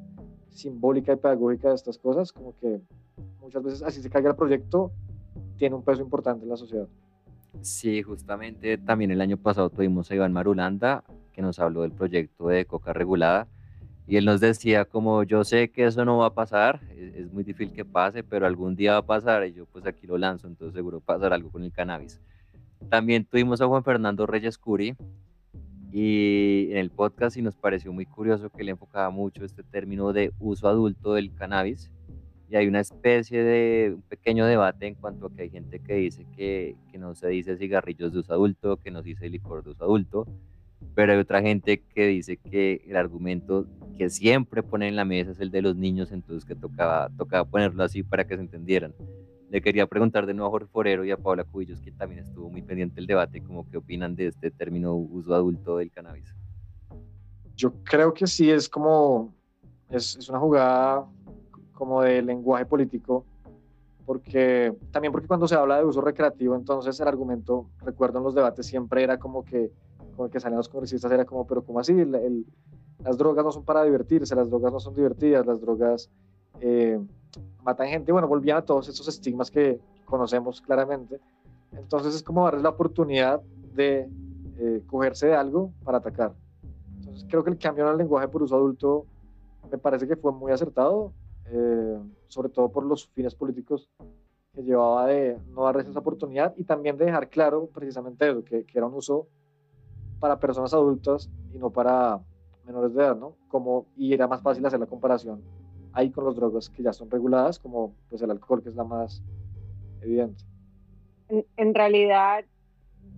simbólica 0.52 1.14
y 1.14 1.16
pedagógica 1.16 1.70
de 1.70 1.76
estas 1.76 1.98
cosas, 1.98 2.32
como 2.32 2.56
que 2.58 2.80
muchas 3.42 3.64
veces 3.64 3.82
así 3.82 4.04
se 4.04 4.12
caiga 4.12 4.30
el 4.30 4.36
proyecto, 4.36 4.92
tiene 5.58 5.76
un 5.76 5.82
peso 5.82 6.04
importante 6.04 6.44
en 6.44 6.50
la 6.50 6.58
sociedad. 6.58 6.88
Sí, 7.62 8.04
justamente 8.04 8.78
también 8.78 9.10
el 9.10 9.22
año 9.22 9.38
pasado 9.38 9.72
tuvimos 9.72 10.12
a 10.12 10.14
Iván 10.14 10.34
Marulanda, 10.34 11.04
que 11.32 11.42
nos 11.42 11.58
habló 11.58 11.82
del 11.82 11.94
proyecto 11.94 12.50
de 12.50 12.66
coca 12.66 12.94
regulada, 12.94 13.48
y 14.08 14.18
él 14.18 14.26
nos 14.26 14.40
decía 14.40 14.86
como 14.86 15.24
yo 15.24 15.44
sé 15.44 15.70
que 15.70 15.86
eso 15.86 16.06
no 16.06 16.18
va 16.18 16.28
a 16.28 16.34
pasar, 16.34 16.82
es, 16.96 17.16
es 17.16 17.32
muy 17.32 17.44
difícil 17.44 17.74
que 17.74 17.86
pase, 17.86 18.24
pero 18.24 18.46
algún 18.46 18.76
día 18.76 18.94
va 18.94 18.98
a 19.00 19.06
pasar, 19.06 19.46
y 19.48 19.54
yo 19.54 19.66
pues 19.66 19.86
aquí 19.86 20.08
lo 20.08 20.18
lanzo, 20.18 20.48
entonces 20.48 20.76
seguro 20.76 21.00
pasar 21.00 21.34
algo 21.34 21.50
con 21.52 21.64
el 21.64 21.72
cannabis. 21.72 22.20
También 22.90 23.26
tuvimos 23.26 23.62
a 23.62 23.68
Juan 23.68 23.84
Fernando 23.84 24.26
Reyes 24.26 24.58
Curi, 24.58 24.96
y 25.94 26.72
en 26.72 26.78
el 26.78 26.90
podcast 26.90 27.38
y 27.38 27.44
nos 27.44 27.56
pareció 27.56 27.94
muy 27.94 28.08
curioso 28.08 28.50
que 28.50 28.64
le 28.64 28.72
enfocaba 28.72 29.12
mucho 29.12 29.46
este 29.46 29.62
término 29.62 30.12
de 30.12 30.34
uso 30.40 30.68
adulto 30.68 31.14
del 31.14 31.32
cannabis 31.36 31.92
y 32.50 32.56
hay 32.56 32.68
una 32.68 32.80
especie 32.80 33.44
de 33.44 33.96
pequeño 34.10 34.48
debate 34.48 34.88
en 34.88 34.96
cuanto 34.96 35.28
a 35.28 35.32
que 35.32 35.44
hay 35.44 35.50
gente 35.52 35.80
que 35.80 35.94
dice 35.94 36.26
que, 36.36 36.76
que 36.92 36.98
no 36.98 37.14
se 37.14 37.28
dice 37.28 37.58
cigarrillos 37.58 38.12
de 38.12 38.20
uso 38.20 38.34
adulto, 38.34 38.78
que 38.78 38.90
no 38.90 39.04
se 39.04 39.10
dice 39.10 39.30
licor 39.30 39.64
de 39.64 39.70
uso 39.70 39.84
adulto, 39.84 40.28
pero 40.96 41.14
hay 41.14 41.20
otra 41.20 41.42
gente 41.42 41.82
que 41.94 42.08
dice 42.08 42.38
que 42.38 42.82
el 42.88 42.96
argumento 42.96 43.66
que 43.98 44.10
siempre 44.10 44.64
ponen 44.64 44.90
en 44.90 44.96
la 44.96 45.06
mesa 45.06 45.32
es 45.32 45.40
el 45.40 45.52
de 45.52 45.62
los 45.62 45.76
niños, 45.76 46.12
entonces 46.12 46.46
que 46.46 46.56
tocaba, 46.56 47.10
tocaba 47.18 47.46
ponerlo 47.46 47.84
así 47.84 48.04
para 48.04 48.26
que 48.26 48.36
se 48.36 48.42
entendieran. 48.42 48.94
Le 49.50 49.62
quería 49.62 49.86
preguntar 49.86 50.26
de 50.26 50.34
nuevo 50.34 50.48
a 50.48 50.52
Jorge 50.52 50.68
Forero 50.72 51.06
y 51.06 51.12
a 51.12 51.18
Paula 51.18 51.44
Cubillos, 51.44 51.80
que 51.80 51.92
también 51.92 52.22
estuvo 52.22 52.50
muy 52.50 52.64
pendiente 52.64 52.96
del 52.96 53.06
debate, 53.06 53.42
como 53.42 53.70
qué 53.70 53.78
opinan 53.78 54.16
de 54.16 54.28
este 54.28 54.50
término 54.50 54.96
uso 54.96 55.34
adulto 55.36 55.78
del 55.78 55.92
cannabis. 55.92 56.34
Yo 57.56 57.72
creo 57.84 58.14
que 58.14 58.26
sí, 58.26 58.50
es 58.50 58.68
como, 58.68 59.32
es, 59.90 60.16
es 60.16 60.28
una 60.28 60.40
jugada 60.40 61.06
como 61.74 62.02
de 62.02 62.22
lenguaje 62.24 62.66
político, 62.66 63.26
porque 64.06 64.74
también 64.92 65.12
porque 65.12 65.28
cuando 65.28 65.48
se 65.48 65.56
habla 65.56 65.78
de 65.78 65.86
uso 65.86 66.02
recreativo, 66.02 66.56
entonces 66.56 67.00
el 67.00 67.08
argumento, 67.08 67.70
recuerdo 67.84 68.18
en 68.18 68.24
los 68.24 68.36
debates, 68.36 68.66
siempre 68.66 69.04
era 69.04 69.18
como 69.18 69.46
que, 69.46 69.72
como 70.16 70.30
que 70.30 70.40
salían 70.40 70.58
los 70.58 70.70
congresistas, 70.70 71.12
era 71.12 71.26
como, 71.26 71.46
pero 71.46 71.64
¿cómo 71.64 71.80
así? 71.80 71.94
El, 71.94 72.46
las 73.04 73.18
drogas 73.18 73.44
no 73.44 73.52
son 73.52 73.64
para 73.64 73.84
divertirse, 73.84 74.36
las 74.36 74.50
drogas 74.50 74.72
no 74.72 74.80
son 74.80 74.96
divertidas, 74.96 75.46
las 75.46 75.60
drogas... 75.60 76.10
Eh, 76.62 77.00
matan 77.64 77.88
gente, 77.88 78.12
bueno, 78.12 78.28
volvían 78.28 78.58
a 78.58 78.62
todos 78.62 78.88
esos 78.88 79.08
estigmas 79.08 79.50
que 79.50 79.80
conocemos 80.06 80.62
claramente. 80.62 81.20
Entonces 81.72 82.16
es 82.16 82.24
como 82.24 82.44
darles 82.44 82.64
la 82.64 82.70
oportunidad 82.70 83.42
de 83.74 84.08
eh, 84.60 84.84
cogerse 84.88 85.28
de 85.28 85.36
algo 85.36 85.72
para 85.84 85.98
atacar. 85.98 86.34
Entonces 87.00 87.26
creo 87.30 87.44
que 87.44 87.50
el 87.50 87.58
cambio 87.58 87.86
en 87.86 87.92
el 87.92 87.98
lenguaje 87.98 88.28
por 88.28 88.44
uso 88.44 88.56
adulto 88.56 89.06
me 89.72 89.78
parece 89.78 90.08
que 90.08 90.16
fue 90.16 90.32
muy 90.32 90.52
acertado, 90.52 91.14
eh, 91.48 91.98
sobre 92.28 92.50
todo 92.50 92.70
por 92.70 92.86
los 92.86 93.08
fines 93.08 93.34
políticos 93.34 93.90
que 94.54 94.62
llevaba 94.62 95.08
de 95.08 95.40
no 95.50 95.64
darles 95.64 95.88
esa 95.88 96.00
oportunidad 96.00 96.54
y 96.58 96.64
también 96.64 96.98
de 96.98 97.06
dejar 97.06 97.30
claro 97.30 97.70
precisamente 97.74 98.30
eso, 98.30 98.44
que, 98.44 98.66
que 98.66 98.78
era 98.78 98.86
un 98.86 98.94
uso 98.94 99.28
para 100.24 100.40
personas 100.40 100.74
adultas 100.74 101.30
y 101.54 101.58
no 101.58 101.70
para 101.70 102.18
menores 102.66 102.94
de 102.94 103.04
edad, 103.04 103.18
¿no? 103.18 103.36
Como, 103.50 103.88
y 103.98 104.14
era 104.14 104.26
más 104.26 104.42
fácil 104.42 104.66
hacer 104.66 104.80
la 104.80 104.86
comparación 104.86 105.42
ahí 105.92 106.12
con 106.12 106.24
las 106.24 106.34
drogas 106.38 106.70
que 106.70 106.82
ya 106.82 106.94
son 106.94 107.12
reguladas, 107.12 107.60
como 107.60 107.94
pues 108.10 108.22
el 108.22 108.32
alcohol, 108.32 108.64
que 108.64 108.70
es 108.70 108.76
la 108.76 108.86
más 108.86 109.22
evidente. 110.02 110.46
En, 111.28 111.76
realidad, 111.76 112.46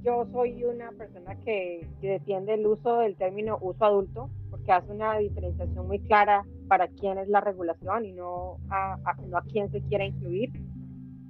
yo 0.02 0.26
soy 0.32 0.64
una 0.64 0.92
persona 0.94 1.36
que, 1.42 1.88
defiende 2.02 2.56
el 2.56 2.66
uso 2.66 2.98
del 2.98 3.16
término 3.18 3.60
uso 3.62 3.86
adulto, 3.86 4.32
porque 4.50 4.72
hace 4.72 4.92
una 4.92 5.20
diferenciación 5.20 5.86
muy 5.86 6.00
clara 6.00 6.44
para 6.68 6.88
quién 6.88 7.20
es 7.20 7.28
la 7.28 7.40
regulación 7.40 8.06
y 8.06 8.14
no 8.14 8.58
a 8.72 8.98
quién 9.52 9.70
se 9.70 9.80
quiera 9.82 10.06
incluir. 10.06 10.50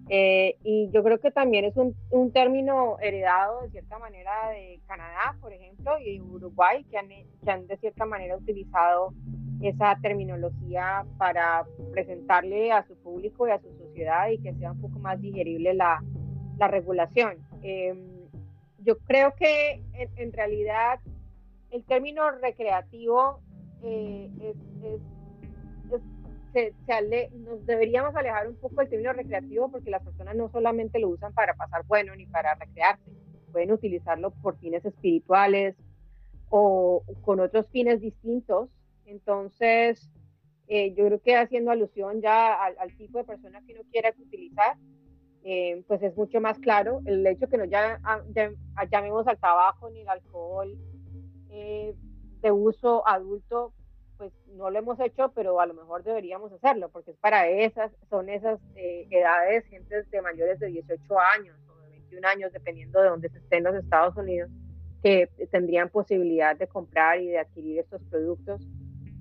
Eh, 0.09 0.57
y 0.63 0.89
yo 0.91 1.03
creo 1.03 1.19
que 1.19 1.31
también 1.31 1.65
es 1.65 1.75
un, 1.77 1.95
un, 2.11 2.31
término 2.31 2.97
heredado 2.99 3.61
de 3.63 3.71
cierta 3.71 3.97
manera 3.97 4.49
de 4.51 4.79
Canadá, 4.85 5.35
por 5.41 5.51
ejemplo, 5.51 5.97
y 5.99 6.17
de 6.17 6.21
Uruguay, 6.21 6.83
que 6.91 6.97
han, 6.97 7.07
que 7.07 7.51
han 7.51 7.65
de 7.65 7.77
cierta 7.77 8.05
manera 8.05 8.37
utilizado 8.37 9.13
esa 9.61 9.97
terminología 10.01 11.05
para 11.17 11.65
presentarle 11.91 12.71
a 12.71 12.85
su 12.85 12.95
público 12.97 13.47
y 13.47 13.51
a 13.51 13.59
su 13.59 13.71
sociedad 13.77 14.29
y 14.29 14.37
que 14.37 14.53
sea 14.53 14.73
un 14.73 14.81
poco 14.81 14.99
más 14.99 15.19
digerible 15.19 15.73
la, 15.73 16.03
la 16.57 16.67
regulación. 16.67 17.37
Em, 17.63 18.15
yo 18.79 18.99
creo 18.99 19.33
que 19.35 19.81
en, 19.93 20.31
realidad 20.31 20.99
el 21.71 21.83
término 21.85 22.29
recreativo 22.29 23.39
eh, 23.81 24.29
es, 24.41 24.55
se, 26.55 26.73
se 26.85 27.29
nos 27.33 27.65
deberíamos 27.65 28.15
alejar 28.15 28.47
un 28.47 28.55
poco 28.55 28.75
del 28.77 28.89
término 28.89 29.11
recreativo 29.11 29.69
porque 29.69 29.89
las 29.89 30.01
personas 30.01 30.37
no 30.37 30.47
solamente 30.49 30.99
lo 30.99 31.09
usan 31.09 31.33
para 31.33 31.53
pasar 31.53 31.83
bueno 31.85 32.15
ni 32.15 32.25
para 32.27 32.55
recrearse, 32.55 33.11
pueden 33.51 33.73
utilizarlo 33.73 34.31
por 34.31 34.57
fines 34.59 34.85
espirituales 34.85 35.75
o 36.49 37.03
con 37.23 37.41
otros 37.41 37.69
fines 37.71 37.99
distintos. 37.99 38.69
Entonces, 39.05 40.09
eh, 40.67 40.93
yo 40.95 41.05
creo 41.07 41.21
que 41.21 41.35
haciendo 41.35 41.71
alusión 41.71 42.21
ya 42.21 42.53
al, 42.53 42.95
tipo 42.95 43.17
de 43.17 43.25
persona 43.25 43.61
que 43.67 43.73
uno 43.73 43.81
quiera 43.91 44.13
utilizar, 44.17 44.77
eh, 45.43 45.83
pues 45.89 46.01
es 46.03 46.15
mucho 46.15 46.39
más 46.39 46.57
claro 46.59 47.01
el 47.05 47.27
hecho 47.27 47.49
que 47.49 47.57
no 47.57 47.65
ya, 47.65 47.99
llamemos 48.89 49.27
al 49.27 49.37
tabaco 49.37 49.89
ni 49.89 50.03
al 50.03 50.19
alcohol 50.19 50.73
eh, 51.49 51.93
de 52.41 52.51
uso 52.51 53.05
adulto, 53.05 53.73
pues 54.17 54.31
no 54.55 54.69
lo 54.69 54.79
hemos 54.79 54.99
hecho, 54.99 55.31
pero 55.35 55.59
a 55.59 55.65
lo 55.65 55.73
mejor 55.73 56.03
deberíamos 56.03 56.51
hacerlo, 56.51 56.89
porque 56.89 57.11
es 57.11 57.17
para 57.17 57.47
esas, 57.47 57.91
son 58.09 58.29
esas 58.29 58.59
edades, 58.75 59.65
gente 59.67 60.03
de 60.03 60.21
mayores 60.21 60.59
de 60.59 60.67
18 60.67 61.19
años 61.37 61.57
o 61.67 61.81
de 61.81 61.89
21 61.89 62.27
años, 62.27 62.53
dependiendo 62.53 63.01
de 63.01 63.09
dónde 63.09 63.27
estén 63.27 63.63
los 63.63 63.75
Estados 63.75 64.15
Unidos, 64.17 64.49
que 65.03 65.29
tendrían 65.51 65.89
posibilidad 65.89 66.55
de 66.55 66.67
comprar 66.67 67.21
y 67.21 67.27
de 67.27 67.39
adquirir 67.39 67.79
estos 67.79 68.01
productos 68.09 68.61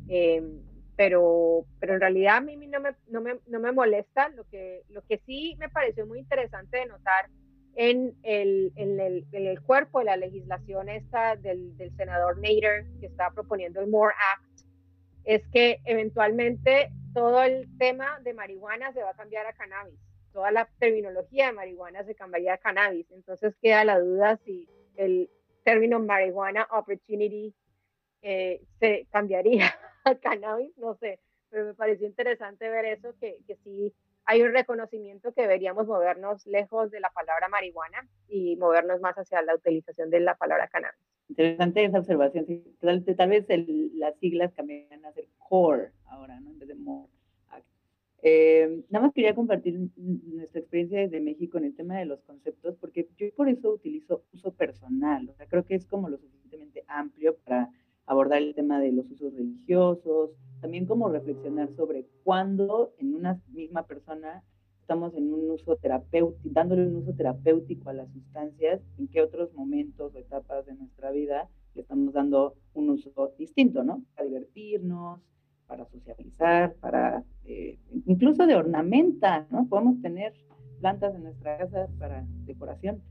Em, 0.09 0.62
pero, 0.97 1.66
pero 1.80 1.95
en 1.95 2.01
realidad 2.01 2.36
a 2.36 2.40
mí 2.40 2.57
no 2.57 2.80
me, 2.80 2.90
no 3.09 3.20
me, 3.20 3.40
no 3.47 3.61
me 3.61 3.72
molesta. 3.72 4.28
Lo 4.30 4.45
que, 4.45 4.82
lo 4.88 5.03
que 5.03 5.20
sí 5.26 5.57
me 5.59 5.68
pareció 5.68 6.07
muy 6.07 6.20
interesante 6.20 6.78
de 6.78 6.86
notar 6.86 7.28
en 7.74 8.14
el, 8.22 8.72
en 8.76 9.01
el, 9.01 9.26
en 9.32 9.47
el 9.47 9.61
cuerpo 9.61 9.99
de 9.99 10.05
la 10.05 10.16
legislación 10.16 10.88
esta 10.88 11.34
del, 11.36 11.76
del 11.76 11.95
senador 11.97 12.36
Nader, 12.38 12.86
que 13.01 13.07
está 13.07 13.30
proponiendo 13.30 13.80
el 13.80 13.88
MORE 13.88 14.14
Act, 14.36 14.63
es 15.25 15.47
que 15.49 15.81
eventualmente 15.85 16.91
todo 17.12 17.43
el 17.43 17.68
tema 17.79 18.18
de 18.20 18.35
marihuana 18.35 18.93
se 18.93 19.03
va 19.03 19.11
a 19.11 19.16
cambiar 19.16 19.47
a 19.47 19.53
cannabis. 19.53 19.99
Toda 20.33 20.51
la 20.51 20.68
terminología 20.79 21.47
de 21.47 21.53
marihuana 21.53 22.05
se 22.05 22.14
cambiaría 22.14 22.55
a 22.55 22.59
cannabis. 22.59 23.11
Entonces 23.12 23.55
queda 23.62 23.85
la 23.85 24.01
duda 24.01 24.39
si 24.45 24.68
el 24.97 25.31
término 25.62 26.01
marihuana 26.01 26.66
opportunity 26.70 27.55
eh, 28.22 28.62
se 28.81 29.07
cambiaría 29.11 29.75
cannabis, 30.22 30.77
no 30.79 30.95
sé, 30.97 31.20
pero 31.51 31.66
me 31.66 31.75
pareció 31.75 32.07
interesante 32.07 32.68
ver 32.68 32.85
eso, 32.87 33.14
que, 33.20 33.39
que 33.47 33.57
sí 33.57 33.95
hay 34.27 34.43
un 34.43 34.53
reconocimiento 34.53 35.33
que 35.33 35.43
deberíamos 35.43 35.87
movernos 35.87 36.47
lejos 36.47 36.91
de 36.91 37.01
la 37.01 37.11
palabra 37.11 37.49
marihuana 37.49 38.09
y 38.29 38.57
movernos 38.57 39.01
más 39.01 39.16
hacia 39.16 39.43
la 39.43 39.55
utilización 39.55 40.11
de 40.11 40.20
la 40.20 40.35
palabra 40.37 40.68
cannabis. 40.68 41.01
Interesante 41.29 41.85
esa 41.85 41.99
observación. 41.99 42.47
Tal, 42.81 43.29
vez 43.29 43.47
las 43.95 44.16
siglas 44.18 44.53
cambian 44.53 45.05
a 45.05 45.12
ser 45.12 45.27
core 45.39 45.93
ahora, 46.07 46.39
¿no? 46.41 46.51
En 46.51 46.59
vez 46.59 46.68
de 46.68 46.75
more. 46.75 47.09
Eh, 48.27 48.83
nada 48.89 49.05
más 49.05 49.14
quería 49.14 49.35
compartir 49.35 49.79
nuestra 49.97 50.59
experiencia 50.59 51.01
desde 51.01 51.20
México 51.20 51.59
en 51.59 51.64
el 51.64 51.77
tema 51.77 51.99
de 51.99 52.07
los 52.07 52.22
conceptos, 52.22 52.75
porque 52.81 53.07
yo 53.18 53.27
por 53.35 53.51
eso 53.51 53.70
utilizo 53.70 54.25
uso 54.33 54.51
personal. 54.55 55.29
O 55.29 55.35
sea, 55.35 55.47
creo 55.47 55.66
que 55.66 55.75
es 55.75 55.85
como 55.85 56.09
lo 56.09 56.16
suficientemente 56.16 56.85
amplio 56.89 57.37
para 57.45 57.68
abordar 58.07 58.42
el 58.42 58.55
tema 58.55 58.80
de 58.80 58.92
los 58.92 59.11
usos 59.11 59.34
religiosos, 59.34 60.30
también 60.61 60.86
como 60.86 61.09
reflexionar 61.09 61.70
sobre 61.76 62.07
cuándo 62.22 62.94
en 62.98 63.14
una 63.14 63.40
misma 63.52 63.86
persona 63.86 64.42
estamos 64.80 65.14
en 65.14 65.32
un 65.32 65.50
uso 65.50 65.76
terapéutico, 65.76 66.50
dándole 66.52 66.86
un 66.86 66.96
uso 66.96 67.14
terapéutico 67.14 67.88
a 67.88 67.94
las 67.94 68.12
sustancias, 68.12 68.82
en 68.98 69.09
qué 69.09 69.22
otros 69.22 69.52
momentos 69.55 70.14
o 70.14 70.18
etapas 70.18 70.66
de 70.66 70.74
nuestra 70.74 71.11
vida 71.11 71.48
le 71.74 71.82
estamos 71.82 72.12
dando 72.12 72.55
un 72.74 72.90
uso 72.90 73.32
distinto, 73.38 73.82
¿no? 73.82 74.05
Para 74.14 74.28
divertirnos, 74.28 75.20
para 75.66 75.86
socializar, 75.86 76.74
para 76.74 77.24
eh, 77.44 77.78
incluso 78.07 78.46
de 78.46 78.57
ornamenta, 78.57 79.46
¿no? 79.50 79.66
Podemos 79.68 80.00
tener 80.02 80.34
plantas 80.80 81.14
en 81.14 81.24
nuestra 81.24 81.57
casa 81.57 81.88
para 81.98 82.26
decoración. 82.44 83.02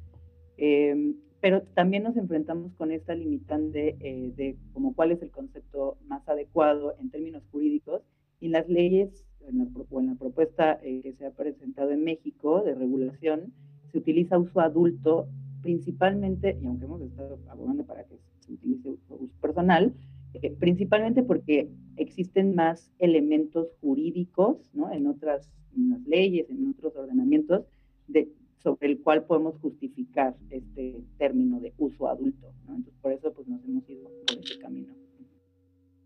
Em, 0.57 1.15
pero 1.43 1.61
también 1.73 2.03
nos 2.03 2.15
enfrentamos 2.15 2.71
con 2.75 2.93
esta 2.93 3.13
limitante 3.15 3.97
eh, 3.99 4.31
de 4.37 4.55
como 4.71 4.95
cuál 4.95 5.11
es 5.11 5.21
el 5.21 5.29
concepto 5.29 5.97
más 6.07 6.25
adecuado 6.29 6.95
en 7.01 7.09
términos 7.09 7.43
jurídicos 7.51 8.01
y 8.39 8.47
las 8.47 8.69
leyes 8.69 9.25
en 9.45 9.57
la, 9.57 9.67
o 9.89 9.99
en 9.99 10.07
la 10.07 10.15
propuesta 10.15 10.79
eh, 10.81 11.01
que 11.03 11.11
se 11.11 11.25
ha 11.25 11.31
presentado 11.31 11.91
en 11.91 12.05
México 12.05 12.63
de 12.63 12.75
regulación, 12.75 13.51
se 13.91 13.97
utiliza 13.97 14.39
uso 14.39 14.61
adulto 14.61 15.27
principalmente, 15.61 16.57
y 16.61 16.65
aunque 16.65 16.85
hemos 16.85 17.01
estado 17.01 17.37
abogando 17.49 17.83
para 17.83 18.05
que 18.05 18.15
se 18.39 18.53
utilice 18.53 18.87
uso 18.87 19.19
personal, 19.41 19.93
eh, 20.35 20.55
principalmente 20.57 21.23
porque 21.23 21.67
existen 21.97 22.55
más 22.55 22.89
elementos 22.99 23.67
jurídicos 23.81 24.69
¿no? 24.73 24.93
en 24.93 25.07
otras 25.07 25.51
en 25.75 25.89
las 25.89 26.07
leyes, 26.07 26.49
en 26.49 26.69
otros 26.69 26.95
ordenamientos, 26.95 27.65
de, 28.07 28.29
sobre 28.63 28.87
el 28.87 29.01
cual 29.01 29.25
podemos 29.25 29.59
justificar 29.59 30.35
este 30.49 31.03
término 31.17 31.59
de 31.59 31.73
uso 31.77 32.07
adulto. 32.07 32.53
¿no? 32.65 32.75
Entonces, 32.75 33.01
por 33.01 33.11
eso 33.11 33.33
pues, 33.33 33.47
nos 33.47 33.63
hemos 33.63 33.87
ido 33.89 34.09
por 34.25 34.37
ese 34.37 34.57
camino. 34.59 34.93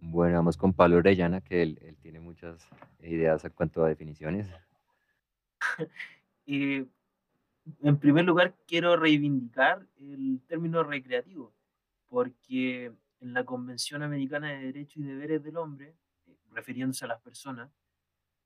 Bueno, 0.02 0.36
vamos 0.36 0.58
con 0.58 0.74
Pablo 0.74 0.98
Orellana, 0.98 1.42
que 1.42 1.62
él, 1.62 1.80
él 1.82 1.98
tiene 1.98 2.20
muchas 2.20 2.68
ideas 3.00 3.44
en 3.46 3.52
cuanto 3.52 3.84
a 3.84 3.90
definiciones. 3.90 4.48
y 6.46 6.86
en 7.82 7.98
primer 8.00 8.26
lugar, 8.26 8.56
quiero 8.66 8.96
reivindicar 8.96 9.86
el 10.00 10.42
término 10.48 10.84
recreativo, 10.84 11.54
porque 12.08 12.92
en 13.20 13.34
la 13.34 13.44
Convención 13.44 14.04
Americana 14.04 14.52
de 14.52 14.68
Derechos 14.68 14.98
y 14.98 15.04
Deberes 15.04 15.44
del 15.44 15.58
Hombre, 15.58 15.96
eh, 16.26 16.38
refiriéndose 16.52 17.06
a 17.06 17.10
las 17.10 17.22
personas, 17.22 17.70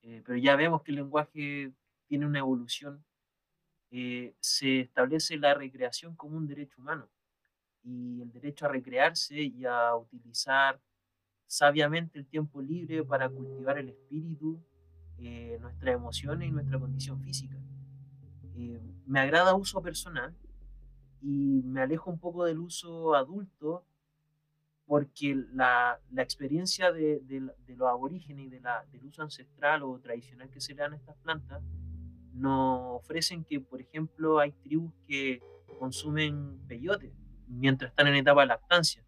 eh, 0.02 0.22
pero 0.26 0.38
ya 0.38 0.56
vemos 0.56 0.82
que 0.82 0.92
el 0.92 0.98
lenguaje 0.98 1.72
tiene 2.08 2.26
una 2.26 2.40
evolución, 2.40 3.04
eh, 3.94 4.34
se 4.40 4.80
establece 4.82 5.38
la 5.38 5.54
recreación 5.54 6.16
como 6.16 6.38
un 6.38 6.48
derecho 6.48 6.80
humano 6.80 7.10
y 7.84 8.22
el 8.22 8.32
derecho 8.32 8.66
a 8.66 8.70
recrearse 8.70 9.42
y 9.42 9.66
a 9.66 9.96
utilizar 9.96 10.80
sabiamente 11.46 12.18
el 12.18 12.26
tiempo 12.26 12.62
libre 12.62 13.04
para 13.04 13.28
cultivar 13.30 13.78
el 13.78 13.90
espíritu, 13.90 14.64
eh, 15.18 15.58
nuestras 15.60 15.94
emociones 15.94 16.48
y 16.48 16.52
nuestra 16.52 16.80
condición 16.80 17.22
física. 17.22 17.58
Eh, 18.56 18.80
me 19.06 19.20
agrada 19.20 19.56
uso 19.56 19.82
personal 19.82 20.34
y 21.22 21.62
me 21.66 21.82
alejo 21.82 22.10
un 22.10 22.20
poco 22.20 22.46
del 22.46 22.60
uso 22.60 23.14
adulto 23.14 23.86
porque 24.86 25.36
la, 25.54 26.00
experiencia 26.16 26.94
de, 26.94 27.20
de, 27.22 27.42
de, 27.66 27.76
los 27.76 27.90
aborígenes 27.90 28.46
y 28.46 28.50
del 28.50 29.06
uso 29.06 29.22
ancestral 29.22 29.84
o 29.84 30.00
tradicional 30.00 30.50
que 30.50 30.62
se 30.62 30.74
le 30.74 30.82
dan 30.82 30.94
a 30.94 30.98
estas 30.98 31.18
plantas 31.18 31.62
nos 32.34 33.02
ofrecen 33.02 33.44
que, 33.44 33.60
por 33.60 33.82
ejemplo, 33.82 34.40
hay 34.40 34.52
tribus 34.52 34.94
que 35.08 35.42
consumen 35.80 36.60
peyote 36.68 37.14
mientras 37.48 37.92
están 37.92 38.08
en 38.08 38.16
etapa 38.16 38.42
de 38.42 38.48
lactancia 38.48 39.04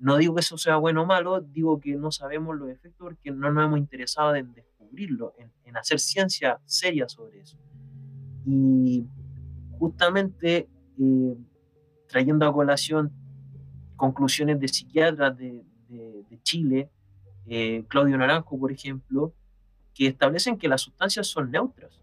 no 0.00 0.16
digo 0.16 0.34
que 0.34 0.40
eso 0.40 0.56
sea 0.56 0.76
bueno 0.76 1.02
o 1.02 1.06
malo, 1.06 1.40
digo 1.42 1.78
que 1.78 1.94
no 1.94 2.10
sabemos 2.10 2.56
los 2.56 2.70
efectos 2.70 2.98
porque 2.98 3.30
no 3.30 3.52
nos 3.52 3.66
hemos 3.66 3.78
interesado 3.78 4.34
en 4.34 4.52
descubrirlo, 4.54 5.34
en, 5.38 5.76
hacer 5.76 6.00
ciencia 6.00 6.58
seria 6.64 7.06
sobre 7.08 7.40
eso. 7.40 7.58
Y 8.46 9.06
justamente 9.78 10.68
eh, 10.98 11.36
trayendo 12.08 12.46
a 12.46 12.52
colación 12.52 13.12
conclusiones 13.94 14.58
de 14.58 14.68
psiquiatras 14.68 15.36
de, 15.36 15.64
Chile, 16.42 16.90
eh, 17.46 17.84
Claudio 17.86 18.16
Naranjo, 18.16 18.58
por 18.58 18.72
ejemplo, 18.72 19.34
que 19.92 20.06
establecen 20.06 20.56
que 20.56 20.68
las 20.68 20.80
sustancias 20.80 21.26
son 21.26 21.50
neutras. 21.50 22.00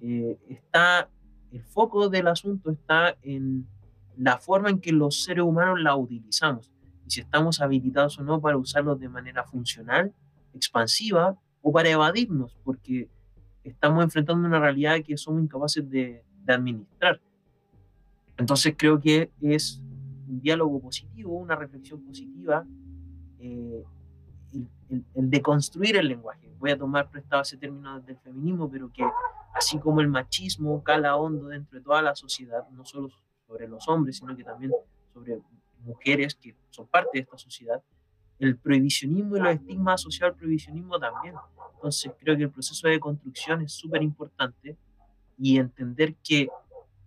Eh, 0.00 0.38
está, 0.48 1.08
el 1.50 1.62
foco 1.62 2.08
del 2.08 2.28
asunto 2.28 2.70
está 2.70 3.16
en 3.22 3.66
la 4.16 4.38
forma 4.38 4.70
en 4.70 4.80
que 4.80 4.92
los 4.92 5.22
seres 5.24 5.44
humanos 5.44 5.80
la 5.80 5.96
utilizamos 5.96 6.72
y 7.06 7.10
si 7.10 7.20
estamos 7.20 7.60
habilitados 7.60 8.18
o 8.18 8.22
no 8.22 8.40
para 8.40 8.56
usarlos 8.56 9.00
de 9.00 9.08
manera 9.08 9.44
funcional, 9.44 10.12
expansiva 10.52 11.38
o 11.62 11.72
para 11.72 11.88
evadirnos, 11.88 12.56
porque 12.64 13.08
estamos 13.64 14.04
enfrentando 14.04 14.46
una 14.46 14.60
realidad 14.60 14.96
que 15.04 15.16
somos 15.16 15.42
incapaces 15.42 15.88
de, 15.88 16.22
administrar. 16.46 17.20
Entonces 18.38 18.74
creo 18.74 18.98
que 18.98 19.30
es 19.42 19.82
un 20.26 20.40
diálogo 20.40 20.80
positivo, 20.80 21.36
una 21.36 21.54
reflexión 21.56 22.00
positiva, 22.02 22.66
eh, 23.38 23.84
el, 24.52 25.04
el, 25.14 25.30
de 25.30 25.42
construir 25.42 25.96
el 25.96 26.08
lenguaje. 26.08 26.50
Voy 26.58 26.70
a 26.70 26.78
tomar 26.78 27.10
prestado 27.10 27.42
ese 27.42 27.56
término 27.56 28.00
del 28.00 28.18
feminismo, 28.18 28.70
pero 28.70 28.90
que 28.92 29.04
así 29.54 29.78
como 29.78 30.00
el 30.00 30.08
machismo 30.08 30.82
cala 30.82 31.16
hondo 31.16 31.48
dentro 31.48 31.78
de 31.78 31.84
toda 31.84 32.02
la 32.02 32.14
sociedad, 32.14 32.68
no 32.70 32.84
solo 32.84 33.10
sobre 33.46 33.68
los 33.68 33.88
hombres, 33.88 34.16
sino 34.18 34.36
que 34.36 34.44
también 34.44 34.72
sobre 35.12 35.38
mujeres 35.84 36.34
que 36.34 36.54
son 36.70 36.86
parte 36.86 37.10
de 37.14 37.20
esta 37.20 37.38
sociedad, 37.38 37.82
el 38.38 38.56
prohibicionismo 38.56 39.36
y 39.36 39.40
los 39.40 39.54
estigmas 39.54 40.00
asociados 40.00 40.34
al 40.34 40.38
prohibicionismo 40.38 40.98
también. 40.98 41.34
Entonces 41.74 42.12
creo 42.18 42.36
que 42.36 42.44
el 42.44 42.50
proceso 42.50 42.88
de 42.88 43.00
construcción 43.00 43.62
es 43.62 43.72
súper 43.72 44.02
importante 44.02 44.76
y 45.38 45.58
entender 45.58 46.14
que 46.16 46.48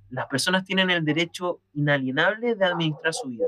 las 0.10 0.28
personas 0.28 0.66
tienen 0.66 0.90
el 0.90 1.06
derecho 1.06 1.62
inalienable 1.74 2.56
de 2.56 2.66
administrar 2.66 3.14
su 3.14 3.30
vida 3.30 3.48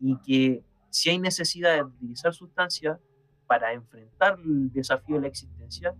y 0.00 0.16
que 0.18 0.62
si 0.90 1.10
hay 1.10 1.18
necesidad 1.18 1.74
de 1.74 1.82
utilizar 1.82 2.34
sustancias 2.34 2.98
para 3.46 3.72
enfrentar 3.72 4.38
el 4.44 4.72
desafío 4.72 5.16
de 5.16 5.22
la 5.22 5.28
existencia, 5.28 5.94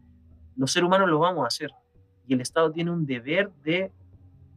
los 0.57 0.72
seres 0.72 0.86
humanos 0.86 1.09
lo 1.09 1.18
vamos 1.18 1.45
a 1.45 1.49
hacer. 1.49 1.70
Y 2.26 2.34
el 2.34 2.40
Estado 2.40 2.70
tiene 2.72 2.90
un 2.90 3.05
deber 3.05 3.53
de 3.62 3.92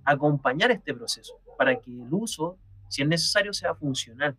acompañar 0.05 0.71
este 0.71 0.93
proceso 0.93 1.39
para 1.57 1.79
que 1.79 1.91
el 1.91 2.13
uso 2.13 2.57
si 2.89 3.01
es 3.01 3.07
necesario, 3.07 3.53
sea 3.53 3.75
funcional. 3.75 4.37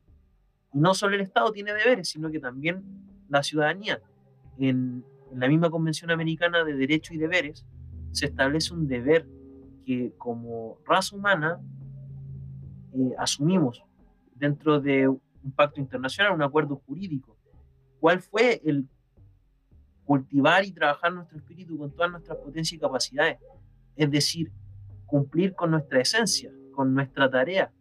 Y 0.72 0.78
no 0.78 0.94
solo 0.94 1.14
el 1.14 1.20
Estado 1.20 1.52
tiene 1.52 1.72
deberes, 1.72 2.08
sino 2.08 2.30
que 2.30 2.40
también 2.40 2.82
la 3.28 3.42
ciudadanía. 3.42 4.00
En, 4.58 5.04
la 5.34 5.46
misma 5.46 5.68
Convención 5.68 6.10
Americana 6.10 6.64
de 6.64 6.74
Derechos 6.74 7.14
y 7.14 7.18
Deberes 7.18 7.66
se 8.12 8.26
establece 8.26 8.72
un 8.72 8.88
deber 8.88 9.28
que 9.84 10.14
como 10.16 10.78
raza 10.86 11.14
humana 11.14 11.60
eh, 12.94 13.14
asumimos 13.18 13.84
dentro 14.34 14.80
de 14.80 15.06
un 15.06 15.52
pacto 15.54 15.80
internacional, 15.80 16.32
un 16.32 16.42
acuerdo 16.42 16.76
jurídico. 16.76 17.36
¿Cuál 18.00 18.20
fue 18.20 18.60
el 18.64 18.88
cultivar 20.04 20.64
y 20.64 20.72
trabajar 20.72 21.12
nuestro 21.12 21.38
espíritu 21.38 21.76
con 21.76 21.90
todas 21.90 22.10
nuestras 22.10 22.38
potencias 22.38 22.74
y 22.74 22.78
capacidades? 22.78 23.38
Es 23.96 24.10
decir, 24.10 24.52
cumplir 25.06 25.54
con 25.54 25.70
nuestra 25.70 26.00
esencia, 26.00 26.52
con 26.72 26.94
nuestra 26.94 27.28
tarea, 27.30 27.72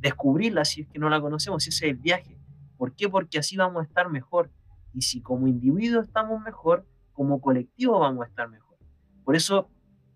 descubrirla 0.00 0.64
si 0.64 0.82
es 0.82 0.88
que 0.88 0.98
no 0.98 1.08
la 1.08 1.20
conocemos, 1.20 1.66
ese 1.66 1.86
es 1.86 1.92
el 1.92 1.98
viaje. 1.98 2.36
¿Por 2.76 2.94
qué? 2.94 3.08
Porque 3.08 3.38
así 3.38 3.56
vamos 3.56 3.82
a 3.82 3.84
estar 3.84 4.10
mejor. 4.10 4.50
Y 4.92 5.02
si 5.02 5.20
como 5.20 5.46
individuo 5.46 6.02
estamos 6.02 6.42
mejor, 6.42 6.84
como 7.12 7.40
colectivo 7.40 8.00
vamos 8.00 8.24
a 8.24 8.28
estar 8.28 8.48
mejor. 8.48 8.76
Por 9.24 9.36
eso 9.36 9.70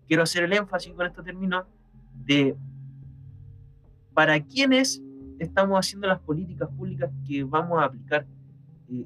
quiero 0.07 0.23
hacer 0.23 0.43
el 0.43 0.53
énfasis 0.53 0.93
con 0.93 1.05
este 1.05 1.23
término 1.23 1.65
de 2.13 2.55
para 4.13 4.39
quiénes 4.43 5.01
estamos 5.39 5.77
haciendo 5.79 6.07
las 6.07 6.19
políticas 6.19 6.69
públicas 6.69 7.11
que 7.25 7.43
vamos 7.43 7.79
a 7.79 7.85
aplicar. 7.85 8.25
Eh, 8.89 9.05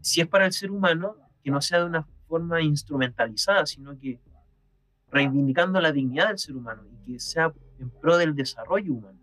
si 0.00 0.20
es 0.20 0.26
para 0.26 0.46
el 0.46 0.52
ser 0.52 0.70
humano, 0.70 1.16
que 1.42 1.50
no 1.50 1.60
sea 1.60 1.80
de 1.80 1.86
una 1.86 2.06
forma 2.26 2.60
instrumentalizada, 2.62 3.66
sino 3.66 3.98
que 3.98 4.20
reivindicando 5.10 5.80
la 5.80 5.92
dignidad 5.92 6.28
del 6.28 6.38
ser 6.38 6.56
humano 6.56 6.82
y 6.90 7.12
que 7.12 7.18
sea 7.18 7.52
en 7.78 7.90
pro 7.90 8.16
del 8.16 8.34
desarrollo 8.34 8.94
humano. 8.94 9.18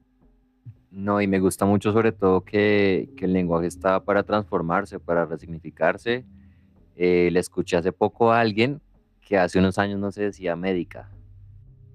No, 0.91 1.21
y 1.21 1.27
me 1.27 1.39
gusta 1.39 1.65
mucho 1.65 1.91
sobre 1.91 2.11
todo 2.11 2.41
que, 2.41 3.09
que 3.15 3.25
el 3.25 3.33
lenguaje 3.33 3.67
está 3.67 4.03
para 4.03 4.23
transformarse, 4.23 4.99
para 4.99 5.25
resignificarse. 5.25 6.25
Eh, 6.95 7.29
le 7.31 7.39
escuché 7.39 7.77
hace 7.77 7.91
poco 7.91 8.31
a 8.31 8.39
alguien 8.39 8.81
que 9.21 9.37
hace 9.37 9.59
unos 9.59 9.77
años 9.77 9.99
no 9.99 10.11
se 10.11 10.23
decía 10.23 10.55
médica, 10.55 11.11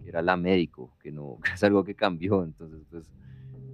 que 0.02 0.10
era 0.10 0.22
la 0.22 0.36
médico, 0.36 0.92
que 1.02 1.10
no 1.10 1.38
que 1.44 1.52
es 1.52 1.64
algo 1.64 1.82
que 1.82 1.94
cambió. 1.94 2.44
Entonces, 2.44 2.80
pues, 2.90 3.10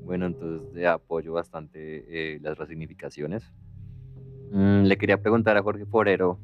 bueno, 0.04 0.26
entonces 0.26 0.86
apoyo 0.86 1.32
bastante 1.32 2.04
eh, 2.08 2.38
las 2.40 2.56
resignificaciones. 2.56 3.52
Mm, 4.50 4.84
le 4.84 4.96
quería 4.96 5.20
preguntar 5.20 5.56
a 5.56 5.62
Jorge 5.62 5.84
Forero 5.86 6.38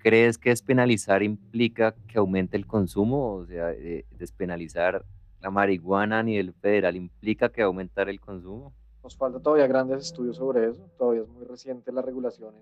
¿crees 0.00 0.38
que 0.38 0.50
despenalizar 0.50 1.22
implica 1.22 1.94
que 2.08 2.18
aumente 2.18 2.56
el 2.56 2.66
consumo? 2.66 3.34
O 3.34 3.46
sea, 3.46 3.72
eh, 3.72 4.04
despenalizar 4.18 5.04
la 5.40 5.50
marihuana 5.50 6.18
a 6.18 6.22
nivel 6.22 6.52
federal 6.54 6.96
implica 6.96 7.48
que 7.48 7.62
aumentar 7.62 8.08
el 8.08 8.20
consumo. 8.20 8.72
Nos 9.02 9.16
falta 9.16 9.40
todavía 9.40 9.66
grandes 9.66 10.06
estudios 10.06 10.36
sobre 10.36 10.68
eso, 10.68 10.90
todavía 10.98 11.22
es 11.22 11.28
muy 11.28 11.44
reciente 11.44 11.90
la 11.92 12.02
regulación, 12.02 12.54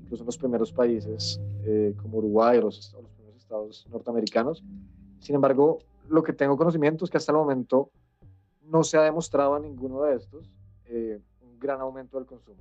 incluso 0.00 0.22
en 0.22 0.26
los 0.26 0.38
primeros 0.38 0.72
países 0.72 1.40
eh, 1.64 1.94
como 2.00 2.18
Uruguay 2.18 2.58
o 2.58 2.62
los, 2.62 2.96
primeros 3.16 3.36
estados 3.36 3.86
norteamericanos. 3.90 4.64
Sin 5.20 5.36
embargo, 5.36 5.78
lo 6.08 6.22
que 6.22 6.32
tengo 6.32 6.56
conocimiento 6.56 7.04
es 7.04 7.10
que 7.10 7.16
hasta 7.16 7.30
el 7.30 7.38
momento 7.38 7.90
no 8.64 8.82
se 8.82 8.96
ha 8.96 9.02
demostrado 9.02 9.56
en 9.56 9.62
ninguno 9.62 10.02
de 10.02 10.16
estos 10.16 10.50
eh, 10.86 11.20
un 11.40 11.58
gran 11.60 11.80
aumento 11.80 12.18
del 12.18 12.26
consumo. 12.26 12.58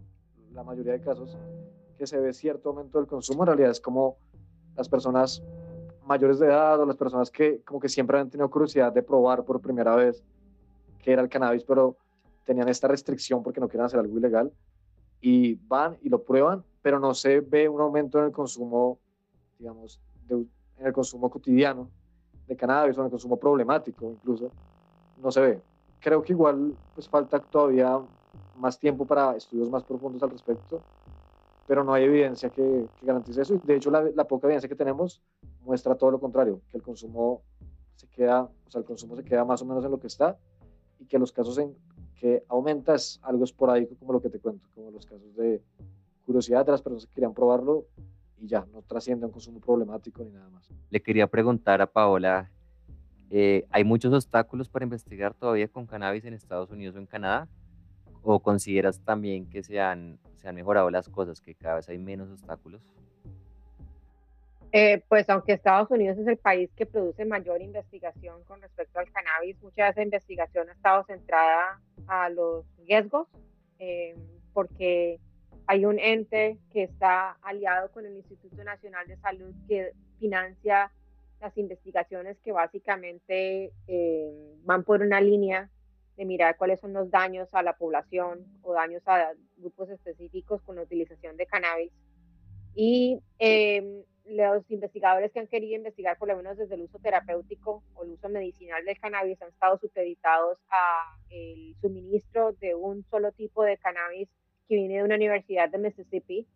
La 0.54 0.64
mayoría 0.64 0.94
de 0.94 1.02
casos 1.02 1.38
que 1.98 2.08
se 2.08 2.20
ve 2.20 2.34
cierto 2.34 2.70
aumento 2.70 2.98
del 2.98 3.08
consumo 3.08 3.44
en 3.44 3.48
realidad 3.48 3.72
es 3.72 3.80
como 3.80 4.18
las 4.76 4.90
personas 4.90 5.44
mayores 6.06 6.40
de 6.40 6.48
edad 6.48 6.80
o 6.80 6.86
las 6.86 6.98
personas 6.98 7.32
que 7.32 7.62
como 7.62 7.80
que 7.80 7.88
siempre 7.88 8.20
han 8.20 8.30
tenido 8.30 8.50
curiosidad 8.50 8.92
de 8.92 9.04
probar 9.04 9.46
por 9.46 9.62
primera 9.62 9.96
vez 9.96 10.24
qué 11.00 11.14
era 11.14 11.22
el 11.22 11.30
cannabis, 11.30 11.64
pero 11.64 11.96
tenían 12.46 12.68
esta 12.70 12.88
restricción 12.88 13.44
porque 13.44 13.60
no 13.60 13.68
quieren 13.68 13.86
hacer 13.86 14.00
algo 14.00 14.18
ilegal 14.18 14.52
y 15.22 15.56
van 15.68 15.98
y 16.02 16.10
lo 16.10 16.24
prueban, 16.24 16.64
pero 16.82 17.00
no 17.00 17.14
se 17.14 17.40
ve 17.42 17.70
un 17.70 17.80
aumento 17.80 18.20
en 18.20 18.26
el 18.26 18.32
consumo, 18.32 19.00
digamos, 19.60 20.02
en 20.30 20.48
el 20.86 20.94
consumo 20.94 21.30
cotidiano 21.30 21.90
de 22.48 22.56
cannabis 22.56 22.98
o 22.98 23.02
en 23.02 23.06
el 23.06 23.12
consumo 23.12 23.38
problemático 23.38 24.12
incluso, 24.12 24.52
no 25.22 25.32
se 25.32 25.42
ve. 25.42 25.62
Creo 26.00 26.24
que 26.24 26.34
igual 26.34 26.76
pues 26.96 27.08
falta 27.08 27.40
todavía 27.40 28.00
más 28.62 28.80
tiempo 28.80 29.06
para 29.06 29.36
estudios 29.36 29.70
más 29.70 29.84
profundos 29.84 30.22
al 30.24 30.30
respecto, 30.30 30.82
pero 31.68 31.84
no 31.84 31.94
hay 31.94 32.06
evidencia 32.06 32.50
que, 32.50 32.88
garantice 33.02 33.42
eso. 33.42 33.60
De 33.64 33.76
hecho, 33.76 33.92
la, 33.92 34.04
la, 34.16 34.26
poca 34.26 34.48
evidencia 34.48 34.70
que 34.70 34.76
tenemos 34.76 35.22
muestra 35.66 35.96
todo 35.96 36.12
lo 36.12 36.20
contrario, 36.20 36.62
que 36.70 36.78
el 36.78 36.84
consumo 36.84 37.42
se 37.96 38.08
queda, 38.08 38.44
o 38.44 38.72
sea, 38.72 38.80
el 38.80 38.86
consumo 38.86 39.16
se 39.16 39.24
queda 39.24 39.44
más 39.44 39.62
o 39.62 39.66
menos 39.66 39.84
en 39.84 39.92
lo 39.92 40.00
que 40.00 40.08
está 40.08 40.38
y 41.00 41.06
que 41.06 41.20
los 41.20 41.32
casos 41.32 41.58
en 41.58 41.76
que 42.16 42.44
aumenta 42.48 42.96
es 42.96 43.20
algo 43.24 43.44
esporádico 43.44 43.96
como 43.96 44.14
lo 44.14 44.22
que 44.22 44.30
te 44.30 44.40
cuento, 44.40 44.68
como 44.76 44.92
los 44.92 45.06
casos 45.06 45.36
de 45.36 45.62
curiosidad 46.26 46.66
de 46.66 46.72
las 46.72 46.82
personas 46.82 47.08
que 47.08 47.14
querían 47.14 47.34
probarlo 47.34 47.86
y 48.38 48.48
ya, 48.48 48.66
no 48.72 48.82
trasciende 48.84 49.26
un 49.26 49.32
consumo 49.32 49.60
problemático 49.60 50.24
ni 50.24 50.32
nada 50.32 50.50
más. 50.50 50.70
Le 50.90 51.02
quería 51.02 51.28
preguntar 51.28 51.82
a 51.82 51.88
Paola 51.88 52.50
eh, 53.34 53.66
¿Hay 53.72 53.86
muchos 53.86 54.14
obstáculos 54.14 54.68
para 54.68 54.84
investigar 54.84 55.34
todavía 55.34 55.70
con 55.70 55.88
cannabis 55.88 56.26
en 56.26 56.34
Estados 56.34 56.70
Unidos 56.70 56.98
o 56.98 57.00
en 57.00 57.06
Canadá? 57.06 57.48
¿O 58.24 58.40
consideras 58.40 59.00
también 59.00 59.50
que 59.50 59.64
se 59.64 59.80
han, 59.80 60.20
se 60.38 60.48
han 60.48 60.56
mejorado 60.56 60.90
las 60.90 61.10
cosas, 61.10 61.42
que 61.42 61.56
cada 61.56 61.76
vez 61.76 61.90
hay 61.90 61.98
menos 61.98 62.30
obstáculos? 62.30 62.82
Eh, 64.74 65.04
pues 65.10 65.30
aunque 65.30 65.52
Estados 65.54 65.92
Unidos 65.92 66.18
es 66.18 66.28
el 66.28 66.38
país 66.38 66.70
que 66.78 66.86
produce 66.86 67.26
mayor 67.26 67.62
investigación 67.62 68.42
con 68.46 68.62
respecto 68.62 69.00
al 69.00 69.12
cannabis, 69.12 69.62
mucha 69.62 69.86
de 69.86 69.90
esa 69.92 70.02
investigación 70.02 70.70
ha 70.70 70.72
estado 70.72 71.04
centrada 71.04 71.82
a 72.08 72.30
los 72.30 72.66
riesgos, 72.78 73.28
eh, 73.80 74.16
porque 74.54 75.20
hay 75.68 75.86
un 75.86 76.00
ente 76.00 76.58
que 76.72 76.84
está 76.84 77.32
aliado 77.42 77.92
con 77.92 78.06
el 78.06 78.16
Instituto 78.16 78.64
Nacional 78.64 79.08
de 79.08 79.18
Salud 79.18 79.54
que 79.68 79.92
financia 80.20 80.92
las 81.42 81.58
investigaciones 81.58 82.38
que 82.40 82.52
básicamente 82.52 83.74
eh, 83.88 84.56
van 84.64 84.84
por 84.84 85.02
una 85.02 85.20
línea 85.20 85.70
de 86.22 86.26
mirar 86.28 86.56
cuáles 86.56 86.80
son 86.80 86.94
los 86.94 87.10
daños 87.10 87.50
a 87.52 87.64
la 87.64 87.76
población 87.76 88.46
o 88.62 88.74
daños 88.74 89.02
a 89.08 89.34
grupos 89.58 89.90
específicos 89.90 90.62
con 90.62 90.76
la 90.76 90.84
utilización 90.84 91.36
de 91.36 91.48
cannabis. 91.48 91.92
Y 92.76 93.24
em, 93.40 94.04
los 94.26 94.70
investigadores 94.70 95.32
que 95.32 95.40
han 95.40 95.48
querido 95.48 95.78
investigar, 95.78 96.20
por 96.20 96.28
lo 96.28 96.38
menos 96.38 96.58
desde 96.58 96.76
el 96.76 96.84
uso 96.84 97.00
terapéutico 97.00 97.84
o 97.96 98.04
el 98.04 98.12
uso 98.12 98.30
medicinal 98.30 98.86
del 98.86 99.00
cannabis, 99.00 99.42
han 99.42 99.50
estado 99.50 99.80
supeditados 99.80 100.60
a 100.70 101.18
el 101.32 101.76
suministro 101.82 102.52
de 102.54 102.76
un 102.76 103.04
solo 103.10 103.32
tipo 103.32 103.64
de 103.64 103.78
cannabis 103.78 104.30
que 104.68 104.76
viene 104.76 104.98
de 104.98 105.04
una 105.04 105.16
universidad 105.16 105.70
de 105.70 105.80
Mississippi, 105.80 106.48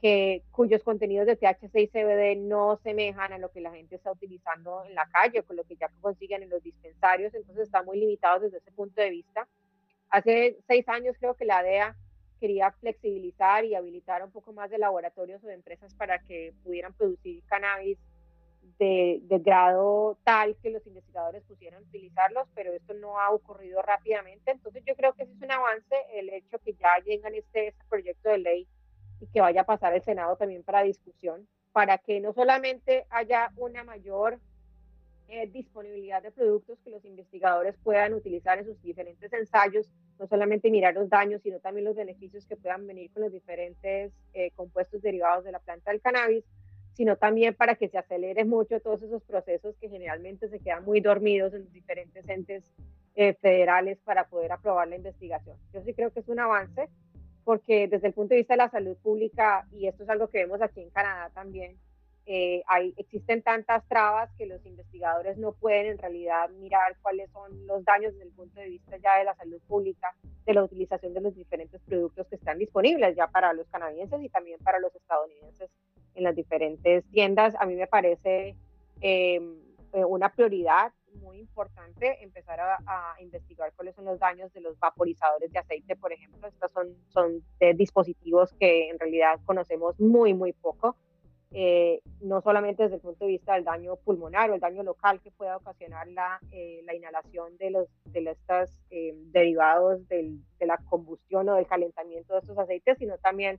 que, 0.00 0.42
cuyos 0.50 0.82
contenidos 0.82 1.26
de 1.26 1.36
THC 1.36 1.76
y 1.76 1.88
CBD 1.88 2.36
no 2.36 2.78
semejan 2.82 3.32
a 3.32 3.38
lo 3.38 3.50
que 3.50 3.60
la 3.60 3.72
gente 3.72 3.96
está 3.96 4.12
utilizando 4.12 4.84
en 4.84 4.94
la 4.94 5.08
calle, 5.12 5.42
con 5.42 5.56
lo 5.56 5.64
que 5.64 5.76
ya 5.76 5.88
consiguen 6.00 6.42
en 6.42 6.50
los 6.50 6.62
dispensarios, 6.62 7.34
entonces 7.34 7.64
están 7.64 7.84
muy 7.84 7.98
limitados 7.98 8.42
desde 8.42 8.58
ese 8.58 8.72
punto 8.72 9.00
de 9.00 9.10
vista. 9.10 9.46
Hace 10.08 10.56
seis 10.66 10.88
años 10.88 11.16
creo 11.18 11.34
que 11.34 11.44
la 11.44 11.62
DEA 11.62 11.96
quería 12.40 12.72
flexibilizar 12.72 13.64
y 13.64 13.74
habilitar 13.74 14.24
un 14.24 14.32
poco 14.32 14.52
más 14.52 14.70
de 14.70 14.78
laboratorios 14.78 15.44
o 15.44 15.46
de 15.46 15.54
empresas 15.54 15.94
para 15.94 16.18
que 16.20 16.54
pudieran 16.64 16.94
producir 16.94 17.42
cannabis 17.44 17.98
de, 18.78 19.20
de, 19.24 19.38
grado 19.38 20.18
tal 20.24 20.56
que 20.62 20.70
los 20.70 20.86
investigadores 20.86 21.42
pusieran 21.44 21.82
utilizarlos, 21.82 22.48
pero 22.54 22.72
esto 22.72 22.94
no 22.94 23.20
ha 23.20 23.30
ocurrido 23.30 23.82
rápidamente. 23.82 24.52
Entonces 24.52 24.82
yo 24.86 24.96
creo 24.96 25.12
que 25.12 25.24
ese 25.24 25.32
es 25.32 25.42
un 25.42 25.52
avance, 25.52 25.94
el 26.14 26.30
hecho 26.30 26.58
que 26.60 26.72
ya 26.72 26.96
llegan 27.04 27.34
este, 27.34 27.68
este 27.68 27.84
proyecto 27.88 28.30
de 28.30 28.38
ley 28.38 28.68
y 29.20 29.26
que 29.26 29.40
vaya 29.40 29.62
a 29.62 29.66
pasar 29.66 29.94
el 29.94 30.02
Senado 30.02 30.36
también 30.36 30.62
para 30.62 30.82
discusión, 30.82 31.46
para 31.72 31.98
que 31.98 32.20
no 32.20 32.32
solamente 32.32 33.06
haya 33.10 33.52
una 33.56 33.84
mayor 33.84 34.38
eh, 35.28 35.46
disponibilidad 35.46 36.22
de 36.22 36.32
productos 36.32 36.80
que 36.82 36.90
los 36.90 37.04
investigadores 37.04 37.76
puedan 37.84 38.14
utilizar 38.14 38.58
en 38.58 38.64
sus 38.64 38.82
diferentes 38.82 39.32
ensayos, 39.32 39.88
no 40.18 40.26
solamente 40.26 40.72
mirar 40.72 40.94
los 40.94 41.08
daños, 41.08 41.40
sino 41.42 41.60
también 41.60 41.84
los 41.84 41.94
beneficios 41.94 42.44
que 42.46 42.56
puedan 42.56 42.86
venir 42.86 43.12
con 43.12 43.22
los 43.22 43.32
diferentes 43.32 44.12
eh, 44.34 44.50
compuestos 44.56 45.02
derivados 45.02 45.44
de 45.44 45.52
la 45.52 45.60
planta 45.60 45.92
del 45.92 46.00
cannabis, 46.00 46.44
sino 46.94 47.16
también 47.16 47.54
para 47.54 47.76
que 47.76 47.88
se 47.88 47.96
acelere 47.96 48.44
mucho 48.44 48.80
todos 48.80 49.02
esos 49.02 49.22
procesos 49.22 49.76
que 49.76 49.88
generalmente 49.88 50.48
se 50.48 50.58
quedan 50.58 50.84
muy 50.84 51.00
dormidos 51.00 51.54
en 51.54 51.62
los 51.62 51.72
diferentes 51.72 52.28
entes 52.28 52.64
eh, 53.14 53.34
federales 53.34 53.98
para 54.04 54.26
poder 54.28 54.50
aprobar 54.50 54.88
la 54.88 54.96
investigación. 54.96 55.56
Yo 55.72 55.80
sí 55.82 55.94
creo 55.94 56.12
que 56.12 56.20
es 56.20 56.28
un 56.28 56.40
avance, 56.40 56.88
porque 57.50 57.88
desde 57.88 58.06
el 58.06 58.14
punto 58.14 58.34
de 58.34 58.42
vista 58.42 58.54
de 58.54 58.58
la 58.58 58.70
salud 58.70 58.96
pública, 58.98 59.66
y 59.72 59.88
esto 59.88 60.04
es 60.04 60.08
algo 60.08 60.28
que 60.28 60.38
vemos 60.38 60.62
aquí 60.62 60.82
en 60.82 60.90
Canadá 60.90 61.30
también, 61.34 61.76
eh, 62.24 62.62
hay, 62.68 62.94
existen 62.96 63.42
tantas 63.42 63.84
trabas 63.88 64.30
que 64.38 64.46
los 64.46 64.64
investigadores 64.64 65.36
no 65.36 65.50
pueden 65.50 65.86
en 65.86 65.98
realidad 65.98 66.48
mirar 66.50 66.96
cuáles 67.02 67.28
son 67.32 67.66
los 67.66 67.84
daños 67.84 68.12
desde 68.12 68.26
el 68.26 68.32
punto 68.34 68.60
de 68.60 68.68
vista 68.68 68.96
ya 68.98 69.18
de 69.18 69.24
la 69.24 69.34
salud 69.34 69.60
pública, 69.66 70.14
de 70.46 70.54
la 70.54 70.62
utilización 70.62 71.12
de 71.12 71.22
los 71.22 71.34
diferentes 71.34 71.80
productos 71.80 72.28
que 72.28 72.36
están 72.36 72.56
disponibles 72.56 73.16
ya 73.16 73.26
para 73.26 73.52
los 73.52 73.66
canadienses 73.66 74.22
y 74.22 74.28
también 74.28 74.60
para 74.60 74.78
los 74.78 74.94
estadounidenses 74.94 75.72
en 76.14 76.22
las 76.22 76.36
diferentes 76.36 77.04
tiendas. 77.10 77.56
A 77.58 77.66
mí 77.66 77.74
me 77.74 77.88
parece 77.88 78.54
em, 79.00 79.56
eh, 79.92 80.04
una 80.04 80.32
prioridad 80.32 80.92
muy 81.14 81.38
importante 81.38 82.22
empezar 82.22 82.60
a, 82.60 83.14
investigar 83.20 83.72
cuáles 83.74 83.94
son 83.94 84.04
los 84.04 84.18
daños 84.18 84.52
de 84.52 84.60
los 84.60 84.78
vaporizadores 84.78 85.50
de 85.52 85.58
aceite, 85.58 85.96
por 85.96 86.12
ejemplo. 86.12 86.46
Estos 86.48 86.70
son, 86.72 86.88
son 87.08 87.42
dispositivos 87.76 88.52
que 88.54 88.88
en 88.88 88.98
realidad 88.98 89.40
conocemos 89.44 89.98
muy, 90.00 90.34
muy 90.34 90.52
poco. 90.52 90.96
Eh, 91.52 92.00
no 92.20 92.40
solamente 92.42 92.84
desde 92.84 92.96
el 92.96 93.00
punto 93.00 93.24
de 93.24 93.32
vista 93.32 93.54
del 93.54 93.64
daño 93.64 93.96
pulmonar 93.96 94.50
o 94.50 94.54
el 94.54 94.60
daño 94.60 94.84
local 94.84 95.20
que 95.20 95.32
pueda 95.32 95.56
ocasionar 95.56 96.06
la, 96.06 96.38
eh, 96.52 96.80
la 96.84 96.94
inhalación 96.94 97.56
de, 97.56 97.70
los, 97.70 97.88
de 98.04 98.20
estos 98.30 98.70
eh, 98.90 99.16
derivados 99.32 100.06
del, 100.06 100.38
de 100.60 100.66
la 100.66 100.76
combustión 100.76 101.48
o 101.48 101.56
del 101.56 101.66
calentamiento 101.66 102.34
de 102.34 102.38
estos 102.38 102.56
aceites, 102.56 102.98
sino 102.98 103.18
también 103.18 103.58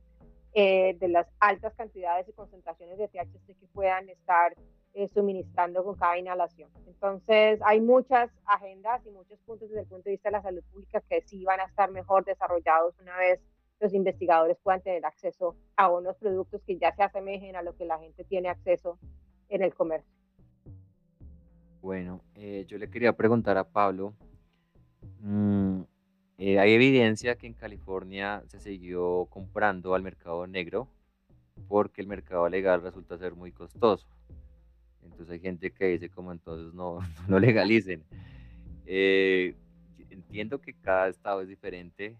de 0.54 1.08
las 1.08 1.26
altas 1.40 1.74
cantidades 1.74 2.28
y 2.28 2.34
concentraciones 2.34 2.98
de 2.98 3.08
THC 3.08 3.58
que 3.58 3.66
puedan 3.72 4.10
estar 4.10 4.54
eh, 4.94 5.08
suministrando 5.08 5.84
con 5.84 5.96
cada 5.96 6.18
inhalación. 6.18 6.70
Entonces, 6.86 7.60
hay 7.64 7.80
muchas 7.80 8.30
agendas 8.44 9.04
y 9.06 9.10
muchos 9.10 9.38
puntos 9.40 9.68
desde 9.68 9.82
el 9.82 9.86
punto 9.86 10.04
de 10.04 10.12
vista 10.12 10.28
de 10.28 10.32
la 10.32 10.42
salud 10.42 10.62
pública 10.72 11.00
que 11.08 11.22
sí 11.22 11.44
van 11.44 11.60
a 11.60 11.64
estar 11.64 11.90
mejor 11.90 12.24
desarrollados 12.24 12.98
una 13.00 13.16
vez 13.16 13.40
los 13.82 13.92
investigadores 13.94 14.56
puedan 14.62 14.80
tener 14.80 15.04
acceso 15.04 15.56
a 15.76 15.90
unos 15.90 16.16
productos 16.16 16.62
que 16.62 16.78
ya 16.78 16.94
se 16.94 17.02
asemejen 17.02 17.56
a 17.56 17.62
lo 17.62 17.74
que 17.76 17.84
la 17.84 17.98
gente 17.98 18.22
tiene 18.22 18.48
acceso 18.48 18.98
en 19.48 19.62
el 19.62 19.74
comercio. 19.74 20.12
Bueno, 21.80 22.20
eh, 22.36 22.64
yo 22.68 22.78
le 22.78 22.88
quería 22.88 23.12
preguntar 23.14 23.58
a 23.58 23.64
Pablo, 23.64 24.14
mm, 25.18 25.80
eh, 26.38 26.58
hay 26.60 26.72
evidencia 26.74 27.34
que 27.34 27.48
en 27.48 27.54
California 27.54 28.44
se 28.46 28.60
siguió 28.60 29.26
comprando 29.30 29.94
al 29.94 30.02
mercado 30.02 30.46
negro 30.46 30.86
porque 31.66 32.00
el 32.00 32.06
mercado 32.06 32.48
legal 32.48 32.82
resulta 32.82 33.18
ser 33.18 33.34
muy 33.34 33.50
costoso. 33.50 34.06
Entonces 35.02 35.30
hay 35.30 35.40
gente 35.40 35.70
que 35.70 35.86
dice 35.86 36.08
como 36.08 36.32
entonces 36.32 36.74
no, 36.74 36.98
no 37.28 37.38
legalicen. 37.38 38.02
Eh, 38.86 39.54
entiendo 40.10 40.60
que 40.60 40.74
cada 40.74 41.08
estado 41.08 41.42
es 41.42 41.48
diferente. 41.48 42.16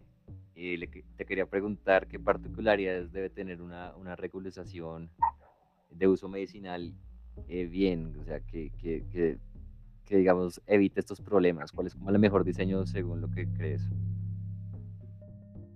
le, 0.54 0.86
te 1.16 1.24
quería 1.24 1.46
preguntar 1.46 2.06
qué 2.06 2.18
particularidades 2.18 3.12
debe 3.12 3.30
tener 3.30 3.62
una, 3.62 3.94
una 3.96 4.16
regularización 4.16 5.10
de 5.90 6.08
uso 6.08 6.28
medicinal 6.28 6.94
eh, 7.48 7.66
bien, 7.66 8.14
o 8.20 8.24
sea, 8.24 8.40
que, 8.40 8.70
que, 8.78 9.04
que, 9.10 9.38
que, 10.04 10.16
digamos 10.16 10.60
evite 10.66 11.00
estos 11.00 11.20
problemas. 11.20 11.72
¿Cuál 11.72 11.86
es 11.86 11.94
como 11.94 12.10
el 12.10 12.18
mejor 12.18 12.44
diseño 12.44 12.86
según 12.86 13.20
lo 13.20 13.30
que 13.30 13.46
crees? 13.48 13.82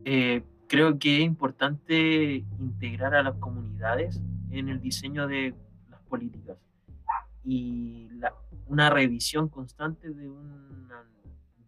Eh, 0.05 0.43
creo 0.69 0.99
que 0.99 1.17
es 1.17 1.23
importante 1.23 2.45
integrar 2.61 3.15
a 3.15 3.23
las 3.23 3.37
comunidades 3.37 4.21
en 4.51 4.69
el 4.69 4.81
diseño 4.81 5.27
de 5.27 5.55
las 5.91 6.01
políticas 6.03 6.59
y 7.47 8.09
una 8.67 8.91
revisión 8.91 9.49
constante 9.49 10.11
de 10.11 10.29
una, 10.29 11.05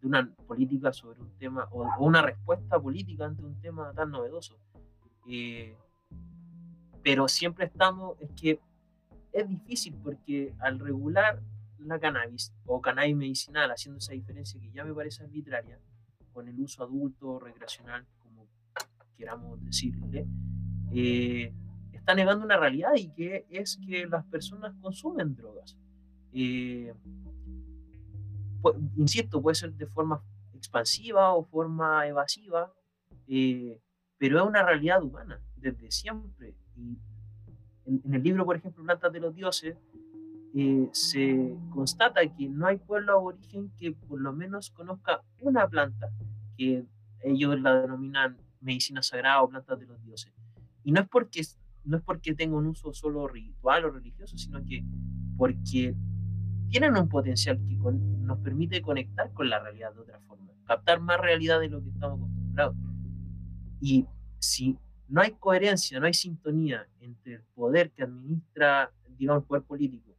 de 0.00 0.06
una 0.06 0.34
política 0.48 0.92
sobre 0.92 1.20
un 1.20 1.30
tema 1.38 1.68
o, 1.70 1.86
una 2.00 2.20
respuesta 2.20 2.80
política 2.80 3.26
ante 3.26 3.44
un 3.44 3.60
tema 3.60 3.92
tan 3.92 4.10
novedoso. 4.10 4.58
Eh, 5.28 5.76
pero 7.02 7.28
siempre 7.28 7.66
estamos, 7.66 8.20
es 8.20 8.30
que 8.32 8.60
es 9.32 9.48
difícil 9.48 9.94
porque 10.02 10.52
al 10.58 10.80
regular 10.80 11.40
la 11.78 12.00
cannabis 12.00 12.52
o 12.66 12.80
cannabis 12.80 13.14
medicinal, 13.14 13.70
haciendo 13.70 13.98
esa 13.98 14.14
diferencia 14.14 14.60
que 14.60 14.72
ya 14.72 14.84
me 14.84 14.92
parece 14.92 15.22
arbitraria, 15.22 15.78
con 16.32 16.48
el 16.48 16.58
uso 16.58 16.82
adulto, 16.82 17.38
recreacional, 17.38 18.04
como 18.18 18.48
queramos 19.16 19.62
decirle, 19.64 20.26
eh, 20.92 21.54
está 21.98 22.14
negando 22.14 22.44
una 22.44 22.56
realidad 22.56 22.92
y 22.96 23.10
que 23.10 23.46
es 23.50 23.78
que 23.86 24.06
las 24.06 24.24
personas 24.26 24.74
consumen 24.80 25.34
drogas. 25.34 25.76
Eh, 26.32 26.92
insisto, 28.96 29.40
puede 29.40 29.54
ser 29.54 29.72
de 29.74 29.86
forma 29.86 30.22
expansiva 30.54 31.34
o 31.34 31.44
forma 31.44 32.06
evasiva, 32.06 32.72
eh, 33.26 33.80
pero 34.18 34.40
es 34.40 34.46
una 34.46 34.62
realidad 34.62 35.02
humana 35.02 35.40
desde 35.56 35.90
siempre. 35.90 36.54
Y 36.76 36.98
en, 37.86 38.14
el 38.14 38.22
libro, 38.22 38.44
por 38.44 38.56
ejemplo, 38.56 38.84
Plantas 38.84 39.12
de 39.12 39.20
los 39.20 39.34
Dioses, 39.34 39.76
eh, 40.54 40.88
se 40.92 41.56
constata 41.70 42.20
que 42.34 42.48
no 42.48 42.66
hay 42.66 42.78
pueblo 42.78 43.12
aborigen 43.12 43.70
que 43.78 43.92
por 43.92 44.20
lo 44.20 44.32
menos 44.32 44.70
conozca 44.70 45.22
una 45.40 45.68
planta, 45.68 46.10
que 46.56 46.84
ellos 47.22 47.60
la 47.60 47.82
denominan 47.82 48.36
medicina 48.60 49.02
sagrada 49.02 49.42
o 49.42 49.48
plantas 49.48 49.78
de 49.78 49.86
los 49.86 50.02
dioses. 50.02 50.32
Y 50.84 50.92
no 50.92 51.00
es 51.00 51.08
porque 51.08 51.42
no 51.88 51.96
es 51.96 52.02
porque 52.02 52.34
tenga 52.34 52.56
un 52.56 52.66
uso 52.66 52.92
solo 52.92 53.26
ritual 53.26 53.86
o 53.86 53.90
religioso, 53.90 54.36
sino 54.36 54.62
que 54.64 54.84
porque 55.36 55.96
tienen 56.68 56.96
un 56.96 57.08
potencial 57.08 57.58
que 57.66 57.76
nos 57.76 58.38
permite 58.40 58.82
conectar 58.82 59.32
con 59.32 59.48
la 59.48 59.58
realidad 59.58 59.94
de 59.94 60.00
otra 60.00 60.20
forma, 60.20 60.52
captar 60.66 61.00
más 61.00 61.18
realidad 61.18 61.60
de 61.60 61.70
lo 61.70 61.82
que 61.82 61.88
estamos 61.88 62.18
acostumbrados. 62.18 62.76
Y 63.80 64.06
si 64.38 64.76
no 65.08 65.22
hay 65.22 65.32
coherencia, 65.32 65.98
no 65.98 66.06
hay 66.06 66.12
sintonía 66.12 66.86
entre 67.00 67.36
el 67.36 67.42
poder 67.54 67.90
que 67.92 68.02
administra, 68.02 68.92
digamos, 69.16 69.44
el 69.44 69.46
poder 69.46 69.62
político 69.62 70.14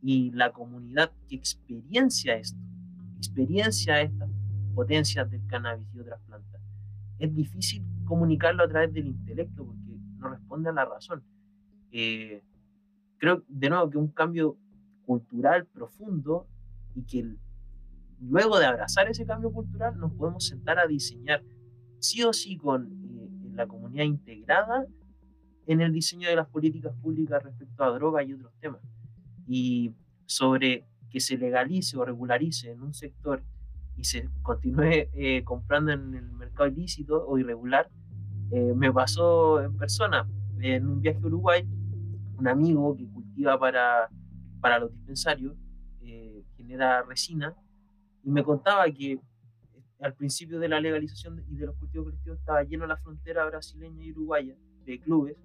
y 0.00 0.30
la 0.30 0.50
comunidad 0.50 1.12
que 1.28 1.36
experiencia 1.36 2.36
esto, 2.36 2.58
experiencia 3.18 4.00
estas 4.00 4.30
potencias 4.74 5.30
del 5.30 5.46
cannabis 5.46 5.86
y 5.94 6.00
otras 6.00 6.20
plantas, 6.22 6.62
es 7.18 7.34
difícil 7.34 7.84
comunicarlo 8.06 8.64
a 8.64 8.68
través 8.68 8.92
del 8.94 9.08
intelecto 9.08 9.66
porque 9.66 9.81
no 10.22 10.30
responde 10.30 10.70
a 10.70 10.72
la 10.72 10.84
razón. 10.84 11.22
Eh, 11.90 12.42
creo, 13.18 13.42
de 13.48 13.68
nuevo, 13.68 13.90
que 13.90 13.98
un 13.98 14.08
cambio 14.08 14.56
cultural 15.04 15.66
profundo 15.66 16.46
y 16.94 17.02
que 17.02 17.36
luego 18.20 18.58
de 18.58 18.66
abrazar 18.66 19.08
ese 19.08 19.26
cambio 19.26 19.52
cultural 19.52 19.98
nos 19.98 20.12
podemos 20.12 20.46
sentar 20.46 20.78
a 20.78 20.86
diseñar 20.86 21.42
sí 21.98 22.22
o 22.22 22.32
sí 22.32 22.56
con 22.56 22.86
eh, 22.86 23.28
la 23.54 23.66
comunidad 23.66 24.04
integrada 24.04 24.86
en 25.66 25.80
el 25.80 25.92
diseño 25.92 26.28
de 26.28 26.36
las 26.36 26.48
políticas 26.48 26.94
públicas 26.96 27.42
respecto 27.42 27.84
a 27.84 27.90
drogas 27.90 28.26
y 28.26 28.34
otros 28.34 28.52
temas. 28.60 28.80
Y 29.46 29.92
sobre 30.26 30.86
que 31.10 31.20
se 31.20 31.36
legalice 31.36 31.96
o 31.96 32.04
regularice 32.04 32.70
en 32.70 32.80
un 32.80 32.94
sector 32.94 33.42
y 33.96 34.04
se 34.04 34.28
continúe 34.42 35.08
eh, 35.12 35.42
comprando 35.44 35.92
en 35.92 36.14
el 36.14 36.32
mercado 36.32 36.68
ilícito 36.68 37.24
o 37.26 37.38
irregular, 37.38 37.90
eh, 38.52 38.74
me 38.76 38.92
pasó 38.92 39.62
en 39.62 39.74
persona, 39.78 40.28
en 40.60 40.86
un 40.86 41.00
viaje 41.00 41.18
a 41.22 41.26
Uruguay, 41.26 41.66
un 42.36 42.46
amigo 42.46 42.94
que 42.94 43.08
cultiva 43.08 43.58
para, 43.58 44.10
para 44.60 44.78
los 44.78 44.92
dispensarios, 44.92 45.56
eh, 46.02 46.44
genera 46.56 47.02
resina, 47.02 47.56
y 48.22 48.30
me 48.30 48.44
contaba 48.44 48.84
que 48.90 49.18
al 50.00 50.14
principio 50.14 50.58
de 50.58 50.68
la 50.68 50.80
legalización 50.80 51.42
y 51.48 51.56
de 51.56 51.66
los 51.66 51.76
cultivos 51.76 52.06
colectivos 52.06 52.40
estaba 52.40 52.62
lleno 52.62 52.86
la 52.86 52.98
frontera 52.98 53.46
brasileña 53.46 54.04
y 54.04 54.12
uruguaya 54.12 54.54
de 54.84 55.00
clubes, 55.00 55.36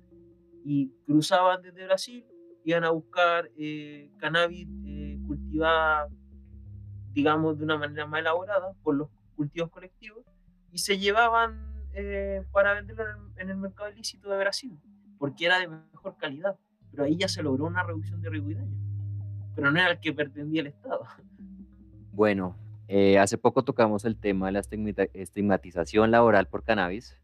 y 0.66 0.91
cruzaban 1.05 1.62
desde 1.62 1.86
Brasil, 1.86 2.26
iban 2.66 2.84
a 2.84 2.89
buscar 2.89 3.49
cannabis 4.18 4.68
cultivada, 5.26 6.10
digamos, 7.14 7.58
de 7.58 7.64
una 7.64 7.78
manera 7.78 8.05
más 8.05 8.20
elaborada 8.20 8.74
por 8.84 8.95
los 8.95 9.10
cultivos 9.38 9.70
colectivos, 9.70 10.26
y 10.74 10.80
se 10.80 10.97
llevaban 10.97 11.76
eh, 12.00 12.43
para 12.52 12.76
venderlo 12.76 13.04
en 13.38 13.50
el, 13.50 13.58
mercado 13.58 13.89
ilícito 13.89 14.30
de 14.30 14.38
Brasil, 14.38 14.80
porque 15.18 15.48
era 15.48 15.58
de 15.58 15.68
mejor 15.68 16.16
calidad. 16.18 16.56
Pero 16.91 17.06
ahí 17.06 17.18
ya 17.18 17.28
se 17.28 17.41
logró 17.41 17.66
una 17.66 17.82
reducción 17.82 18.22
de 18.22 18.30
daño. 18.30 18.78
Pero 19.56 19.72
no 19.72 19.80
era 19.80 19.89
el 19.89 20.00
que 20.00 20.14
pretendía 20.14 20.62
el 20.62 20.68
Estado. 20.68 21.06
Bueno, 22.12 22.56
eh, 22.88 23.18
hace 23.18 23.39
poco 23.39 23.64
tocamos 23.64 24.06
el 24.06 24.16
tema 24.16 24.45
de 24.45 24.52
la 24.52 24.62
estigmatización 25.14 26.12
laboral 26.12 26.48
por 26.48 26.64
cannabis 26.64 27.20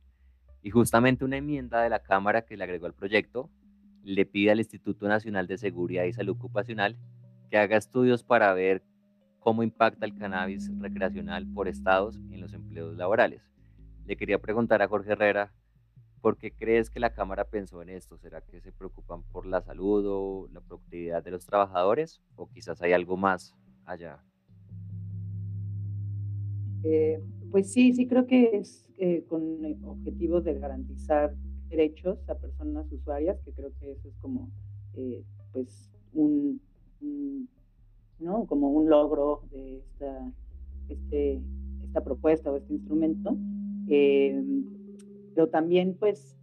y 0.63 0.71
justamente 0.71 1.23
una 1.23 1.37
enmienda 1.37 1.83
de 1.83 1.89
la 1.89 1.99
Cámara 1.99 2.41
que 2.41 2.57
le 2.57 2.63
agregó 2.63 2.87
al 2.87 2.93
proyecto 2.93 3.51
le 4.03 4.25
pide 4.25 4.51
al 4.51 4.59
Instituto 4.59 5.07
Nacional 5.07 5.45
de 5.45 5.59
Seguridad 5.59 6.05
y 6.05 6.13
Salud 6.13 6.35
Ocupacional 6.35 6.97
que 7.51 7.57
haga 7.59 7.77
estudios 7.77 8.23
para 8.23 8.51
ver 8.53 8.81
cómo 9.39 9.61
impacta 9.61 10.07
el 10.07 10.17
cannabis 10.17 10.71
recreacional 10.79 11.45
por 11.53 11.67
estados 11.67 12.19
en 12.31 12.41
los 12.41 12.53
empleos 12.53 12.97
laborales. 12.97 13.52
Le 14.05 14.17
quería 14.17 14.39
preguntar 14.39 14.81
a 14.81 14.87
Jorge 14.87 15.13
Herrera, 15.13 15.53
¿por 16.21 16.37
qué 16.37 16.51
crees 16.51 16.89
que 16.89 16.99
la 16.99 17.13
Cámara 17.13 17.45
pensó 17.45 17.81
en 17.81 17.89
esto? 17.89 18.17
¿Será 18.17 18.41
que 18.41 18.59
se 18.59 18.71
preocupan 18.71 19.23
por 19.23 19.45
la 19.45 19.61
salud 19.61 20.05
o 20.07 20.47
la 20.51 20.59
productividad 20.59 21.23
de 21.23 21.31
los 21.31 21.45
trabajadores? 21.45 22.21
¿O 22.35 22.49
quizás 22.49 22.81
hay 22.81 22.91
algo 22.91 23.15
más 23.15 23.55
allá? 23.85 24.21
Eh, 26.83 27.23
pues 27.49 27.71
sí, 27.71 27.93
sí 27.93 28.07
creo 28.07 28.27
que 28.27 28.57
es 28.57 28.89
eh, 28.97 29.23
con 29.29 29.41
objetivos 29.85 30.43
de 30.43 30.59
garantizar 30.59 31.33
derechos 31.69 32.19
a 32.27 32.35
personas 32.35 32.91
usuarias, 32.91 33.39
que 33.45 33.53
creo 33.53 33.71
que 33.79 33.91
eso 33.93 34.09
es 34.09 34.15
como 34.17 34.51
eh, 34.95 35.23
pues 35.53 35.91
un, 36.11 36.61
¿no? 38.19 38.45
como 38.47 38.69
un 38.69 38.89
logro 38.89 39.43
de 39.51 39.77
esta, 39.77 40.31
este, 40.89 41.41
esta 41.83 42.03
propuesta 42.03 42.51
o 42.51 42.57
este 42.57 42.73
instrumento. 42.73 43.37
Eh, 43.89 44.41
pero 45.33 45.49
también, 45.49 45.95
pues, 45.99 46.37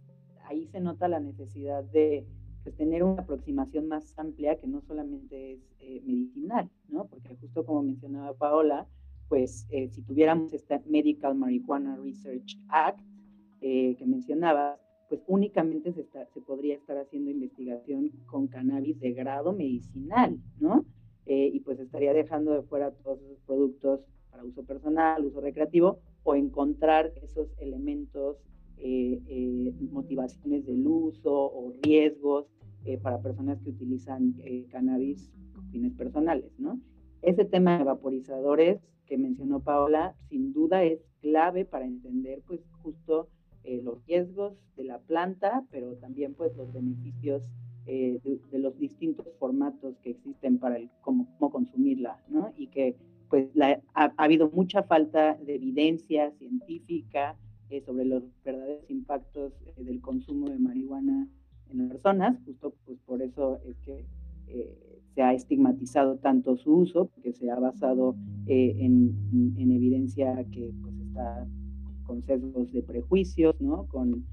ahí 0.45 0.67
se 0.67 0.79
nota 0.79 1.07
la 1.07 1.19
necesidad 1.19 1.83
de 1.83 2.25
pues, 2.63 2.75
tener 2.75 3.03
una 3.03 3.21
aproximación 3.21 3.87
más 3.87 4.17
amplia 4.17 4.57
que 4.59 4.67
no 4.67 4.81
solamente 4.81 5.53
es 5.53 5.59
eh, 5.79 6.01
medicinal, 6.05 6.69
¿no? 6.89 7.07
Porque 7.07 7.35
justo 7.35 7.65
como 7.65 7.81
mencionaba 7.83 8.33
Paola, 8.33 8.87
pues, 9.29 9.65
eh, 9.69 9.89
si 9.89 10.01
tuviéramos 10.01 10.53
esta 10.53 10.81
Medical 10.85 11.35
Marijuana 11.35 11.95
Research 11.97 12.59
Act 12.69 13.01
que 13.61 14.03
mencionabas, 14.07 14.79
pues 15.07 15.21
únicamente 15.27 15.93
se, 15.93 16.03
se 16.03 16.41
podría 16.41 16.73
estar 16.73 16.97
haciendo 16.97 17.29
investigación 17.29 18.09
con 18.25 18.47
cannabis 18.47 18.99
de 18.99 19.11
grado 19.13 19.53
medicinal, 19.53 20.39
¿no? 20.59 20.83
y 21.27 21.59
pues 21.59 21.79
estaría 21.79 22.11
dejando 22.11 22.51
de 22.51 22.63
fuera 22.63 22.91
todos 22.91 23.21
esos 23.21 23.39
productos 23.45 24.01
para 24.31 24.43
uso 24.43 24.63
personal, 24.63 25.23
uso 25.23 25.41
recreativo, 25.41 25.99
o 26.23 26.35
encontrar 26.35 27.11
esos 27.21 27.47
elementos, 27.57 28.37
eh, 28.77 29.21
eh, 29.27 29.73
motivaciones 29.91 30.65
del 30.65 30.85
uso 30.87 31.31
o 31.31 31.73
riesgos 31.83 32.47
eh, 32.85 32.97
para 32.97 33.21
personas 33.21 33.59
que 33.61 33.69
utilizan 33.69 34.35
cannabis 34.71 35.31
con 35.53 35.69
fines 35.69 35.93
personales, 35.93 36.51
¿no? 36.57 36.79
Ese 37.21 37.45
tema 37.45 37.77
de 37.77 37.83
vaporizadores 37.83 38.79
que 39.05 39.17
mencionó 39.17 39.59
Paola, 39.59 40.15
sin 40.29 40.53
duda 40.53 40.83
es 40.83 40.99
clave 41.21 41.65
para 41.65 41.85
entender, 41.85 42.41
pues, 42.47 42.61
justo 42.81 43.27
los 43.63 44.03
riesgos 44.07 44.53
de 44.75 44.85
la 44.85 44.97
planta, 44.97 45.63
pero 45.69 45.93
también, 45.97 46.33
pues, 46.33 46.55
los 46.57 46.73
beneficios 46.73 47.43
de, 47.85 48.19
los 48.53 48.75
distintos 48.79 49.27
formatos 49.37 49.95
que 49.99 50.11
existen 50.11 50.57
para 50.57 50.77
el, 50.77 50.89
cómo, 51.01 51.27
cómo 51.37 51.51
consumirla, 51.51 52.19
¿no? 52.27 52.51
Y 52.57 52.67
que 52.67 52.95
pues 53.31 53.47
ha, 53.95 54.13
habido 54.17 54.51
mucha 54.51 54.83
falta 54.83 55.35
de 55.35 55.55
evidencia 55.55 56.31
científica 56.31 57.37
eh, 57.69 57.81
sobre 57.81 58.03
los 58.03 58.23
verdaderos 58.43 58.83
impactos 58.89 59.53
eh, 59.65 59.83
del 59.85 60.01
consumo 60.01 60.49
de 60.49 60.59
marihuana 60.59 61.29
en 61.69 61.77
las 61.77 61.87
personas, 61.87 62.37
justo 62.45 62.75
pues 62.85 62.99
por 63.05 63.21
eso 63.21 63.61
es 63.65 63.77
que 63.79 64.05
eh, 64.47 64.99
se 65.15 65.21
ha 65.21 65.33
estigmatizado 65.33 66.17
tanto 66.17 66.57
su 66.57 66.73
uso, 66.75 67.05
porque 67.05 67.31
se 67.31 67.49
ha 67.49 67.57
basado 67.57 68.17
en, 68.47 69.15
en, 69.57 69.71
evidencia 69.71 70.43
que 70.51 70.73
pues 70.81 70.93
está 70.99 71.47
con 72.03 72.21
sesgos 72.23 72.73
de 72.73 72.83
prejuicios, 72.83 73.61
¿no? 73.61 73.87
Con, 73.87 74.25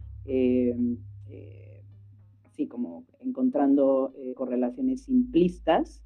sí, 2.51 2.67
como 2.67 3.05
encontrando 3.21 4.13
correlaciones 4.35 5.03
simplistas 5.03 6.03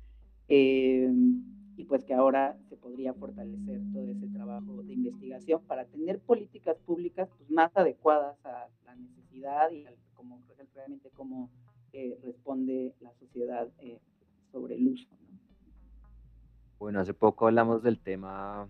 y 1.76 1.84
pues 1.84 2.04
que 2.04 2.14
ahora 2.14 2.56
se 2.68 2.76
podría 2.76 3.14
fortalecer 3.14 3.80
todo 3.92 4.10
ese 4.10 4.26
trabajo 4.28 4.82
de 4.82 4.92
investigación 4.92 5.62
para 5.66 5.84
tener 5.86 6.20
políticas 6.20 6.76
públicas 6.78 7.28
pues, 7.36 7.50
más 7.50 7.70
adecuadas 7.76 8.36
a 8.44 8.68
la 8.84 8.94
necesidad 8.94 9.70
y 9.70 9.86
como 10.14 10.40
realmente 10.74 11.10
cómo 11.10 11.50
responde 12.22 12.94
la 13.00 13.12
sociedad 13.14 13.68
sobre 14.50 14.76
el 14.76 14.88
uso. 14.88 15.08
Bueno, 16.78 17.00
hace 17.00 17.14
poco 17.14 17.46
hablamos 17.46 17.82
del 17.82 17.98
tema, 17.98 18.68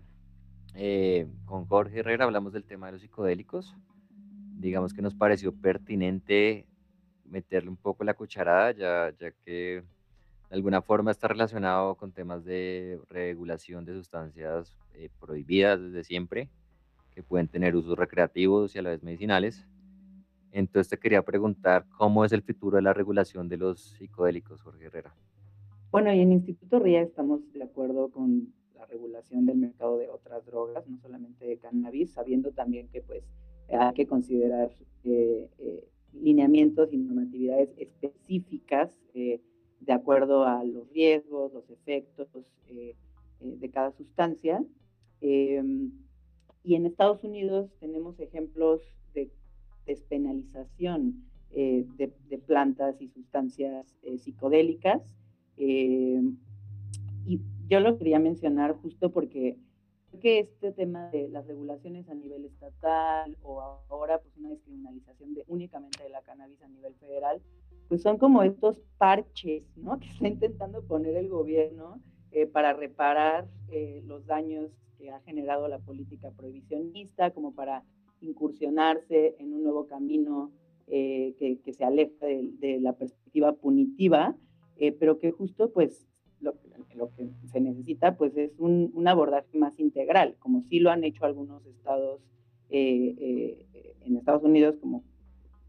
con 1.45 1.65
Jorge 1.65 1.99
Herrera 1.99 2.25
hablamos 2.25 2.53
del 2.53 2.65
tema 2.65 2.87
de 2.87 2.93
los 2.93 3.01
psicodélicos. 3.01 3.75
Digamos 4.59 4.93
que 4.93 5.01
nos 5.01 5.15
pareció 5.15 5.53
pertinente 5.53 6.67
meterle 7.25 7.69
un 7.69 7.77
poco 7.77 8.03
la 8.03 8.13
cucharada, 8.13 8.71
ya, 8.71 9.13
ya 9.17 9.31
que 9.31 9.83
de 10.53 10.57
alguna 10.57 10.83
forma 10.83 11.09
está 11.09 11.27
relacionado 11.27 11.95
con 11.95 12.11
temas 12.11 12.45
de 12.45 12.99
regulación 13.09 13.85
de 13.85 13.93
sustancias 13.93 14.77
eh, 14.93 15.09
prohibidas 15.19 15.81
desde 15.81 16.03
siempre, 16.03 16.47
que 17.09 17.23
pueden 17.23 17.47
tener 17.47 17.75
usos 17.75 17.97
recreativos 17.97 18.75
y 18.75 18.77
a 18.77 18.83
la 18.83 18.91
vez 18.91 19.01
medicinales. 19.01 19.67
Entonces 20.51 20.89
te 20.91 20.99
quería 20.99 21.23
preguntar, 21.23 21.87
¿cómo 21.97 22.23
es 22.23 22.33
el 22.33 22.43
futuro 22.43 22.75
de 22.75 22.83
la 22.83 22.93
regulación 22.93 23.49
de 23.49 23.57
los 23.57 23.81
psicodélicos, 23.97 24.61
Jorge 24.61 24.85
Herrera? 24.85 25.15
Bueno, 25.91 26.13
y 26.13 26.19
en 26.19 26.33
Instituto 26.33 26.77
RIA 26.77 27.01
estamos 27.01 27.51
de 27.51 27.63
acuerdo 27.63 28.11
con 28.11 28.53
la 28.75 28.85
regulación 28.85 29.47
del 29.47 29.57
mercado 29.57 29.97
de 29.97 30.07
otras 30.07 30.45
drogas, 30.45 30.87
no 30.87 30.99
solamente 30.99 31.47
de 31.47 31.57
cannabis, 31.57 32.11
sabiendo 32.11 32.51
también 32.51 32.89
que 32.89 33.01
pues 33.01 33.23
hay 33.69 33.93
que 33.95 34.05
considerar 34.05 34.69
eh, 35.03 35.49
eh, 35.57 35.87
lineamientos 36.11 36.93
y 36.93 36.97
normatividades 36.97 37.73
específicas 37.75 38.95
eh, 39.15 39.41
de 39.85 39.93
acuerdo 39.93 40.45
a 40.45 40.63
los 40.63 40.89
riesgos, 40.89 41.53
los 41.53 41.69
efectos 41.69 42.27
eh, 42.67 42.95
eh, 43.41 43.55
de 43.57 43.69
cada 43.69 43.91
sustancia. 43.91 44.63
Em, 45.21 45.91
y 46.63 46.75
en 46.75 46.85
Estados 46.85 47.23
Unidos 47.23 47.69
tenemos 47.79 48.19
ejemplos 48.19 48.81
de 49.13 49.29
despenalización 49.85 51.25
de, 51.51 52.11
de, 52.29 52.37
plantas 52.39 52.99
y 52.99 53.09
sustancias 53.09 53.85
psicodélicas. 54.17 55.01
Em, 55.57 56.37
y 57.27 57.41
yo 57.67 57.79
lo 57.79 57.97
quería 57.97 58.17
mencionar 58.19 58.73
justo 58.73 59.11
porque 59.11 59.57
que 60.19 60.39
este 60.39 60.71
tema 60.71 61.09
de 61.09 61.27
las 61.29 61.45
regulaciones 61.47 62.07
a 62.09 62.13
nivel 62.13 62.45
estatal 62.45 63.37
o 63.41 63.61
ahora 63.89 64.19
pues 64.19 64.35
una 64.37 64.49
descriminalización 64.49 65.33
de 65.33 65.43
únicamente 65.47 66.03
de 66.03 66.09
la 66.09 66.21
cannabis 66.21 66.61
a 66.61 66.67
nivel 66.67 66.93
federal, 66.95 67.41
pues 67.93 68.01
son 68.01 68.17
como 68.17 68.41
estos 68.41 68.81
parches, 68.97 69.61
¿no? 69.75 69.99
Que 69.99 70.07
está 70.07 70.27
intentando 70.27 70.81
poner 70.81 71.15
el 71.15 71.29
gobierno 71.29 72.01
eh, 72.31 72.47
para 72.47 72.73
reparar 72.73 73.47
eh, 73.69 74.01
los 74.07 74.25
daños 74.25 74.71
que 74.97 75.11
ha 75.11 75.19
generado 75.19 75.67
la 75.67 75.77
política 75.77 76.31
prohibicionista, 76.31 77.29
como 77.29 77.53
para 77.53 77.83
incursionarse 78.19 79.35
en 79.37 79.53
un 79.53 79.61
nuevo 79.61 79.85
camino 79.85 80.51
eh, 80.87 81.35
que, 81.37 81.71
se 81.71 81.85
aleja 81.85 82.25
de, 82.25 82.79
la 82.81 82.93
perspectiva 82.93 83.53
punitiva, 83.53 84.35
pero 84.99 85.19
que 85.19 85.29
justo 85.29 85.71
pues 85.71 86.07
lo, 86.39 86.55
lo, 86.95 87.13
que 87.13 87.29
se 87.45 87.61
necesita 87.61 88.17
pues 88.17 88.35
es 88.35 88.57
un, 88.57 88.91
un, 88.95 89.07
abordaje 89.07 89.55
más 89.55 89.79
integral, 89.79 90.35
como 90.39 90.63
sí 90.63 90.79
lo 90.79 90.89
han 90.89 91.03
hecho 91.03 91.25
algunos 91.25 91.63
estados 91.67 92.21
en 92.69 94.17
Estados 94.17 94.41
Unidos, 94.41 94.77
como 94.81 95.03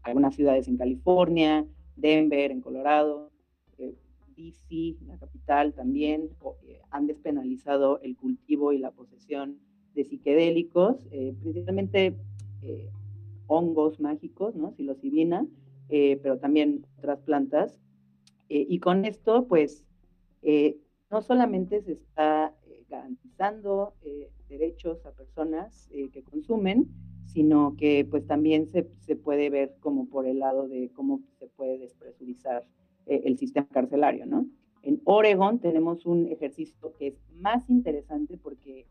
algunas 0.01 0.35
ciudades 0.35 0.67
en 0.67 0.77
California, 0.77 1.67
Denver, 1.95 2.51
en 2.51 2.61
Colorado, 2.61 3.31
eh, 3.77 3.95
DC, 4.35 4.97
la 5.05 5.17
capital 5.17 5.73
también, 5.73 6.29
eh, 6.63 6.81
han 6.91 7.07
despenalizado 7.07 7.99
el 8.01 8.15
cultivo 8.15 8.73
y 8.73 8.79
la 8.79 8.91
posesión 8.91 9.59
de 9.93 10.03
psiquedélicos, 10.03 10.97
eh, 11.11 11.33
principalmente 11.41 12.15
hongos 13.47 13.99
mágicos, 13.99 14.55
¿no? 14.55 14.71
psilocibina, 14.71 15.45
pero 15.87 16.39
también 16.39 16.83
otras 16.97 17.19
plantas. 17.19 17.79
y 18.49 18.79
con 18.79 19.05
esto, 19.05 19.45
pues, 19.47 19.85
no 21.11 21.21
solamente 21.21 21.83
se 21.83 21.91
está 21.91 22.55
garantizando 22.89 23.93
derechos 24.49 25.05
a 25.05 25.11
personas 25.11 25.87
que 26.11 26.23
consumen, 26.23 26.87
sino 27.25 27.75
que 27.77 28.05
pues 28.09 28.25
también 28.25 28.67
se, 28.67 28.87
se, 28.99 29.15
puede 29.15 29.49
ver 29.49 29.75
como 29.79 30.07
por 30.07 30.25
el 30.27 30.39
lado 30.39 30.67
de 30.67 30.89
cómo 30.93 31.21
se 31.39 31.47
puede 31.47 31.77
despresurizar 31.77 32.65
el 33.05 33.37
sistema 33.37 33.67
carcelario, 33.67 34.25
¿no? 34.25 34.47
En 34.81 35.01
Oregon 35.03 35.59
tenemos 35.59 36.05
un 36.05 36.27
ejercicio 36.27 36.93
que 36.97 37.07
es 37.07 37.15
más 37.39 37.69
interesante 37.69 38.37
porque 38.37 38.85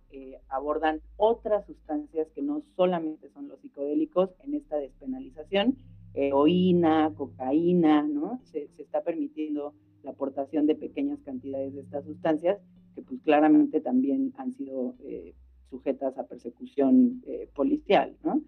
abordan 0.48 1.00
otras 1.16 1.66
sustancias 1.66 2.28
que 2.34 2.42
no 2.42 2.62
solamente 2.76 3.28
son 3.30 3.48
los 3.48 3.60
psicodélicos 3.60 4.30
en 4.40 4.54
esta 4.54 4.76
despenalización, 4.76 5.76
heroína, 6.14 7.12
cocaína, 7.16 8.02
¿no? 8.02 8.40
Se, 8.42 8.68
se 8.76 8.82
está 8.82 9.02
permitiendo 9.02 9.72
la 10.02 10.10
aportación 10.10 10.66
de 10.66 10.74
pequeñas 10.74 11.20
cantidades 11.22 11.74
de 11.74 11.82
estas 11.82 12.04
sustancias, 12.04 12.58
que 12.94 13.02
pues 13.02 13.20
claramente 13.22 13.80
también 13.80 14.32
han 14.36 14.52
sido 14.52 14.94
eh, 15.04 15.34
sujetas 15.70 16.16
a 16.18 16.26
persecución 16.26 17.22
eh, 17.26 17.48
policial, 17.54 18.16
¿no? 18.22 18.42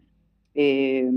Eh, 0.54 1.10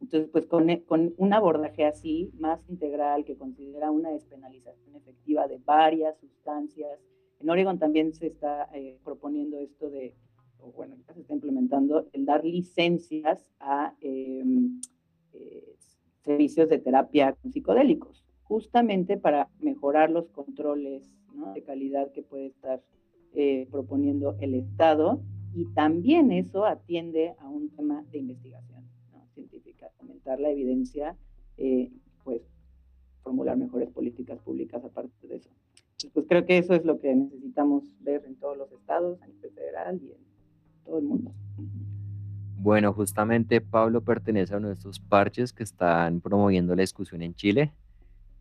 entonces, 0.00 0.28
pues 0.30 0.46
con, 0.46 0.68
con, 0.86 1.14
un 1.16 1.32
abordaje 1.32 1.84
así, 1.84 2.30
más 2.38 2.60
integral, 2.68 3.24
que 3.24 3.36
considera 3.36 3.90
una 3.90 4.10
despenalización 4.10 4.94
efectiva 4.94 5.48
de 5.48 5.58
varias 5.58 6.18
sustancias, 6.18 7.00
en 7.40 7.50
Oregon 7.50 7.78
también 7.78 8.12
se 8.12 8.28
está 8.28 8.68
proponiendo 9.04 9.58
esto 9.58 9.90
de, 9.90 10.14
o 10.58 10.72
bueno, 10.72 10.96
ya 11.06 11.14
se 11.14 11.20
está 11.20 11.34
implementando, 11.34 12.08
el 12.12 12.24
dar 12.24 12.44
licencias 12.44 13.46
a 13.58 13.94
em, 14.00 14.80
servicios 16.24 16.68
de 16.68 16.78
terapia 16.78 17.32
con 17.32 17.52
psicodélicos 17.52 18.26
justamente 18.46 19.16
para 19.16 19.48
mejorar 19.58 20.10
los 20.10 20.28
controles 20.28 21.10
de 21.54 21.62
calidad 21.62 22.12
que 22.12 22.22
puede 22.22 22.46
estar 22.46 22.80
eh, 23.34 23.68
proponiendo 23.70 24.36
el 24.40 24.54
Estado 24.54 25.20
y 25.54 25.66
también 25.66 26.32
eso 26.32 26.64
atiende 26.64 27.34
a 27.38 27.48
un 27.48 27.70
tema 27.70 28.04
de 28.10 28.18
investigación 28.18 28.84
científica, 29.34 29.90
aumentar 30.00 30.40
la 30.40 30.50
evidencia, 30.50 31.16
eh, 31.58 31.90
pues 32.24 32.42
formular 33.22 33.56
mejores 33.56 33.90
políticas 33.90 34.38
públicas 34.40 34.82
aparte 34.84 35.26
de 35.26 35.36
eso. 35.36 35.50
pues 36.12 36.26
creo 36.28 36.44
que 36.46 36.58
eso 36.58 36.74
es 36.74 36.84
lo 36.84 37.00
que 37.00 37.14
necesitamos 37.14 37.84
ver 38.00 38.24
en 38.26 38.36
todos 38.36 38.56
los 38.56 38.70
estados, 38.72 39.20
a 39.22 39.26
nivel 39.26 39.50
federal 39.50 40.00
y 40.02 40.12
en 40.12 40.18
todo 40.84 40.98
el 40.98 41.04
mundo. 41.04 41.32
Bueno, 42.58 42.92
justamente 42.92 43.60
Pablo 43.60 44.00
pertenece 44.00 44.54
a 44.54 44.58
uno 44.58 44.68
de 44.68 44.74
estos 44.74 44.98
parches 44.98 45.52
que 45.52 45.62
están 45.62 46.20
promoviendo 46.20 46.74
la 46.74 46.82
discusión 46.82 47.22
en 47.22 47.34
Chile 47.34 47.72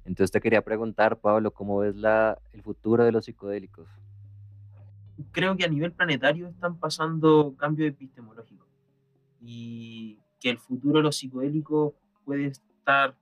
entonces 0.06 0.32
te 0.32 0.40
quería 0.40 0.62
preguntar, 0.62 1.18
Pablo, 1.18 1.52
¿cómo 1.52 1.80
ves 1.80 1.96
la, 1.96 2.38
el 2.54 2.62
futuro 2.62 3.04
de 3.04 3.12
los 3.12 3.26
psicodélicos? 3.26 3.88
Creo 5.32 5.55
que 5.55 5.63
a 5.63 5.70
nivel 5.70 5.91
planetario 5.91 6.47
están 6.47 6.78
pasando 6.78 7.55
cambios 7.57 7.89
epistemológicos 7.89 8.68
y 9.41 10.20
que 10.39 10.49
el 10.49 10.57
futuro 10.57 10.97
de 10.97 11.03
los 11.03 11.18
psicodélicos 11.18 11.93
puede 12.26 12.47
estar, 12.47 13.16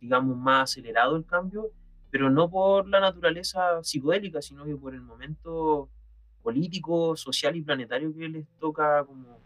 digamos, 0.00 0.36
más 0.36 0.70
acelerado 0.70 1.16
el 1.16 1.24
cambio, 1.24 1.70
pero 2.10 2.30
no 2.30 2.50
por 2.50 2.88
la 2.88 3.00
naturaleza 3.00 3.82
psicodélica, 3.82 4.42
sino 4.42 4.64
que 4.64 4.76
por 4.76 4.94
el 4.94 5.02
momento 5.02 5.88
político, 6.42 7.16
social 7.16 7.56
y 7.56 7.62
planetario 7.62 8.14
que 8.14 8.28
les 8.28 8.46
toca 8.58 9.04
como, 9.04 9.38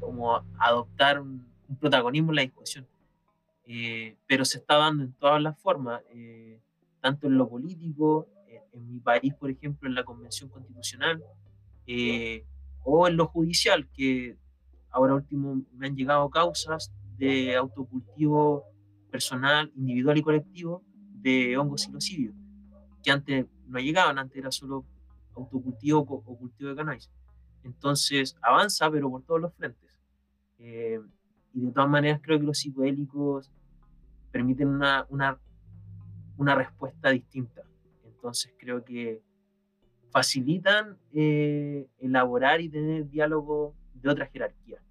como 0.00 0.42
adoptar 0.58 1.20
un, 1.20 1.50
un 1.68 1.76
protagonismo 1.76 2.32
en 2.32 2.36
la 2.36 2.42
discusión. 2.42 2.86
Eh, 3.64 4.16
pero 4.26 4.44
se 4.44 4.58
está 4.58 4.76
dando 4.76 5.04
en 5.04 5.12
todas 5.12 5.40
las 5.40 5.56
formas, 5.60 6.02
eh, 6.10 6.60
tanto 7.00 7.28
en 7.28 7.38
lo 7.38 7.48
político, 7.48 8.26
en 8.72 8.92
mi 8.92 9.00
país, 9.00 9.34
por 9.34 9.50
ejemplo, 9.50 9.88
en 9.88 9.94
la 9.94 10.04
Convención 10.04 10.48
Constitucional, 10.50 11.22
eh, 11.86 12.44
o 12.82 13.08
en 13.08 13.16
lo 13.16 13.26
judicial, 13.26 13.88
que 13.92 14.36
ahora 14.90 15.14
último 15.14 15.62
me 15.74 15.86
han 15.86 15.96
llegado 15.96 16.28
causas 16.30 16.92
de 17.16 17.56
autocultivo 17.56 18.64
personal, 19.10 19.72
individual 19.76 20.18
y 20.18 20.22
colectivo 20.22 20.82
de 21.12 21.56
hongos 21.56 21.82
silocidio, 21.82 22.32
que 23.02 23.10
antes 23.10 23.46
no 23.66 23.78
llegaban, 23.78 24.18
antes 24.18 24.38
era 24.38 24.50
solo 24.50 24.84
autocultivo 25.34 26.00
o 26.00 26.38
cultivo 26.38 26.70
de 26.70 26.76
cannabis. 26.76 27.10
Entonces 27.62 28.36
avanza, 28.42 28.90
pero 28.90 29.10
por 29.10 29.22
todos 29.22 29.40
los 29.40 29.54
frentes. 29.54 29.90
y 30.58 31.60
de 31.60 31.72
todas 31.72 31.90
maneras 31.90 32.20
creo 32.22 32.38
que 32.38 32.46
los 32.46 32.58
psicodélicos 32.58 33.50
permiten 34.30 34.68
una, 34.68 35.06
una, 35.08 35.38
una 36.36 36.54
respuesta 36.54 37.10
distinta. 37.10 37.62
Entonces 38.20 38.52
creo 38.58 38.84
que 38.84 39.22
facilitan 40.10 40.98
eh, 41.14 41.88
elaborar 41.98 42.60
y 42.60 42.68
tener 42.68 43.08
diálogo 43.08 43.74
de 43.94 44.10
otra 44.10 44.26
jerarquía. 44.26 44.82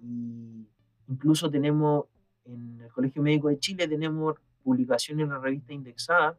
Y 0.00 0.68
incluso 1.08 1.50
tenemos 1.50 2.04
en 2.44 2.80
el 2.80 2.92
Colegio 2.92 3.20
Médico 3.20 3.48
de 3.48 3.58
Chile 3.58 3.88
tenemos 3.88 4.36
publicaciones 4.62 5.24
en 5.24 5.30
la 5.30 5.40
revista 5.40 5.72
indexada 5.72 6.38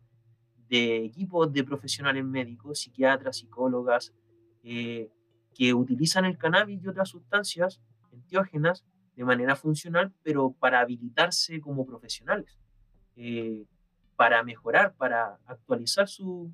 de 0.69 1.03
equipos 1.03 1.51
de 1.51 1.65
profesionales 1.65 2.23
médicos, 2.23 2.79
psiquiatras, 2.79 3.37
psicólogas, 3.37 4.13
eh, 4.63 5.09
que 5.53 5.73
utilizan 5.73 6.23
el 6.23 6.37
cannabis 6.37 6.81
y 6.81 6.87
otras 6.87 7.09
sustancias 7.09 7.81
enteógenas 8.13 8.85
de 9.17 9.25
manera 9.25 9.57
funcional, 9.57 10.13
pero 10.23 10.51
para 10.53 10.79
habilitarse 10.79 11.59
como 11.59 11.85
profesionales. 11.85 12.57
eh, 13.17 13.65
para 14.15 14.43
mejorar, 14.43 14.93
para 14.95 15.39
actualizar 15.45 16.07
sus 16.07 16.49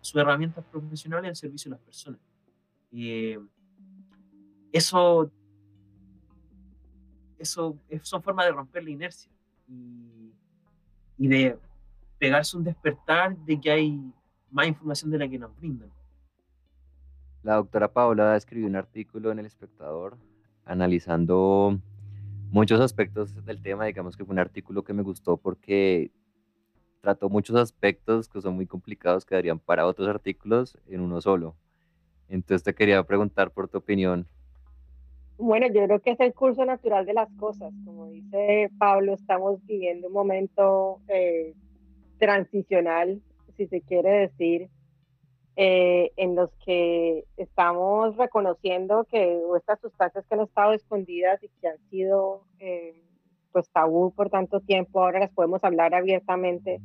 su, 0.00 0.18
herramientas 0.18 0.64
profesionales 0.66 1.28
al 1.30 1.36
servicio 1.36 1.70
de 1.70 1.76
las 1.76 1.84
personas. 1.84 2.20
Eh, 2.92 3.38
eso, 4.72 5.30
eso 7.38 7.78
son 8.02 8.22
formas 8.22 8.46
de 8.46 8.52
romper 8.52 8.84
la 8.84 8.90
inercia 8.90 9.30
y, 9.68 10.32
y 11.18 11.28
de 11.28 11.58
pegarse 12.18 12.56
un 12.56 12.64
despertar 12.64 13.36
de 13.36 13.60
que 13.60 13.70
hay 13.70 14.12
más 14.50 14.66
información 14.66 15.10
de 15.10 15.18
la 15.18 15.28
que 15.28 15.38
nos 15.38 15.56
brindan. 15.56 15.90
La 17.42 17.56
doctora 17.56 17.92
Paola 17.92 18.36
escribió 18.36 18.66
un 18.68 18.76
artículo 18.76 19.32
en 19.32 19.40
El 19.40 19.46
Espectador 19.46 20.16
analizando 20.64 21.78
muchos 22.50 22.80
aspectos 22.80 23.44
del 23.44 23.60
tema. 23.60 23.86
Digamos 23.86 24.16
que 24.16 24.24
fue 24.24 24.32
un 24.32 24.38
artículo 24.38 24.84
que 24.84 24.92
me 24.92 25.02
gustó 25.02 25.36
porque 25.36 26.12
trató 27.02 27.28
muchos 27.28 27.56
aspectos 27.56 28.28
que 28.28 28.40
son 28.40 28.54
muy 28.54 28.66
complicados 28.66 29.26
que 29.26 29.34
darían 29.34 29.58
para 29.58 29.86
otros 29.86 30.08
artículos 30.08 30.78
en 30.88 31.00
uno 31.00 31.20
solo. 31.20 31.54
Entonces 32.28 32.62
te 32.62 32.74
quería 32.74 33.02
preguntar 33.02 33.50
por 33.50 33.68
tu 33.68 33.78
opinión. 33.78 34.26
Bueno, 35.36 35.66
yo 35.66 35.84
creo 35.84 36.00
que 36.00 36.12
es 36.12 36.20
el 36.20 36.32
curso 36.32 36.64
natural 36.64 37.04
de 37.04 37.14
las 37.14 37.28
cosas. 37.32 37.74
Como 37.84 38.06
dice 38.06 38.70
Pablo, 38.78 39.14
estamos 39.14 39.64
viviendo 39.66 40.06
un 40.06 40.14
momento 40.14 41.00
eh, 41.08 41.54
transicional, 42.18 43.20
si 43.56 43.66
se 43.66 43.80
quiere 43.80 44.10
decir, 44.28 44.68
eh, 45.56 46.12
en 46.16 46.36
los 46.36 46.50
que 46.64 47.24
estamos 47.36 48.16
reconociendo 48.16 49.04
que 49.10 49.40
estas 49.56 49.80
sustancias 49.80 50.24
que 50.26 50.34
han 50.34 50.42
estado 50.42 50.72
escondidas 50.72 51.42
y 51.42 51.48
que 51.60 51.68
han 51.68 51.78
sido 51.90 52.44
eh, 52.60 53.02
pues 53.52 53.70
tabú 53.70 54.12
por 54.12 54.30
tanto 54.30 54.60
tiempo, 54.60 55.02
ahora 55.02 55.20
las 55.20 55.30
podemos 55.30 55.62
hablar 55.64 55.94
abiertamente. 55.94 56.80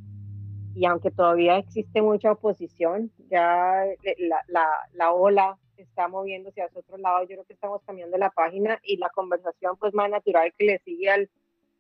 Y 0.76 0.86
aunque 0.86 1.10
todavía 1.10 1.58
existe 1.58 2.02
mucha 2.02 2.32
oposición, 2.32 3.12
ya 3.30 3.84
la, 4.20 4.44
la, 4.48 4.68
la 4.94 5.14
ola 5.14 5.58
está 5.78 6.08
moviéndose 6.08 6.62
hacia 6.62 6.80
otro 6.80 6.98
lado, 6.98 7.22
yo 7.22 7.30
creo 7.30 7.46
que 7.46 7.54
estamos 7.54 7.82
cambiando 7.84 8.18
la 8.18 8.30
página 8.30 8.80
y 8.84 8.98
la 8.98 9.10
conversación 9.10 9.78
pues 9.78 9.94
más 9.94 10.10
natural 10.10 10.54
que 10.58 10.66
le 10.66 10.80
sigue 10.80 11.10
al, 11.10 11.30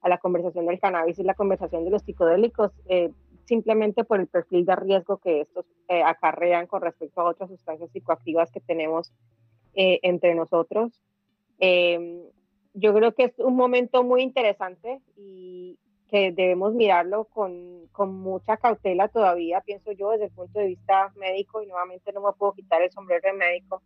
a 0.01 0.09
la 0.09 0.17
conversación 0.17 0.65
del 0.65 0.79
cannabis 0.79 1.19
y 1.19 1.23
la 1.23 1.35
conversación 1.35 1.83
de 1.85 1.91
los 1.91 2.03
psicodélicos. 2.03 2.71
Eh, 2.88 3.11
simplemente 3.47 4.03
por 4.03 4.19
el 4.19 4.27
perfil 4.27 4.65
de 4.65 4.75
riesgo 4.75 5.17
que 5.17 5.41
estos 5.41 5.65
eh, 5.88 6.03
acarrean 6.03 6.67
con 6.67 6.81
respecto 6.81 7.21
a 7.21 7.29
otras 7.29 7.49
sustancias 7.49 7.89
psicoactivas 7.91 8.51
que 8.51 8.59
tenemos 8.59 9.13
eh, 9.73 9.99
entre 10.03 10.35
nosotros. 10.35 11.01
Yo 12.80 12.93
creo 12.93 13.15
que 13.15 13.23
es 13.23 13.39
un 13.39 13.55
momento 13.55 14.03
muy 14.03 14.21
interesante 14.21 15.01
y 15.15 15.80
que 16.09 16.32
debemos 16.32 16.75
mirarlo 16.75 17.25
con, 17.25 17.88
con, 17.91 18.13
mucha 18.13 18.57
cautela 18.57 19.07
todavía, 19.07 19.61
pienso 19.61 19.91
yo, 19.93 20.11
desde 20.11 20.25
el 20.25 20.32
punto 20.32 20.59
de 20.59 20.67
vista 20.67 21.11
médico, 21.15 21.63
y 21.63 21.65
nuevamente 21.65 22.13
no 22.13 22.21
me 22.21 22.34
puedo 22.34 22.53
quitar 22.53 22.84
el 22.84 22.91
sombrero 22.91 23.21
de 23.23 23.34
médico. 23.34 23.82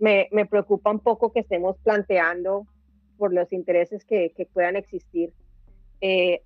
Me, 0.00 0.28
me 0.32 0.46
preocupa 0.46 0.90
un 0.90 0.98
poco 0.98 1.32
que 1.32 1.40
estemos 1.40 1.78
planteando 1.78 2.66
por 3.18 3.32
los 3.32 3.52
intereses 3.52 4.04
que, 4.04 4.32
que 4.36 4.46
puedan 4.46 4.74
existir. 4.74 5.32
Eh, 6.00 6.42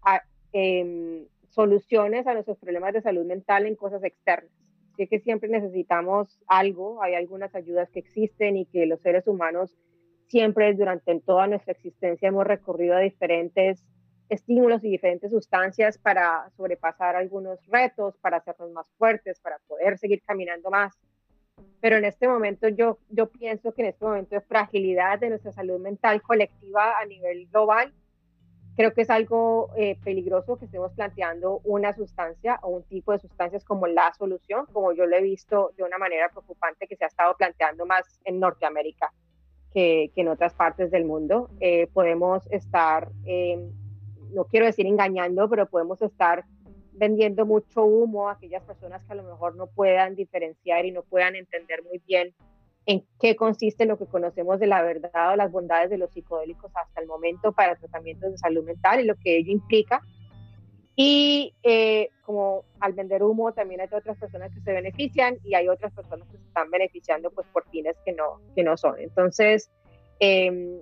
em, 0.53 1.27
soluciones 1.49 2.27
a 2.27 2.35
nuestros 2.35 2.59
problemas 2.59 2.93
de 2.93 3.01
salud 3.01 3.25
mental 3.25 3.65
en 3.65 3.77
cosas 3.77 4.05
externas. 4.05 4.53
Así 4.93 5.07
que 5.07 5.21
siempre 5.21 5.49
necesitamos 5.49 6.39
algo, 6.49 7.03
hay 7.03 7.15
algunas 7.15 7.55
ayudas 7.55 7.89
que 7.91 8.01
existen 8.01 8.59
y 8.59 8.67
que 8.67 8.85
los 8.85 9.01
seres 9.01 9.27
humanos 9.27 9.75
siempre 10.29 10.73
durante 10.75 11.19
toda 11.21 11.47
nuestra 11.47 11.73
existencia 11.73 12.29
hemos 12.29 12.47
recorrido 12.47 12.99
diferentes 12.99 13.85
estímulos 14.29 14.85
y 14.85 14.91
diferentes 14.91 15.31
sustancias 15.31 15.99
para 15.99 16.51
sobrepasar 16.57 17.17
algunos 17.17 17.59
retos, 17.67 18.17
para 18.19 18.39
hacernos 18.39 18.71
más 18.73 18.89
fuertes, 18.99 19.41
para 19.41 19.59
poder 19.67 19.99
seguir 19.99 20.23
caminando 20.23 20.71
más. 20.71 20.95
Pero 21.81 21.97
en 21.97 22.05
este 22.05 22.29
momento 22.29 22.69
yo, 22.69 22.99
yo 23.09 23.31
pienso 23.31 23.73
que 23.73 23.83
en 23.83 23.89
este 23.89 24.05
momento 24.05 24.35
de 24.35 24.43
fragilidad 24.43 25.19
de 25.19 25.31
nuestra 25.31 25.53
salud 25.53 25.81
mental 25.81 26.21
colectiva 26.23 26.99
a 26.99 27.07
nivel 27.07 27.49
global, 27.49 27.93
Creo 28.79 28.95
que 28.95 29.03
es 29.03 29.11
algo 29.11 29.71
eh, 29.77 29.99
peligroso 30.05 30.57
que 30.57 30.67
estemos 30.67 30.93
planteando 30.93 31.61
una 31.65 31.93
sustancia 31.97 32.61
o 32.63 32.69
un 32.69 32.85
tipo 32.85 33.11
de 33.11 33.19
sustancias 33.19 33.65
como 33.65 33.89
la 33.89 34.15
solución, 34.15 34.67
como 34.73 34.93
yo 34.93 35.05
lo 35.05 35.17
he 35.17 35.21
visto 35.21 35.73
de 35.77 35.83
una 35.83 35.99
manera 35.99 36.29
preocupante 36.29 36.87
que 36.87 36.95
se 36.95 37.03
ha 37.03 37.09
estado 37.09 37.37
planteando 37.37 37.87
más 37.87 38.05
en 38.23 38.39
Norteamérica 38.39 39.13
que, 39.79 40.11
en 40.17 40.29
otras 40.29 40.55
partes 40.55 40.91
del 40.91 41.05
mundo. 41.05 41.51
Eh, 41.61 41.87
podemos 41.93 42.43
estar, 42.51 43.09
em, 43.25 43.71
no 44.33 44.45
quiero 44.45 44.67
decir 44.67 44.87
engañando, 44.87 45.49
pero 45.49 45.67
podemos 45.67 46.03
estar 46.03 46.45
vendiendo 46.93 47.47
mucho 47.47 47.85
humo 47.85 48.29
a 48.29 48.33
aquellas 48.33 48.65
personas 48.65 49.05
que 49.05 49.13
a 49.13 49.17
lo 49.17 49.23
mejor 49.23 49.55
no 49.55 49.69
puedan 49.69 50.17
diferenciar 50.17 50.85
y 50.85 50.91
no 50.91 51.03
puedan 51.05 51.37
entender 51.37 51.85
muy 51.85 52.03
bien 52.07 52.35
en 52.87 53.05
qué 53.21 53.37
consiste 53.37 53.87
lo 53.87 53.99
que 53.99 54.07
conocemos 54.07 54.59
de 54.59 54.67
la 54.67 54.83
verdad 54.83 55.33
o 55.33 55.37
las 55.37 55.53
bondades 55.53 55.91
de 55.91 55.99
los 55.99 56.11
psicodélicos 56.11 56.73
hasta 56.75 57.01
el 57.01 57.07
momento 57.07 57.53
para 57.53 57.77
tratamientos 57.77 58.33
de 58.33 58.39
salud 58.39 58.65
mental 58.65 58.99
y 59.01 59.05
lo 59.05 59.15
que 59.15 59.37
ello 59.37 59.53
implica. 59.53 60.01
Y 61.01 61.55
eh, 61.63 62.11
como 62.23 62.65
al 62.81 62.93
vender 62.93 63.23
humo 63.23 63.53
también 63.53 63.81
hay 63.81 63.87
otras 63.87 64.19
personas 64.19 64.53
que 64.53 64.61
se 64.63 64.73
benefician 64.73 65.39
y 65.45 65.55
hay 65.55 65.69
otras 65.69 65.93
personas 65.93 66.27
que 66.27 66.39
se 66.39 66.43
están 66.43 66.73
beneficiando 66.73 67.31
pues 67.31 67.47
por 67.53 67.69
fines 67.69 67.97
que 68.05 68.13
no, 68.13 68.41
que 68.57 68.65
no 68.65 68.77
son. 68.77 68.99
Entonces, 68.99 69.71
em, 70.19 70.81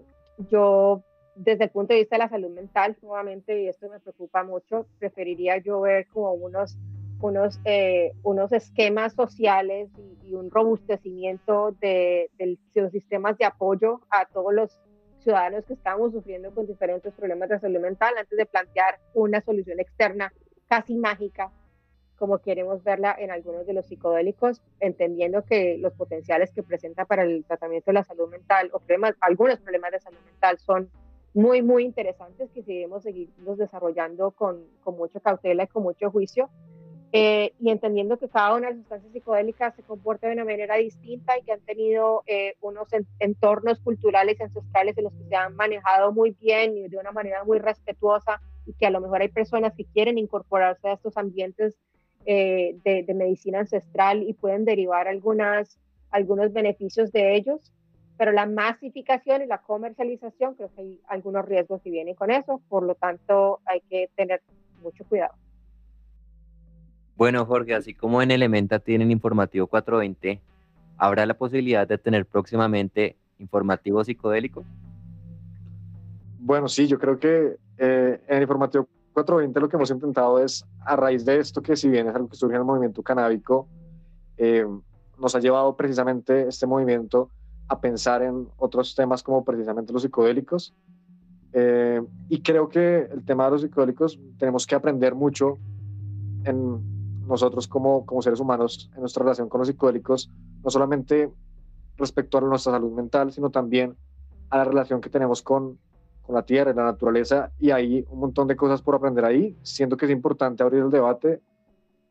yo 0.51 1.03
desde 1.35 1.65
el 1.65 1.71
punto 1.71 1.93
de 1.93 2.01
vista 2.01 2.17
de 2.17 2.21
la 2.21 2.31
salud 2.31 2.49
mental, 2.49 2.97
nuevamente, 3.03 3.61
y 3.61 3.69
esto 3.69 3.91
me 3.91 4.01
preocupa 4.01 4.43
mucho, 4.43 4.87
preferiría 4.99 5.59
yo 5.59 5.83
ver 5.83 6.07
como 6.07 6.33
unos 6.33 6.79
unos, 7.21 7.61
eh, 7.65 8.13
unos 8.23 8.53
esquemas 8.53 9.13
sociales 9.15 9.91
y, 10.23 10.35
un 10.35 10.51
robustecimiento 10.51 11.77
de, 11.81 12.31
los 12.75 12.91
sistemas 12.91 13.39
de 13.39 13.45
apoyo 13.45 14.01
a 14.11 14.25
todos 14.27 14.53
los 14.53 14.79
ciudadanos 15.27 15.65
que 15.65 15.75
estamos 15.75 16.13
sufriendo 16.13 16.55
con 16.55 16.69
diferentes 16.69 17.13
problemas 17.13 17.49
de 17.49 17.59
salud 17.59 17.81
mental 17.81 18.15
antes 18.17 18.39
de 18.39 18.47
plantear 18.47 19.01
una 19.13 19.41
solución 19.41 19.81
externa 19.81 20.33
casi 20.69 20.95
mágica 20.95 21.51
como 22.17 22.39
queremos 22.39 22.83
verla 22.85 23.15
en 23.19 23.31
algunos 23.31 23.67
de 23.67 23.75
los 23.75 23.87
psicodélicos, 23.87 24.63
entendiendo 24.81 25.45
que 25.45 25.77
los 25.79 25.93
potenciales 25.95 26.51
que 26.53 26.63
presenta 26.63 27.05
para 27.05 27.25
el 27.25 27.45
tratamiento 27.45 27.91
de 27.91 27.95
la 27.95 28.05
salud 28.05 28.31
mental 28.31 28.71
o 28.73 28.79
problemas, 28.79 29.15
algunos 29.21 29.59
problemas 29.59 29.93
de 29.93 30.01
salud 30.01 30.19
mental 30.25 30.59
son 30.59 30.89
muy, 31.35 31.61
muy 31.61 31.85
interesantes 31.85 32.49
que 32.53 32.63
debemos 32.63 33.03
seguirlos 33.03 33.59
desarrollando 33.59 34.31
con, 34.31 34.65
con 34.83 34.97
mucha 34.97 35.21
cautela 35.21 35.65
y 35.65 35.67
con 35.67 35.83
mucho 35.83 36.11
juicio, 36.11 36.49
eh, 37.13 37.53
y 37.61 37.71
entendiendo 37.71 38.19
que 38.19 38.29
cada 38.29 38.55
una 38.55 38.67
de 38.67 38.75
las 38.75 38.81
sustancias 38.81 39.13
psicodélicas 39.13 39.75
se 39.75 39.83
comporta 39.83 40.27
de 40.27 40.35
una 40.35 40.45
manera 40.45 40.75
distinta 40.77 41.39
y 41.39 41.43
que 41.43 41.53
han 41.53 41.61
tenido 41.61 42.23
eh, 42.27 42.57
unos 42.61 42.89
entornos 43.21 43.79
culturales 43.81 44.39
y 44.39 44.43
ancestrales 44.43 44.99
en 44.99 45.05
los 45.05 45.13
que 45.15 45.25
se 45.25 45.37
han 45.37 45.55
manejado 45.55 46.13
muy 46.13 46.33
bien 46.33 46.77
y 46.77 46.89
de 46.89 46.99
una 46.99 47.13
manera 47.13 47.45
muy 47.45 47.59
respetuosa 47.59 48.41
y 48.67 48.73
que 48.75 48.87
a 48.87 48.91
lo 48.91 49.01
mejor 49.01 49.23
hay 49.23 49.29
personas 49.29 49.73
que 49.77 49.85
quieren 49.85 50.19
incorporarse 50.19 50.89
a 50.89 50.95
estos 50.95 51.17
ambientes 51.17 51.79
eh, 52.25 52.77
de, 52.85 53.05
de, 53.05 53.15
medicina 53.15 53.61
ancestral 53.61 54.25
y 54.25 54.33
pueden 54.35 54.65
derivar 54.65 55.07
algunas, 55.07 55.79
algunos 56.11 56.53
beneficios 56.53 57.13
de 57.13 57.37
ellos, 57.37 57.73
pero 58.19 58.33
la 58.33 58.47
masificación 58.47 59.43
y 59.43 59.47
la 59.47 59.63
comercialización 59.63 60.55
creo 60.55 60.75
que 60.75 60.81
hay 60.81 61.01
algunos 61.07 61.45
riesgos 61.45 61.81
que 61.83 61.91
vienen 61.91 62.17
con 62.17 62.33
eso, 62.33 62.61
por 62.69 62.83
lo 62.83 62.97
tanto 62.97 63.61
hay 63.65 63.81
que 63.89 64.11
tener 64.17 64.43
mucho 64.83 65.05
cuidado. 65.05 65.35
Bueno, 67.17 67.47
Jorge, 67.47 67.75
así 67.75 67.95
como 67.95 68.21
en 68.21 68.31
Elementa 68.31 68.79
tienen 68.79 69.11
informativo 69.11 69.67
420, 69.67 70.41
¿habrá 70.99 71.25
la 71.25 71.35
posibilidad 71.35 71.89
de 71.89 71.97
tener 71.97 72.27
próximamente 72.27 73.17
informativo 73.39 74.05
psicodélico? 74.05 74.65
Bueno, 76.39 76.69
sí, 76.69 76.87
yo 76.87 76.99
creo 76.99 77.19
que 77.19 77.57
eh, 77.79 78.21
en 78.29 78.43
informativo 78.43 78.87
420 79.15 79.61
lo 79.61 79.69
que 79.69 79.77
hemos 79.77 79.91
intentado 79.91 80.39
es, 80.39 80.67
a 80.81 80.95
raíz 80.95 81.25
de 81.25 81.39
esto, 81.39 81.63
que 81.63 81.75
si 81.75 81.89
bien 81.89 82.07
es 82.07 82.15
algo 82.15 82.29
que 82.29 82.37
surge 82.37 82.55
en 82.55 82.61
el 82.61 82.67
movimiento 82.67 83.03
canábico, 83.03 83.67
eh, 84.37 84.67
nos 85.19 85.35
ha 85.35 85.41
llevado 85.41 85.75
precisamente 85.75 86.47
este 86.47 86.67
movimiento 86.67 87.31
a 87.69 87.81
pensar 87.81 88.23
en 88.23 88.47
otros 88.59 88.95
temas 88.95 89.23
como 89.23 89.43
precisamente 89.43 89.93
los 89.93 90.03
psicodélicos. 90.03 90.75
Eh, 91.55 92.03
y 92.29 92.43
creo 92.43 92.69
que 92.69 93.09
el 93.11 93.25
tema 93.25 93.47
de 93.47 93.53
los 93.53 93.63
psicodélicos 93.63 94.21
tenemos 94.39 94.67
que 94.67 94.75
aprender 94.75 95.15
mucho 95.15 95.59
en 96.45 96.96
nosotros 97.27 97.69
como, 97.69 98.07
como 98.07 98.23
seres 98.23 98.41
humanos 98.41 98.91
en 98.95 99.01
nuestra 99.01 99.23
relación 99.23 99.49
con 99.49 99.59
los 99.61 99.69
psicodélicos, 99.69 100.31
no 100.63 100.71
solamente 100.71 101.31
respecto 101.97 102.39
a 102.39 102.41
nuestra 102.43 102.73
salud 102.73 102.93
mental, 102.93 103.33
sino 103.33 103.51
también 103.51 103.97
a 104.51 104.59
la 104.59 104.65
relación 104.65 105.01
que 105.01 105.11
tenemos 105.11 105.43
con, 105.43 105.79
con 106.23 106.35
la 106.35 106.43
tierra 106.43 106.71
y 106.71 106.75
la 106.75 106.85
naturaleza, 106.85 107.53
y 107.59 107.71
hay 107.71 108.05
un 108.11 108.21
montón 108.21 108.47
de 108.47 108.57
cosas 108.57 108.83
por 108.83 108.95
aprender 108.95 109.25
ahí, 109.25 109.57
siento 109.63 109.97
que 109.97 110.07
es 110.07 110.11
importante 110.11 110.63
abrir 110.63 110.83
el 110.83 110.91
debate 110.91 111.41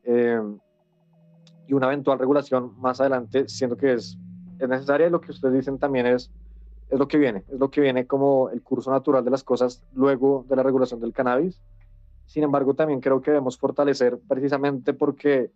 eh, 0.04 0.42
y 1.68 1.74
una 1.74 1.88
eventual 1.88 2.20
regulación 2.20 2.74
más 2.80 3.00
adelante, 3.02 3.48
siento 3.48 3.76
que 3.76 3.94
es, 3.94 4.18
es 4.60 4.70
necesaria. 4.70 5.10
Lo 5.10 5.22
que 5.22 5.32
ustedes 5.32 5.54
dicen 5.54 5.80
también 5.80 6.06
es, 6.06 6.32
es 6.90 7.00
lo 7.00 7.08
que 7.08 7.18
viene, 7.18 7.44
es 7.48 7.60
lo 7.60 7.70
que 7.70 7.82
viene 7.82 8.06
como 8.06 8.50
el 8.50 8.62
curso 8.62 8.92
natural 8.92 9.26
de 9.26 9.32
las 9.32 9.44
cosas 9.44 9.82
luego 9.94 10.46
de 10.48 10.56
la 10.56 10.64
regulación 10.64 11.00
del 11.00 11.14
cannabis, 11.14 11.60
Sin 12.26 12.44
embargo, 12.44 12.74
también 12.74 13.00
creo 13.00 13.22
que 13.22 13.32
debemos 13.32 13.58
fortalecer 13.58 14.20
precisamente 14.28 14.94
porque, 14.94 15.52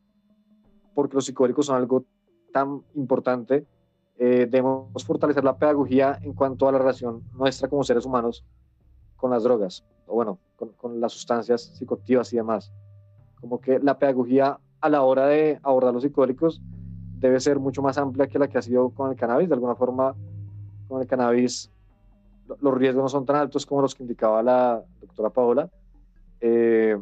porque 0.94 1.16
los 1.16 1.26
psicodélicos 1.26 1.66
son 1.66 1.76
algo 1.76 2.06
tan 2.52 2.82
importante. 2.96 3.66
Eh, 4.18 4.48
debemos 4.50 5.04
fortalecer 5.06 5.44
la 5.44 5.58
pedagogía 5.58 6.20
en 6.22 6.34
cuanto 6.34 6.68
a 6.68 6.72
la 6.72 6.78
relación 6.78 7.24
nuestra 7.34 7.70
como 7.70 7.84
seres 7.84 8.06
humanos 8.06 8.44
con 9.16 9.32
las 9.32 9.44
drogas, 9.44 9.86
o 10.08 10.16
bueno, 10.16 10.40
con, 10.56 11.00
las 11.00 11.14
sustancias 11.14 11.74
psicoactivas 11.78 12.32
y 12.34 12.38
demás. 12.38 12.72
Como 13.40 13.60
que 13.60 13.80
la 13.80 13.98
pedagogía 13.98 14.60
a 14.82 14.90
la 14.90 15.04
hora 15.04 15.28
de 15.28 15.60
abordar 15.64 15.94
los 15.94 16.04
psicodélicos 16.04 16.62
debe 17.18 17.40
ser 17.40 17.60
mucho 17.60 17.82
más 17.82 17.98
amplia 17.98 18.28
que 18.28 18.40
la 18.40 18.48
que 18.48 18.58
ha 18.58 18.62
sido 18.62 18.90
con 18.92 19.12
el 19.12 19.18
cannabis. 19.18 19.50
De 19.50 19.56
alguna 19.56 19.76
forma, 19.76 20.16
con 20.88 21.02
el 21.02 21.08
cannabis 21.08 21.72
los 22.62 22.74
riesgos 22.74 23.04
no 23.04 23.10
son 23.10 23.26
tan 23.26 23.36
altos 23.36 23.66
como 23.66 23.82
los 23.82 23.94
que 23.94 24.04
indicaba 24.04 24.42
la 24.42 24.84
doctora 25.02 25.30
Paola. 25.30 25.70
Eh, 26.42 26.98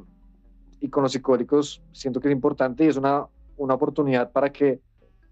y 0.79 0.89
con 0.89 1.03
los 1.03 1.11
psicodélicos 1.11 1.81
siento 1.91 2.19
que 2.19 2.27
es 2.27 2.33
importante 2.33 2.85
y 2.85 2.87
es 2.87 2.97
una, 2.97 3.25
una 3.57 3.73
oportunidad 3.73 4.31
para 4.31 4.51
que 4.51 4.79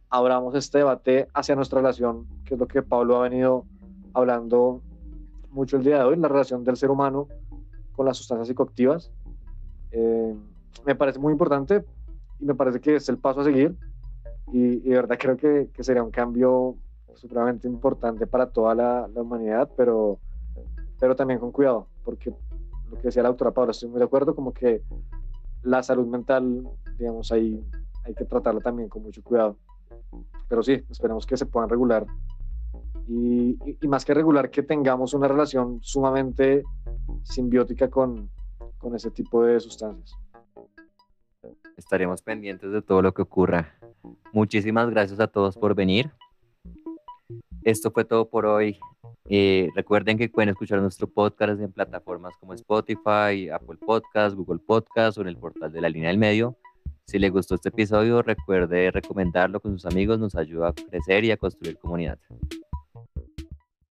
abramos 0.09 0.55
este 0.55 0.79
debate 0.79 1.27
hacia 1.33 1.55
nuestra 1.55 1.79
relación, 1.79 2.27
que 2.45 2.55
es 2.55 2.59
lo 2.59 2.67
que 2.67 2.81
Pablo 2.81 3.17
ha 3.17 3.23
venido 3.23 3.65
hablando 4.13 4.81
mucho 5.51 5.77
el 5.77 5.83
día 5.83 5.99
de 5.99 6.03
hoy, 6.03 6.17
la 6.17 6.27
relación 6.27 6.63
del 6.63 6.77
ser 6.77 6.89
humano 6.89 7.27
con 7.95 8.05
las 8.05 8.17
sustancias 8.17 8.47
psicoactivas. 8.47 9.11
Eh, 9.91 10.35
me 10.85 10.95
parece 10.95 11.19
muy 11.19 11.31
importante 11.31 11.83
y 12.39 12.45
me 12.45 12.55
parece 12.55 12.79
que 12.79 12.95
es 12.95 13.07
el 13.09 13.17
paso 13.17 13.41
a 13.41 13.43
seguir 13.43 13.75
y, 14.51 14.79
de 14.81 14.95
verdad 14.95 15.17
creo 15.19 15.37
que, 15.37 15.69
que, 15.73 15.83
sería 15.83 16.03
un 16.03 16.11
cambio 16.11 16.75
supremamente 17.15 17.67
importante 17.67 18.27
para 18.27 18.47
toda 18.49 18.75
la, 18.75 19.07
la, 19.13 19.21
humanidad, 19.21 19.69
pero, 19.75 20.19
pero 20.99 21.15
también 21.15 21.39
con 21.39 21.51
cuidado, 21.51 21.87
porque 22.03 22.33
lo 22.89 22.97
que 22.97 23.03
decía 23.03 23.23
la 23.23 23.29
doctora 23.29 23.51
Paula, 23.51 23.71
estoy 23.71 23.89
muy 23.89 23.99
de 23.99 24.05
acuerdo, 24.05 24.35
como 24.35 24.53
que 24.53 24.81
la 25.63 25.81
salud 25.83 26.07
mental, 26.07 26.67
digamos, 26.97 27.31
ahí 27.31 27.63
hay 28.03 28.13
que 28.13 28.25
tratarla 28.25 28.61
también 28.61 28.89
con 28.89 29.03
mucho 29.03 29.23
cuidado. 29.23 29.57
Pero 30.47 30.61
sí, 30.63 30.83
esperemos 30.89 31.25
que 31.25 31.37
se 31.37 31.45
puedan 31.45 31.69
regular 31.69 32.05
y, 33.07 33.57
y, 33.65 33.77
y, 33.81 33.87
más 33.87 34.05
que 34.05 34.13
regular, 34.13 34.49
que 34.49 34.63
tengamos 34.63 35.13
una 35.13 35.27
relación 35.27 35.79
sumamente 35.81 36.63
simbiótica 37.23 37.89
con, 37.89 38.29
con 38.77 38.95
ese 38.95 39.11
tipo 39.11 39.43
de 39.43 39.59
sustancias. 39.59 40.17
Estaremos 41.77 42.21
pendientes 42.21 42.71
de 42.71 42.81
todo 42.81 43.01
lo 43.01 43.13
que 43.13 43.21
ocurra. 43.21 43.75
Muchísimas 44.31 44.89
gracias 44.89 45.19
a 45.19 45.27
todos 45.27 45.57
por 45.57 45.75
venir. 45.75 46.11
Esto 47.65 47.89
fue 47.89 48.05
todo 48.05 48.29
por 48.29 48.45
hoy. 48.45 48.77
Eh, 49.27 49.69
recuerden 49.75 50.19
que 50.19 50.29
pueden 50.29 50.49
escuchar 50.49 50.79
nuestro 50.81 51.07
podcast 51.07 51.59
en 51.59 51.71
plataformas 51.71 52.35
como 52.39 52.53
Spotify, 52.53 53.49
Apple 53.49 53.79
Podcast, 53.83 54.35
Google 54.35 54.59
Podcast 54.59 55.17
o 55.17 55.21
en 55.21 55.29
el 55.29 55.37
portal 55.37 55.71
de 55.71 55.81
la 55.81 55.89
línea 55.89 56.09
del 56.09 56.19
medio. 56.19 56.55
Si 57.07 57.17
les 57.17 57.31
gustó 57.31 57.55
este 57.55 57.69
episodio, 57.69 58.21
recuerde 58.21 58.91
recomendarlo 58.91 59.59
con 59.59 59.71
sus 59.71 59.87
amigos, 59.87 60.19
nos 60.19 60.35
ayuda 60.35 60.69
a 60.69 60.73
crecer 60.73 61.25
y 61.25 61.31
a 61.31 61.37
construir 61.37 61.79
comunidad. 61.79 62.19